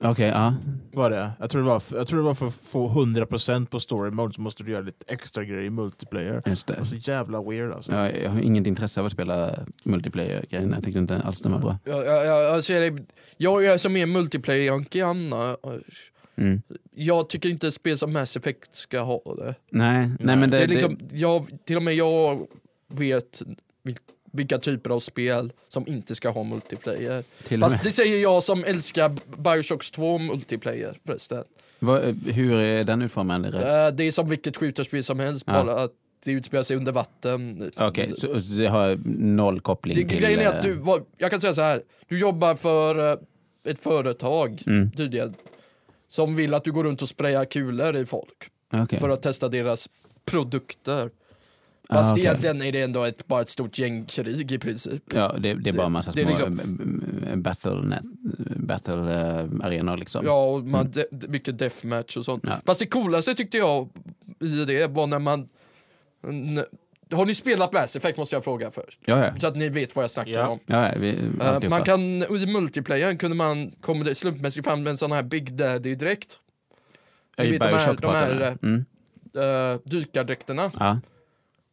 Okej, 0.00 0.28
ja. 0.28 0.54
Var 0.92 1.10
det? 1.10 1.30
Jag 1.40 1.50
tror 1.50 1.62
det 1.62 1.68
var, 1.68 1.82
jag 1.92 2.06
tror 2.06 2.18
det 2.18 2.24
var 2.24 2.34
för 2.34 2.46
att 2.46 2.54
få 2.54 2.88
100% 2.88 3.66
på 3.66 3.80
story 3.80 4.10
mode 4.10 4.32
så 4.32 4.40
måste 4.40 4.62
du 4.62 4.72
göra 4.72 4.82
lite 4.82 5.04
extra 5.14 5.44
grejer 5.44 5.62
i 5.62 5.70
multiplayer. 5.70 6.42
Just 6.46 6.66
Det 6.66 6.84
så 6.84 6.96
jävla 6.96 7.42
weird 7.42 7.72
alltså. 7.72 7.92
Jag, 7.92 8.22
jag 8.22 8.30
har 8.30 8.40
inget 8.40 8.66
intresse 8.66 9.00
av 9.00 9.06
att 9.06 9.12
spela 9.12 9.50
multiplayer-grejen. 9.84 10.70
Jag 10.70 10.84
tyckte 10.84 10.98
inte 10.98 11.18
alls 11.18 11.40
den 11.40 11.52
var 11.52 11.58
bra. 11.58 11.78
Jag, 11.84 12.06
jag, 12.06 12.26
jag, 12.26 12.64
det, 12.68 13.04
jag 13.36 13.64
är 13.66 13.78
som 13.78 13.96
är 13.96 14.06
multiplayer-janky 14.06 15.02
annars. 15.02 16.10
Mm. 16.36 16.62
Jag 16.94 17.28
tycker 17.28 17.48
inte 17.48 17.72
spel 17.72 17.98
som 17.98 18.12
Mass 18.12 18.36
Effect 18.36 18.76
ska 18.76 19.00
ha 19.00 19.34
det. 19.36 19.54
Nej, 19.70 20.10
nej, 20.20 20.36
men 20.36 20.50
det, 20.50 20.56
Det 20.58 20.64
är 20.64 20.68
liksom, 20.68 20.98
jag, 21.12 21.46
till 21.64 21.76
och 21.76 21.82
med 21.82 21.94
jag 21.94 22.46
vet 22.88 23.42
vil- 23.82 23.98
vilka 24.34 24.58
typer 24.58 24.90
av 24.90 25.00
spel 25.00 25.52
som 25.68 25.86
inte 25.88 26.14
ska 26.14 26.30
ha 26.30 26.42
multiplayer. 26.44 27.24
Fast 27.60 27.82
det 27.84 27.90
säger 27.90 28.18
jag 28.22 28.42
som 28.42 28.64
älskar 28.64 29.12
Bioshock 29.42 29.90
2 29.92 30.18
multiplayer 30.18 30.98
förresten. 31.06 31.44
Vad, 31.78 32.02
hur 32.26 32.54
är 32.60 32.84
den 32.84 33.02
utformad? 33.02 33.46
Okej, 33.46 33.60
Eh, 33.60 33.88
Det 33.92 34.04
är 34.04 34.10
som 34.12 34.28
vilket 34.28 34.56
skjuterspel 34.56 35.04
som 35.04 35.20
helst, 35.20 35.44
Ja. 35.46 35.52
bara 35.64 35.80
att 35.82 35.90
det 36.24 36.32
utspelar 36.32 36.62
sig 36.62 36.76
under 36.76 36.92
vatten. 36.92 37.70
så, 38.14 38.40
så 38.40 38.52
det 38.58 38.66
har 38.66 38.98
noll 39.18 39.60
koppling 39.60 39.96
det, 39.96 40.08
till... 40.08 40.18
grejen 40.20 40.40
är 40.40 40.46
att 40.48 40.64
eh, 40.64 40.70
du, 40.70 41.04
jag 41.18 41.30
kan 41.30 41.40
säga 41.40 41.54
så 41.54 41.60
här, 41.62 41.82
du 42.08 42.18
jobbar 42.18 42.54
för 42.54 43.12
eh, 43.12 43.18
ett 43.64 43.78
företag 43.82 44.62
Mm, 44.66 44.90
tydligen, 44.90 45.34
som 46.08 46.36
vill 46.36 46.54
att 46.54 46.64
du 46.64 46.72
går 46.72 46.84
runt 46.84 47.02
och 47.02 47.08
sprayar 47.08 47.44
kulor 47.44 47.96
i 47.96 48.06
folk 48.06 48.50
okej. 48.72 48.98
för 49.00 49.08
att 49.08 49.22
testa 49.22 49.48
deras 49.48 49.88
produkter. 50.24 51.10
Ah, 51.88 51.94
Fast 51.94 52.12
okej. 52.12 52.24
egentligen 52.24 52.62
är 52.62 52.72
det 52.72 52.80
ändå 52.82 53.02
ett, 53.04 53.26
bara 53.26 53.40
ett 53.42 53.48
stort 53.48 53.78
gängkrig 53.78 54.52
i 54.52 54.58
princip. 54.58 55.02
Ja, 55.14 55.34
det, 55.38 55.54
det 55.54 55.70
är 55.70 55.74
bara 55.74 55.86
en 55.86 55.92
massa 55.92 56.12
det 56.12 56.20
är 56.22 56.36
små 56.36 56.48
liksom- 56.48 57.42
battle, 57.42 57.98
battle 58.56 58.94
eh, 58.94 59.66
arenor 59.66 59.96
liksom. 59.96 60.24
Ja, 60.26 60.44
och 60.44 60.64
man, 60.64 60.90
de, 60.90 61.04
de- 61.10 61.28
mycket 61.28 61.58
deathmatch 61.58 62.16
och 62.16 62.24
sånt. 62.24 62.44
Ja. 62.46 62.60
Fast 62.66 62.80
det 62.80 62.86
coolaste 62.86 63.34
tyckte 63.34 63.58
jag 63.58 63.88
i 64.40 64.64
det 64.64 64.86
var 64.86 65.06
när 65.06 65.18
man... 65.18 65.48
Har 67.12 67.26
ni 67.26 67.34
spelat 67.34 67.72
Mass 67.72 67.96
Effect 67.96 68.18
måste 68.18 68.36
jag 68.36 68.44
fråga 68.44 68.70
först? 68.70 69.00
ja, 69.04 69.24
ja. 69.24 69.40
Så 69.40 69.46
att 69.46 69.56
ni 69.56 69.68
vet 69.68 69.96
vad 69.96 70.02
jag 70.02 70.10
snackar 70.10 70.32
Ja. 70.32 70.48
om. 70.48 70.58
ja, 70.66 70.86
ja 70.88 70.94
vi, 70.98 71.18
alltihopa. 71.40 71.68
man 71.68 71.82
kan, 71.82 72.00
i 72.40 72.46
multiplayern 72.46 73.18
kunde 73.18 73.36
man, 73.36 73.70
kommer 73.70 74.04
det 74.04 74.14
slumpmässigt 74.14 74.64
fram 74.64 74.82
med 74.82 74.90
en 74.90 74.96
sån 74.96 75.12
här 75.12 75.22
Big 75.22 75.52
Daddy-dräkt. 75.52 76.38
I 77.38 77.50
vet 77.50 77.60
de 77.60 77.64
här- 77.66 77.72
Bioshock 77.72 78.00
de 78.00 78.10
här, 78.14 78.56
mm. 78.62 78.84
Uh, 79.36 79.78
dykardräkterna. 79.84 80.70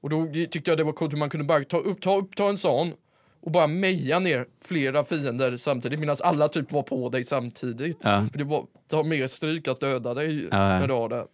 Och 0.02 0.10
då 0.10 0.26
tyckte 0.34 0.72
jag 0.72 0.78
det 0.78 0.84
var 0.84 0.94
coolt 0.94 1.14
hur 1.14 1.18
man 1.18 1.30
kunde 1.30 1.46
bara 1.46 1.64
ta 1.64 1.78
upp, 1.78 2.02
ta 2.02 2.18
upp 2.18 2.36
ta 2.36 2.50
en 2.50 2.58
sån 2.58 2.94
och 3.42 3.52
bara 3.52 3.68
meja 3.68 4.20
ner 4.20 4.46
flera 4.64 5.04
fiender 5.04 5.58
samtidigt 5.58 6.00
medan 6.00 6.16
alla 6.24 6.48
typ 6.48 6.72
var 6.72 6.84
på 6.84 7.10
dig 7.10 7.24
samtidigt. 7.24 7.98
ja. 8.04 8.26
För 8.32 8.38
det 8.38 8.44
var, 8.44 8.66
tar 8.88 9.04
mer 9.04 9.28
stryk 9.28 9.68
att 9.68 9.80
döda 9.80 10.14
dig 10.14 10.44
Ja, 10.52 10.58
när 10.58 10.88
du 10.88 10.94
har 10.94 11.10
det. 11.10 11.28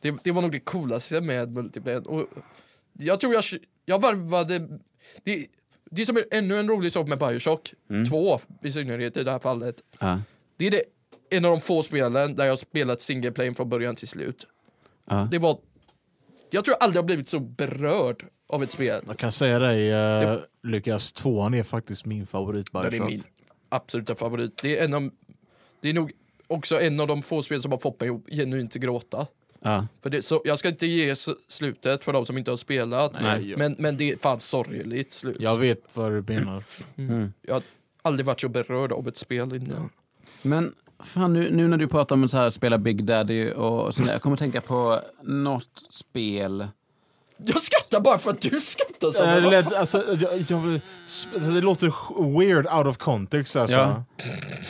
det. 0.00 0.14
Det 0.24 0.30
var 0.30 0.42
nog 0.42 0.52
det 0.52 0.60
coolaste 0.60 1.20
med 1.20 1.52
multiplayer. 1.54 2.08
Och 2.10 2.26
jag 2.92 3.20
tror 3.20 3.34
jag, 3.34 3.44
jag 3.84 4.00
varvade... 4.02 4.68
Det, 5.24 5.46
det 5.90 6.06
som 6.06 6.16
är 6.16 6.24
ännu 6.30 6.58
en 6.58 6.68
rolig 6.68 6.92
sak 6.92 7.08
med 7.08 7.18
Bioshock 7.18 7.74
Mm. 7.90 8.06
2 8.06 8.38
i 8.62 8.72
synnerhet 8.72 9.16
i 9.16 9.24
det 9.24 9.30
här 9.30 9.38
fallet. 9.38 9.76
ja. 10.00 10.20
Det 10.56 10.66
är 10.66 10.70
det, 10.70 10.82
en 11.30 11.44
av 11.44 11.50
de 11.50 11.60
få 11.60 11.82
spelen 11.82 12.34
där 12.34 12.46
jag 12.46 12.58
spelat 12.58 13.00
single 13.00 13.54
från 13.54 13.68
början 13.68 13.96
till 13.96 14.08
slut. 14.08 14.46
Det 15.30 15.38
var... 15.38 15.58
Jag 16.54 16.64
tror 16.64 16.76
jag 16.80 16.84
aldrig 16.84 17.02
har 17.02 17.06
blivit 17.06 17.28
så 17.28 17.40
berörd 17.40 18.24
av 18.48 18.62
ett 18.62 18.70
spel. 18.70 19.04
Jag 19.06 19.18
kan 19.18 19.32
säga 19.32 19.58
dig 19.58 19.90
uh, 19.90 19.96
Ja. 19.96 20.40
Lukas, 20.62 21.12
tvåan 21.12 21.54
är 21.54 21.62
faktiskt 21.62 22.06
min 22.06 22.26
favorit 22.26 22.66
Det 22.72 22.78
är 22.78 23.04
min 23.04 23.22
absoluta 23.68 24.14
favorit. 24.14 24.58
Det 24.62 24.78
är, 24.78 24.84
en 24.84 24.94
av, 24.94 25.10
det 25.80 25.88
är 25.88 25.92
nog 25.92 26.12
också 26.46 26.80
en 26.80 27.00
av 27.00 27.06
de 27.06 27.22
få 27.22 27.42
spel 27.42 27.62
som 27.62 27.72
har 27.72 27.78
fått 27.78 28.00
mig 28.00 28.08
att 28.08 28.36
genuint 28.36 28.74
gråta. 28.74 29.26
ja. 29.60 29.86
För 30.02 30.10
det, 30.10 30.22
så, 30.22 30.42
jag 30.44 30.58
ska 30.58 30.68
inte 30.68 30.86
ge 30.86 31.14
slutet 31.48 32.04
för 32.04 32.12
de 32.12 32.26
som 32.26 32.38
inte 32.38 32.50
har 32.50 32.56
spelat, 32.56 33.22
Nej, 33.22 33.50
jag, 33.50 33.58
men, 33.58 33.76
men 33.78 33.96
det 33.96 34.10
är 34.10 34.16
fan 34.16 34.40
sorgligt 34.40 35.12
slut. 35.12 35.36
jag 35.40 35.58
vet 35.58 35.80
vad 35.92 36.12
du 36.12 36.34
menar. 36.34 36.64
Mm. 36.96 37.32
Jag 37.42 37.54
har 37.54 37.62
aldrig 38.02 38.26
varit 38.26 38.40
så 38.40 38.48
berörd 38.48 38.92
av 38.92 39.08
ett 39.08 39.16
spel 39.16 39.54
innan. 39.54 39.90
Men 40.42 40.74
fan, 41.02 41.32
nu, 41.32 41.50
nu 41.50 41.68
när 41.68 41.76
du 41.76 41.88
pratar 41.88 42.16
om 42.16 42.24
att 42.24 42.30
så 42.30 42.36
här, 42.36 42.50
spela 42.50 42.78
Big 42.78 43.04
Daddy 43.04 43.50
och 43.50 43.94
sånt 43.94 44.06
där, 44.06 44.14
jag 44.14 44.22
kommer 44.22 44.34
att 44.34 44.40
tänka 44.40 44.60
på 44.60 45.00
något 45.22 45.82
spel. 45.90 46.68
Jag 47.46 47.60
skrattar 47.60 48.00
bara 48.00 48.18
för 48.18 48.30
att 48.30 48.40
du 48.40 48.60
skrattar 48.60 49.10
så. 49.10 49.24
Vad 49.26 49.42
lät, 49.50 49.74
alltså, 49.74 50.04
jag, 50.20 50.40
jag, 50.48 50.80
det 51.54 51.60
låter 51.60 51.92
weird 52.38 52.66
out 52.66 52.86
of 52.86 52.96
context 52.98 53.56
alltså. 53.56 53.76
Ja. 53.78 54.04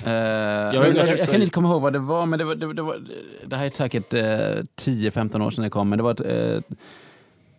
Eh, 0.05 0.13
jag, 0.13 0.75
jag, 0.75 0.97
jag- 0.97 1.09
jag 1.19 1.29
kan 1.29 1.43
inte 1.43 1.55
komma 1.55 1.69
ihåg 1.69 1.83
vad 1.83 1.93
det 1.93 1.99
var, 1.99 2.27
men 2.27 2.39
det, 2.39 2.45
var, 2.45 2.55
det, 2.55 2.73
det, 2.75 2.83
var, 2.83 3.01
det 3.47 3.57
här 3.57 3.67
är 3.67 3.71
säkert 3.71 4.15
eh, 4.15 4.21
10-15 4.21 5.47
år 5.47 5.51
sedan 5.51 5.65
det 5.65 5.71
kom, 5.71 5.89
men 5.89 5.97
det 5.99 6.03
var 6.03 6.11
ett 6.13 6.21
eh, 6.61 6.77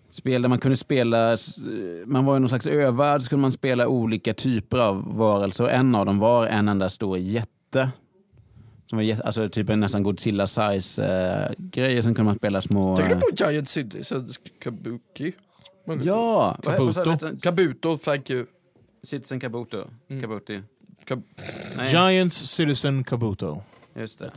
spel 0.10 0.42
där 0.42 0.50
man 0.50 0.60
kunde 0.60 0.78
spela, 0.78 1.38
man 2.06 2.26
var 2.26 2.38
i 2.38 2.40
någon 2.40 2.50
slags 2.50 2.68
övärld, 2.68 3.22
så 3.22 3.30
kunde 3.30 3.42
man 3.42 3.52
spela 3.52 3.88
olika 3.88 4.34
typer 4.34 4.78
av 4.78 5.18
varelser 5.18 5.68
en 5.68 5.96
av 5.96 6.06
dem 6.06 6.20
var 6.20 6.48
en 6.48 6.68
enda 6.70 6.90
stor 6.90 7.18
jätte. 7.18 7.90
Som 8.86 8.98
var 8.98 9.22
alltså 9.26 9.50
typ 9.50 9.70
en 9.70 9.80
nästan 9.80 10.04
Godzilla-size 10.04 11.04
eh, 11.76 12.02
sen 12.02 12.16
kunde 12.16 12.24
man 12.24 12.36
spela 12.36 12.62
små... 12.62 12.96
Tänker 12.96 13.16
eh, 13.16 13.20
du 13.20 13.22
på 13.22 13.52
Giant 13.52 13.70
Citizens 13.70 14.40
Kabuki? 14.60 15.34
Ja! 16.04 16.58
Kabuto. 16.64 17.18
Kabuto, 17.42 17.98
thank 17.98 18.30
you. 18.30 18.46
Citizen 19.04 19.40
Kabuto. 19.40 19.88
Mm. 20.10 20.22
Kabuti. 20.22 20.62
Kab- 21.06 21.24
Nej, 21.78 21.92
Giants 21.92 22.38
Citizen 22.38 23.04
Kabuto. 23.04 23.62
just 23.96 24.20
det. 24.20 24.32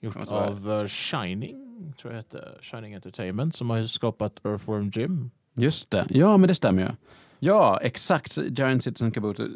Gjort 0.00 0.16
av 0.30 0.72
eh, 0.72 0.86
Shining, 0.86 1.56
tror 2.00 2.12
jag 2.12 2.18
heter. 2.18 2.58
Shining 2.62 2.94
Entertainment 2.94 3.54
som 3.56 3.70
har 3.70 3.86
skapat 3.86 4.40
Earthworm 4.44 4.90
Jim. 4.94 5.30
Just 5.54 5.90
det. 5.90 6.06
Ja, 6.10 6.36
men 6.36 6.48
det 6.48 6.54
stämmer 6.54 6.82
ju. 6.82 6.88
Ja, 7.38 7.80
exakt. 7.82 8.38
Giant 8.38 8.82
Citizen 8.82 9.10
Kabuto. 9.10 9.48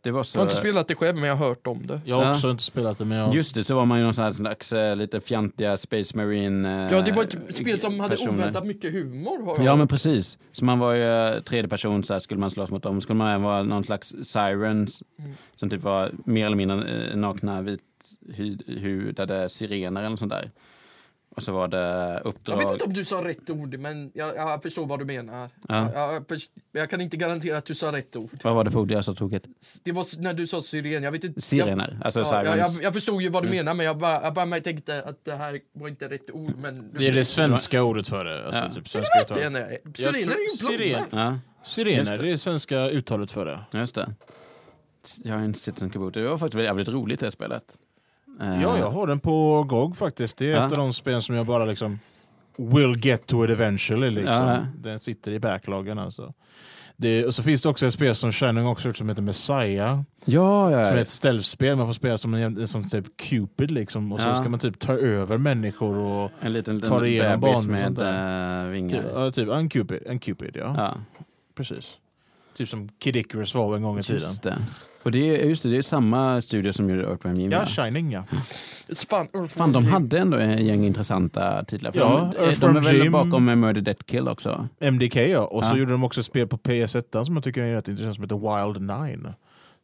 Det 0.00 0.10
var 0.10 0.18
Jag 0.18 0.26
så... 0.26 0.38
har 0.38 0.42
inte 0.44 0.56
spelat 0.56 0.88
det 0.88 0.94
själv 0.94 1.16
men 1.18 1.28
jag 1.28 1.36
har 1.36 1.46
hört 1.48 1.66
om 1.66 1.86
det. 1.86 2.00
Jag 2.04 2.16
har 2.16 2.24
Ja. 2.24 2.30
också 2.34 2.50
inte 2.50 2.62
spelat 2.62 2.98
det 2.98 3.04
men 3.04 3.18
jag... 3.18 3.34
Just 3.34 3.54
det, 3.54 3.64
så 3.64 3.74
var 3.74 3.86
man 3.86 3.98
ju 3.98 4.04
någon 4.04 4.14
sån 4.14 4.24
här 4.24 4.32
slags 4.32 4.72
eh, 4.72 4.96
lite 4.96 5.20
fjantiga 5.20 5.76
Space 5.76 6.16
Marine 6.16 6.86
eh, 6.86 6.92
Ja, 6.92 7.00
det 7.02 7.12
var 7.12 7.22
ett 7.22 7.56
spel 7.56 7.78
som 7.78 8.00
hade 8.00 8.16
personer. 8.16 8.32
oväntat 8.38 8.66
mycket 8.66 8.92
humor. 8.92 9.42
Har 9.46 9.56
jag 9.56 9.64
Ja, 9.64 9.76
men 9.76 9.88
precis. 9.88 10.38
Så 10.52 10.64
man 10.64 10.78
var 10.78 10.92
ju 10.92 11.02
eh, 11.04 11.40
tredje 11.42 11.68
person, 11.68 12.04
så 12.04 12.12
här 12.12 12.20
skulle 12.20 12.40
man 12.40 12.50
slåss 12.50 12.70
mot 12.70 12.82
dem. 12.82 13.00
Skulle 13.00 13.16
man 13.16 13.28
även 13.28 13.42
vara 13.42 13.62
någon 13.62 13.84
slags 13.84 14.08
sirens, 14.22 15.02
Mm. 15.18 15.32
som 15.54 15.70
typ 15.70 15.82
var 15.82 16.10
mer 16.24 16.46
eller 16.46 16.56
mindre 16.56 17.06
eh, 17.10 17.16
nakna, 17.16 17.62
vithudade 17.62 19.48
sirener 19.48 20.00
eller 20.00 20.10
något 20.10 20.18
sånt 20.18 20.32
där. 20.32 20.50
Och 21.36 21.42
så 21.42 21.52
var 21.52 21.68
det 21.68 21.78
Jag 21.78 22.26
uppdrag. 22.26 22.58
vet 22.58 22.72
inte 22.72 22.84
om 22.84 22.92
du 22.92 23.04
sa 23.04 23.24
rätt 23.28 23.50
ord, 23.50 23.78
men 23.78 24.10
jag, 24.14 24.36
jag 24.36 24.62
förstår 24.62 24.86
vad 24.86 24.98
du 24.98 25.04
menar. 25.04 25.50
Ja. 25.68 25.92
Jag, 25.94 26.14
jag, 26.14 26.28
först- 26.28 26.50
jag 26.72 26.90
kan 26.90 27.00
inte 27.00 27.16
garantera 27.16 27.58
att 27.58 27.64
du 27.64 27.74
sa 27.74 27.92
rätt 27.92 28.16
ord. 28.16 28.30
Vad 28.44 28.54
var 28.54 28.64
det 28.64 28.70
för 28.70 28.78
ord 28.78 28.90
jag 28.90 29.04
sa 29.04 29.14
tokigt? 29.14 29.46
Det 29.82 29.92
var 29.92 30.20
när 30.22 30.34
du 30.34 30.46
sa 30.46 30.62
syren. 30.62 31.02
Jag 31.02 31.12
vet 31.12 31.24
inte. 31.24 31.40
Sirener, 31.40 32.00
alltså 32.04 32.20
Jag, 32.20 32.28
ja, 32.28 32.44
jag, 32.44 32.58
jag, 32.58 32.70
jag 32.82 32.92
förstod 32.92 33.22
ju 33.22 33.28
vad 33.28 33.42
du 33.42 33.48
menar, 33.48 33.74
men 33.74 33.86
jag 33.86 33.98
bara, 33.98 34.22
jag 34.22 34.34
bara 34.34 34.60
tänkte 34.60 35.02
att 35.02 35.24
det 35.24 35.34
här 35.34 35.60
var 35.72 35.88
inte 35.88 36.08
rätt 36.08 36.30
ord. 36.30 36.54
Men 36.58 36.92
Det 36.98 37.06
är 37.08 37.12
det 37.12 37.24
svenska 37.24 37.82
ordet 37.82 38.08
för 38.08 38.24
det. 38.24 38.44
Alltså, 38.46 38.60
Ja. 38.60 38.70
typ 38.72 38.88
svenska 38.88 39.34
Det 39.34 39.42
är 39.44 39.50
nej. 39.50 39.78
Jag 39.84 39.96
Sirener 39.96 40.32
tror- 40.60 40.72
är 40.72 40.78
ju 40.78 40.86
blonda. 40.88 41.04
siren. 41.04 41.06
Ja, 41.10 41.38
Sirener, 41.64 42.16
det. 42.16 42.22
det 42.22 42.32
är 42.32 42.36
svenska 42.36 42.88
uttalet 42.90 43.30
för 43.30 43.44
det. 43.46 43.78
just 43.78 43.94
det. 43.94 44.14
Jag 45.24 45.34
har 45.34 45.42
en 45.42 45.54
Citizen 45.54 45.90
Kaboot. 45.90 46.14
Det 46.14 46.28
var 46.28 46.38
faktiskt 46.38 46.62
jävligt 46.64 46.88
roligt 46.88 47.20
det 47.20 47.30
spelet. 47.30 47.64
Eh, 48.40 48.62
Ja, 48.62 48.78
jag 48.78 48.90
har 48.90 49.06
den 49.06 49.20
på 49.20 49.62
GOG 49.68 49.96
faktiskt. 49.96 50.36
Det 50.36 50.46
är 50.52 50.56
Ja. 50.56 50.66
ett 50.66 50.72
av 50.72 50.78
de 50.78 50.92
spel 50.92 51.22
som 51.22 51.34
jag 51.36 51.46
bara 51.46 51.64
liksom 51.64 51.98
will 52.58 53.04
get 53.06 53.26
to 53.26 53.44
it 53.44 53.50
eventually. 53.50 54.10
Liksom. 54.10 54.34
Ja. 54.34 54.56
Den 54.76 54.98
sitter 54.98 55.32
i 55.32 55.40
backloggen 55.40 55.98
alltså. 55.98 56.32
Det, 57.00 57.24
och 57.26 57.34
så 57.34 57.42
finns 57.42 57.62
det 57.62 57.68
också 57.68 57.86
ett 57.86 57.92
spel 57.94 58.14
som 58.14 58.32
Shining 58.32 58.66
också 58.66 58.88
gjort 58.88 58.96
som 58.96 59.08
heter 59.08 59.22
Messiah. 59.22 60.00
Ja, 60.24 60.70
ja, 60.70 60.84
Som 60.84 60.92
är 60.92 60.96
ja. 60.96 61.00
ett 61.02 61.08
stealth-spel. 61.08 61.76
Man 61.76 61.86
får 61.86 61.92
spela 61.92 62.18
som, 62.18 62.34
en, 62.34 62.68
som 62.68 62.88
typ 62.88 63.04
Cupid 63.16 63.70
liksom. 63.70 64.12
Och 64.12 64.20
så 64.20 64.26
Ja. 64.26 64.36
ska 64.40 64.48
man 64.48 64.60
typ 64.60 64.78
ta 64.78 64.92
över 64.92 65.36
människor 65.38 65.96
och... 65.96 66.30
En 66.40 66.52
liten, 66.52 66.74
liten 66.76 67.06
igenom 67.06 67.40
bebis 67.40 67.66
banor 67.66 67.94
med 67.94 68.64
äh, 68.64 68.70
vingar. 68.70 69.04
Ja, 69.14 69.30
typ 69.30 69.48
en 69.48 69.68
Cupid. 69.68 70.02
En 70.06 70.18
Cupid 70.18 70.56
ja. 70.56 70.74
Ja, 70.76 70.94
Precis. 71.54 71.98
Typ 72.56 72.68
som 72.68 72.88
Kid 72.98 73.16
Icarus 73.16 73.54
var 73.54 73.76
en 73.76 73.82
gång 73.82 73.98
i 73.98 74.02
tiden. 74.02 74.20
just 74.22 74.42
det. 74.42 74.58
Och 75.02 75.12
det 75.12 75.42
är, 75.42 75.48
just 75.48 75.62
det, 75.62 75.68
det 75.68 75.76
är 75.76 75.82
samma 75.82 76.40
studio 76.40 76.72
som 76.72 76.90
gjorde 76.90 77.02
Earthworm 77.02 77.34
Jim. 77.36 77.50
Ja? 77.52 77.66
Shining 77.66 78.12
ja. 78.12 78.24
Fan, 79.08 79.28
Fan, 79.48 79.72
de 79.72 79.84
hade 79.84 80.18
ändå 80.18 80.36
en 80.36 80.66
gäng 80.66 80.84
intressanta 80.84 81.64
titlar. 81.64 81.92
Ja, 81.94 82.32
de, 82.38 82.54
de 82.60 82.76
är 82.76 82.80
väl 82.80 82.96
Jim. 83.02 83.12
bakom 83.12 83.44
Murder 83.44 83.80
Death 83.80 84.02
Kill 84.04 84.28
också? 84.28 84.68
MDK 84.80 85.16
ja. 85.16 85.40
Och 85.40 85.64
så 85.64 85.70
Ja. 85.70 85.76
gjorde 85.76 85.92
de 85.92 86.04
också 86.04 86.20
ett 86.20 86.26
spel 86.26 86.46
på 86.48 86.56
PS1 86.58 87.24
som 87.24 87.34
jag 87.34 87.44
tycker 87.44 87.62
är 87.62 87.74
rätt 87.74 87.88
intressant 87.88 88.14
som 88.14 88.24
heter 88.24 88.64
Wild 88.66 88.80
Nine. 88.82 89.32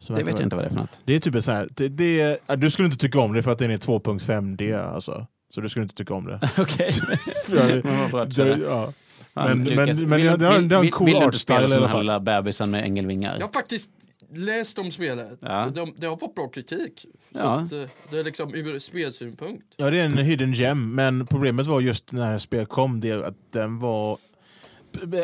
Som 0.01 0.15
Det 0.17 0.23
vet 0.23 0.39
jag 0.39 0.47
inte 0.47 0.57
vad 0.57 0.65
det 0.65 0.69
är 0.69 0.71
för 0.71 0.77
något. 0.81 0.99
Det 1.05 1.15
är 1.15 1.19
typ 1.19 1.43
så 1.45 1.53
här, 1.53 1.69
det, 1.77 1.89
det, 1.89 2.21
är- 2.47 2.57
du 2.57 2.71
skulle 2.71 2.87
inte 2.87 2.99
tycka 2.99 3.21
om 3.21 3.33
det 3.35 3.43
för 3.43 3.51
att 3.53 3.59
den 3.59 3.71
är 3.71 3.77
2.5D 3.79 4.95
alltså. 4.95 5.27
Så 5.55 5.61
du 5.61 5.69
skulle 5.69 5.83
inte 5.83 5.95
tycka 5.95 6.15
om 6.15 6.25
det. 6.27 6.41
Okej. 6.59 6.91
Men 7.49 8.62
ja. 8.62 8.93
Men- 9.35 9.62
men- 9.62 9.65
men 9.65 9.87
vill, 9.87 10.27
det- 10.27 10.37
det 10.37 10.47
har- 10.47 10.59
vill, 10.59 10.69
det 10.69 10.75
har 10.75 10.81
en 10.81 10.81
vill, 10.83 10.93
cool 10.93 11.05
vill 11.07 11.15
du 11.15 11.19
art 11.19 11.25
inte 11.25 11.39
spela 11.39 11.59
style 11.59 11.67
i 11.67 11.71
som 11.71 11.77
alla 11.79 11.81
den 11.87 11.91
fall. 11.91 11.97
här 11.99 12.03
lilla 12.03 12.21
bebisen 12.43 12.71
med 12.71 12.85
ängelvingar? 12.85 13.37
Jag 13.39 13.47
har 13.47 13.53
faktiskt 13.53 13.91
läst 14.39 14.78
om 14.78 14.91
spelet. 14.91 15.39
Ja. 15.41 15.66
De, 15.74 15.95
det 15.97 16.07
har 16.07 16.16
fått 16.16 16.35
bra 16.35 16.49
kritik. 16.49 17.01
Så 17.20 17.39
Ja. 17.39 17.51
att, 17.61 17.72
eh, 17.72 17.82
det 18.11 18.18
är 18.18 18.24
liksom 18.24 18.55
ur 18.55 18.78
spelsynpunkt. 18.78 19.64
ja, 19.76 19.91
det 19.91 19.99
är 19.99 20.05
en 20.05 20.18
hidden 20.18 20.53
gem. 20.53 20.95
Men 20.95 21.26
problemet 21.26 21.66
var 21.66 21.80
just 21.80 22.12
när 22.12 22.39
spelet 22.39 22.68
kom, 22.68 23.01
det 23.01 23.12
att 23.26 23.53
den 23.53 23.78
var... 23.78 24.18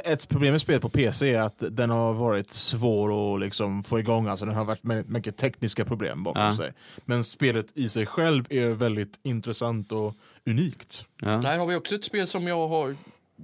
Ett 0.05 0.29
problem 0.29 0.53
med 0.53 0.61
spelet 0.61 0.83
på 0.83 0.89
PC 0.89 1.35
är 1.35 1.41
att 1.41 1.63
den 1.71 1.91
har 1.91 2.13
varit 2.13 2.51
svår 2.51 3.35
att 3.35 3.41
liksom 3.41 3.83
få 3.85 3.99
igång. 4.01 4.27
Alltså 4.27 4.47
den 4.47 4.55
har 4.55 4.65
varit 4.65 4.83
med 4.85 5.09
mycket 5.11 5.37
tekniska 5.37 5.85
problem 5.85 6.23
bakom 6.23 6.43
Ja. 6.43 6.57
sig. 6.57 6.73
Men 7.05 7.25
spelet 7.25 7.79
i 7.79 7.89
sig 7.89 8.07
själv 8.07 8.45
är 8.51 8.69
väldigt 8.69 9.21
intressant 9.23 9.93
och 9.93 10.15
unikt. 10.47 11.05
Ja. 11.23 11.29
Där 11.29 11.59
har 11.59 11.67
vi 11.67 11.75
också 11.75 11.95
ett 11.95 12.05
spel 12.05 12.27
som 12.27 12.47
jag 12.47 12.69
har 12.69 12.95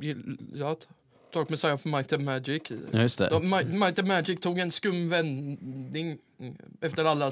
gillat. 0.01 0.89
Dark 1.37 1.49
Messiah 1.49 1.77
för 1.77 1.89
Might 1.89 2.13
and 2.13 2.25
Magic. 2.25 2.63
Ja, 2.93 3.01
just 3.03 3.19
det. 3.19 3.29
De, 3.29 3.51
Might, 3.51 3.69
Might 3.69 3.99
and 3.99 4.09
Magic 4.09 4.41
tog 4.41 4.59
en 4.59 4.71
skum 4.71 5.09
vändning 5.09 6.19
efter 6.81 7.05
alla 7.05 7.31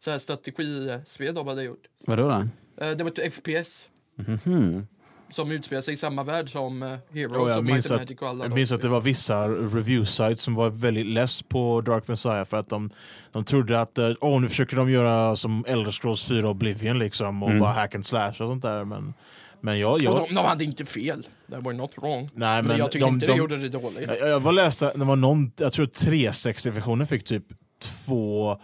så 0.00 0.10
här 0.10 0.18
strategispel 0.18 1.34
de 1.34 1.46
hade 1.48 1.62
gjort. 1.62 1.82
Vadå 2.06 2.22
då? 2.28 2.48
Eh, 2.84 2.90
Det 2.96 3.04
var 3.04 3.10
ett 3.10 3.32
FPS 3.34 3.88
Mhm. 4.16 4.86
som 5.30 5.50
utspelar 5.50 5.80
sig 5.82 5.94
i 5.94 5.96
samma 5.96 6.22
värld 6.22 6.50
som 6.52 6.82
eh, 6.82 6.88
Heroes 7.12 7.36
Och 7.36 7.50
jag 7.50 7.58
och 7.58 7.64
Might 7.64 7.86
and 7.90 7.94
att- 7.94 8.00
Magic 8.00 8.18
och 8.20 8.28
alla 8.28 8.44
Jag 8.44 8.50
de 8.50 8.54
minns 8.54 8.72
att 8.72 8.80
det 8.80 8.88
var 8.88 9.00
vissa 9.00 9.48
review-sites 9.48 10.34
som 10.40 10.54
var 10.54 10.70
väldigt 10.70 11.06
less 11.06 11.42
på 11.42 11.80
Dark 11.80 12.08
Messiah 12.08 12.44
för 12.44 12.56
att 12.56 12.68
de, 12.68 12.90
de 13.32 13.44
trodde 13.44 13.80
att 13.80 13.98
åh, 14.20 14.40
nu 14.40 14.48
försöker 14.48 14.76
de 14.76 14.90
göra 14.90 15.36
som 15.36 15.64
Elder 15.68 15.90
Scrolls 15.90 16.28
4 16.28 16.48
Oblivion 16.50 16.98
liksom 16.98 17.42
och 17.42 17.48
Mm. 17.48 17.60
bara 17.60 17.72
hack 17.72 17.94
and 17.94 18.06
slash 18.06 18.28
och 18.28 18.34
sånt 18.36 18.62
där. 18.62 18.84
Men, 18.84 19.14
men 19.60 19.78
jag, 19.78 20.02
jag, 20.02 20.12
Och 20.12 20.28
de, 20.28 20.34
de 20.34 20.44
hade 20.44 20.64
inte 20.64 20.84
fel. 20.84 21.26
Det 21.46 21.56
var 21.58 21.72
not 21.72 21.98
wrong. 21.98 22.30
nej, 22.34 22.56
Men, 22.62 22.66
men 22.66 22.78
jag 22.78 22.92
tycker 22.92 23.06
de, 23.06 23.14
inte 23.14 23.26
de, 23.26 23.32
det 23.32 23.38
gjorde 23.38 23.56
det 23.56 23.68
dåligt. 23.68 24.08
Jag, 24.20 24.28
jag 24.28 24.40
var 24.40 24.52
läste, 24.52 24.92
det 24.94 25.04
var 25.04 25.16
någon, 25.16 25.52
jag 25.56 25.72
tror 25.72 25.86
360-versionen 25.86 27.06
fick 27.06 27.24
typ 27.24 27.44
två, 27.82 28.56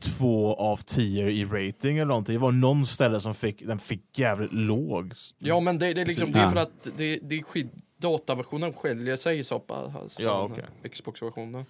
två 0.00 0.54
av 0.54 0.76
10 0.76 1.28
i 1.28 1.44
rating 1.44 1.96
eller 1.98 2.04
någonting. 2.08 2.32
Det 2.34 2.40
var 2.40 2.52
någon 2.52 2.84
ställe 2.84 3.20
som 3.20 3.34
fick, 3.34 3.66
den 3.66 3.78
fick 3.78 4.18
jävligt 4.18 4.52
låg. 4.52 5.12
Ja, 5.38 5.60
men 5.60 5.78
det, 5.78 5.94
det 5.94 6.00
är 6.00 6.06
liksom 6.06 6.32
det 6.32 6.38
är 6.40 6.48
för 6.48 6.56
att 6.56 6.88
det, 6.96 7.18
det 7.22 7.36
är 7.38 7.42
skid, 7.42 7.68
dataversionen 7.98 8.72
skiljer 8.72 9.16
sig 9.16 9.44
så 9.44 9.58
pass 9.58 9.96
alltså, 9.96 10.22
Ja, 10.22 10.48
okej. 10.52 10.64
Xbox-versionen. 10.90 11.64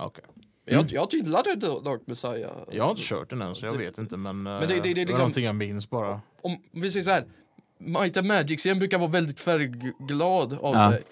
Okay. 0.00 0.24
Jag, 0.64 0.92
jag 0.92 1.08
gillade 1.14 1.54
Dark 1.56 2.00
Messiah. 2.06 2.50
Jag 2.72 2.84
har 2.84 2.90
inte 2.90 3.02
kört 3.04 3.30
den 3.30 3.42
än 3.42 3.54
så 3.54 3.66
jag 3.66 3.74
Det- 3.74 3.78
vet 3.78 3.98
inte 3.98 4.16
men, 4.16 4.42
men 4.42 4.60
det- 4.60 4.66
det- 4.66 4.74
det 4.74 4.78
är 4.78 4.82
det 4.82 4.90
är 4.90 4.94
liksom- 4.94 5.18
någonting 5.18 5.44
jag 5.44 5.54
minns 5.54 5.90
bara. 5.90 6.20
Om 6.42 6.56
vi 6.72 6.90
säger 6.90 7.04
så 7.04 7.10
här. 7.10 7.24
Might 7.78 8.16
and 8.16 8.26
Magic-serien 8.26 8.78
brukar 8.78 8.98
vara 8.98 9.10
väldigt 9.10 9.40
färgglad 9.40 10.52
av 10.52 10.74
Ja. 10.74 10.90
sig. 10.92 11.02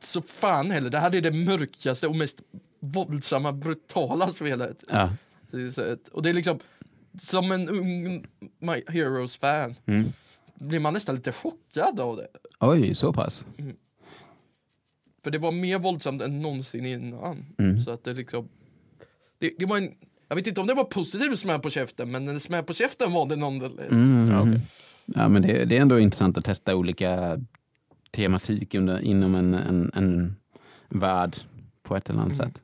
Så 0.00 0.22
fan 0.22 0.70
heller, 0.70 0.90
det 0.90 0.98
här 0.98 1.14
är 1.14 1.20
det 1.20 1.30
mörkaste 1.30 2.06
och 2.08 2.16
mest 2.16 2.42
våldsamma, 2.80 3.52
brutala 3.52 4.28
spelet. 4.30 4.84
Ja. 4.90 5.10
Och 6.12 6.22
det 6.22 6.28
är 6.30 6.34
liksom, 6.34 6.58
som 7.22 7.52
en 7.52 7.68
ung 7.68 8.26
My 8.58 8.82
Heroes-fan 8.88 9.74
Mm. 9.86 10.12
blir 10.54 10.78
man 10.80 10.94
nästan 10.94 11.14
lite 11.14 11.32
chockad 11.32 12.00
av 12.00 12.16
det. 12.16 12.28
Oj, 12.60 12.94
så 12.94 13.12
pass? 13.12 13.46
För 15.24 15.30
det 15.30 15.38
var 15.38 15.52
mer 15.52 15.78
våldsamt 15.78 16.22
än 16.22 16.42
någonsin 16.42 16.86
innan. 16.86 17.44
Mm. 17.58 17.80
Så 17.80 17.90
att 17.90 18.04
det 18.04 18.12
liksom... 18.12 18.48
Det, 19.38 19.52
det 19.58 19.66
var 19.66 19.76
en... 19.76 19.94
Jag 20.28 20.36
vet 20.36 20.46
inte 20.46 20.60
om 20.60 20.66
det 20.66 20.74
var 20.74 20.84
positiv 20.84 21.36
smäll 21.36 21.60
på 21.60 21.70
käften, 21.70 22.10
men 22.10 22.28
en 22.28 22.40
smäll 22.40 22.64
på 22.64 22.72
käften 22.74 23.12
var 23.12 23.26
det 23.28 23.36
nonetheless. 23.36 23.92
Mm. 23.92 24.40
Okej. 24.40 24.60
Ja, 25.14 25.28
men 25.28 25.42
det, 25.42 25.64
det 25.64 25.76
är 25.76 25.82
ändå 25.82 25.98
intressant 25.98 26.38
att 26.38 26.44
testa 26.44 26.76
olika 26.76 27.38
tematik 28.10 28.74
under, 28.74 29.00
inom 29.00 29.34
en, 29.34 29.54
en, 29.54 29.90
en 29.94 30.36
värld 30.88 31.36
på 31.82 31.96
ett 31.96 32.10
eller 32.10 32.20
annat 32.20 32.38
Mm. 32.40 32.48
sätt. 32.52 32.62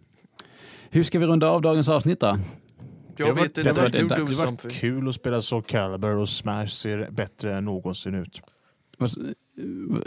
Hur 0.90 1.02
ska 1.02 1.18
vi 1.18 1.26
runda 1.26 1.48
av 1.48 1.62
dagens 1.62 1.88
avsnitt 1.88 2.20
då? 2.20 2.26
Jag 2.26 3.28
Det 3.28 3.32
var- 3.32 3.42
vet 3.42 3.54
det 3.54 3.60
inte, 3.60 3.72
var- 3.82 3.88
det 3.88 3.98
do 4.02 4.08
Det 4.08 4.34
var 4.34 4.70
kul 4.70 5.08
att 5.08 5.14
spela 5.14 5.42
Soul 5.42 5.62
Calibur 5.62 6.16
och 6.16 6.28
Smash 6.28 6.66
ser 6.66 7.10
bättre 7.10 7.56
än 7.56 7.64
någonsin 7.64 8.14
ut. 8.14 8.40
Vad, 8.98 9.10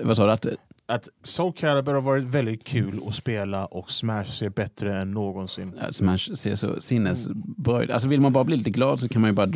vad 0.03 0.17
sa 0.17 0.25
du? 0.25 0.31
Att, 0.31 0.45
Att 0.85 1.09
Soul 1.23 1.53
Calibur 1.53 1.93
har 1.93 2.01
varit 2.01 2.23
väldigt 2.23 2.67
kul 2.67 3.01
att 3.07 3.15
spela 3.15 3.65
och 3.65 3.89
Smash 3.91 4.23
ser 4.25 4.49
bättre 4.49 5.01
än 5.01 5.11
någonsin. 5.11 5.73
Ja, 5.81 5.91
Smash 5.93 6.17
ser 6.35 6.55
så 6.55 6.81
sinnesbra 6.81 7.83
ut. 7.83 7.89
Alltså 7.89 8.07
vill 8.07 8.21
man 8.21 8.33
bara 8.33 8.43
bli 8.43 8.57
lite 8.57 8.69
glad 8.69 8.99
så 8.99 9.09
kan 9.09 9.21
man 9.21 9.29
ju 9.29 9.35
bara 9.35 9.51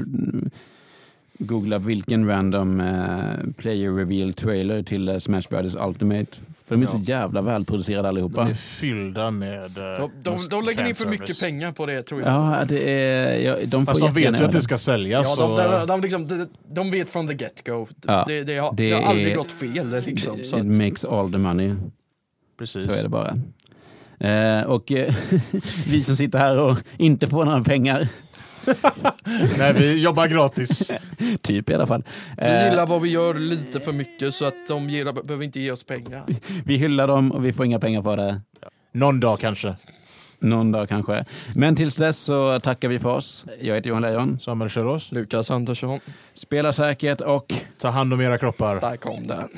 googla 1.45 1.77
vilken 1.77 2.27
random 2.27 2.81
eh, 2.81 3.53
player 3.57 3.91
reveal 3.91 4.33
trailer 4.33 4.83
till 4.83 5.09
eh, 5.09 5.17
Smash 5.17 5.41
Brothers 5.49 5.75
Ultimate. 5.75 6.25
För 6.65 6.75
de 6.75 6.81
är 6.81 6.85
Ja. 6.85 6.89
så 6.91 6.97
jävla 6.97 7.41
välproducerade 7.41 8.03
De 8.03 8.09
allihopa. 8.09 8.49
är 8.49 8.53
fyllda 8.53 9.31
med... 9.31 9.77
eh, 9.77 9.83
De, 9.97 10.11
de, 10.23 10.37
de 10.49 10.63
lägger 10.65 10.83
ner 10.83 10.93
för 10.93 11.07
mycket 11.07 11.39
pengar 11.39 11.71
på 11.71 11.85
det 11.85 12.03
tror 12.03 12.21
jag. 12.21 12.29
Ja, 12.33 12.63
det 12.67 12.89
är, 12.93 13.39
ja, 13.39 13.55
de 13.65 13.85
får 13.85 13.93
Fast 13.93 14.01
de 14.15 14.21
vet 14.21 14.41
ju 14.41 14.45
att 14.45 14.51
det 14.51 14.61
ska 14.61 14.77
säljas. 14.77 15.35
Ja, 15.37 15.47
de, 15.47 15.77
de, 15.79 15.87
de, 15.87 16.01
liksom, 16.01 16.27
de, 16.27 16.47
de 16.73 16.91
vet 16.91 17.09
från 17.09 17.27
the 17.27 17.33
get-go. 17.33 17.87
Ja, 18.07 18.23
det, 18.27 18.43
det, 18.43 18.57
har, 18.57 18.73
det 18.73 18.85
det 18.89 18.91
har 18.91 19.01
aldrig 19.09 19.31
är- 19.31 19.35
gått 19.35 19.51
fel. 19.51 20.01
Liksom, 20.05 20.37
så 20.43 20.55
It 20.57 20.61
att, 20.61 20.65
makes 20.65 21.05
all 21.05 21.31
the 21.31 21.37
money. 21.37 21.75
Precis. 22.59 22.85
Så 22.85 22.91
är 22.91 23.03
det 23.03 23.09
bara. 23.09 23.37
Eh, 24.19 24.63
och 24.63 24.91
vi 25.87 26.03
som 26.03 26.17
sitter 26.17 26.39
här 26.39 26.57
och 26.57 26.77
inte 26.97 27.27
får 27.27 27.45
några 27.45 27.63
pengar, 27.63 28.07
Nej, 29.57 29.73
vi 29.73 30.01
jobbar 30.03 30.27
gratis. 30.27 30.91
typ 31.41 31.69
i 31.69 31.73
alla 31.73 31.87
fall. 31.87 32.03
vi 32.37 32.43
Eh, 32.45 32.69
gillar 32.69 32.85
vad 32.87 33.01
vi 33.01 33.09
gör 33.09 33.33
lite 33.33 33.79
för 33.79 33.91
mycket 33.91 34.33
så 34.33 34.45
att 34.45 34.67
de 34.67 34.89
ger, 34.89 35.23
behöver 35.23 35.43
inte 35.45 35.59
ge 35.59 35.71
oss 35.71 35.83
pengar. 35.83 36.23
vi 36.65 36.77
hyllar 36.77 37.07
dem 37.07 37.31
och 37.31 37.45
vi 37.45 37.53
får 37.53 37.65
inga 37.65 37.79
pengar 37.79 38.01
för 38.01 38.17
det. 38.17 38.41
Någon 38.93 39.19
dag 39.19 39.39
kanske. 39.39 39.75
Någon 40.39 40.71
dag 40.71 40.89
kanske. 40.89 41.25
Men 41.55 41.75
tills 41.75 41.95
dess 41.95 42.17
så 42.17 42.59
tackar 42.59 42.87
vi 42.89 42.99
för 42.99 43.09
oss. 43.09 43.45
Jag 43.61 43.75
heter 43.75 43.89
Johan 43.89 44.01
Lejon. 44.01 44.39
Samuel 44.39 44.69
Kjellås. 44.69 45.11
Lukas 45.11 45.51
Andersson, 45.51 45.99
Spela 46.33 46.71
säkert 46.73 47.21
och 47.21 47.53
Ta 47.81 47.89
hand 47.89 48.13
om 48.13 48.21
era 48.21 48.37
kroppar. 48.37 48.81
där 48.81 48.97
kom 48.97 49.27
den. 49.27 49.49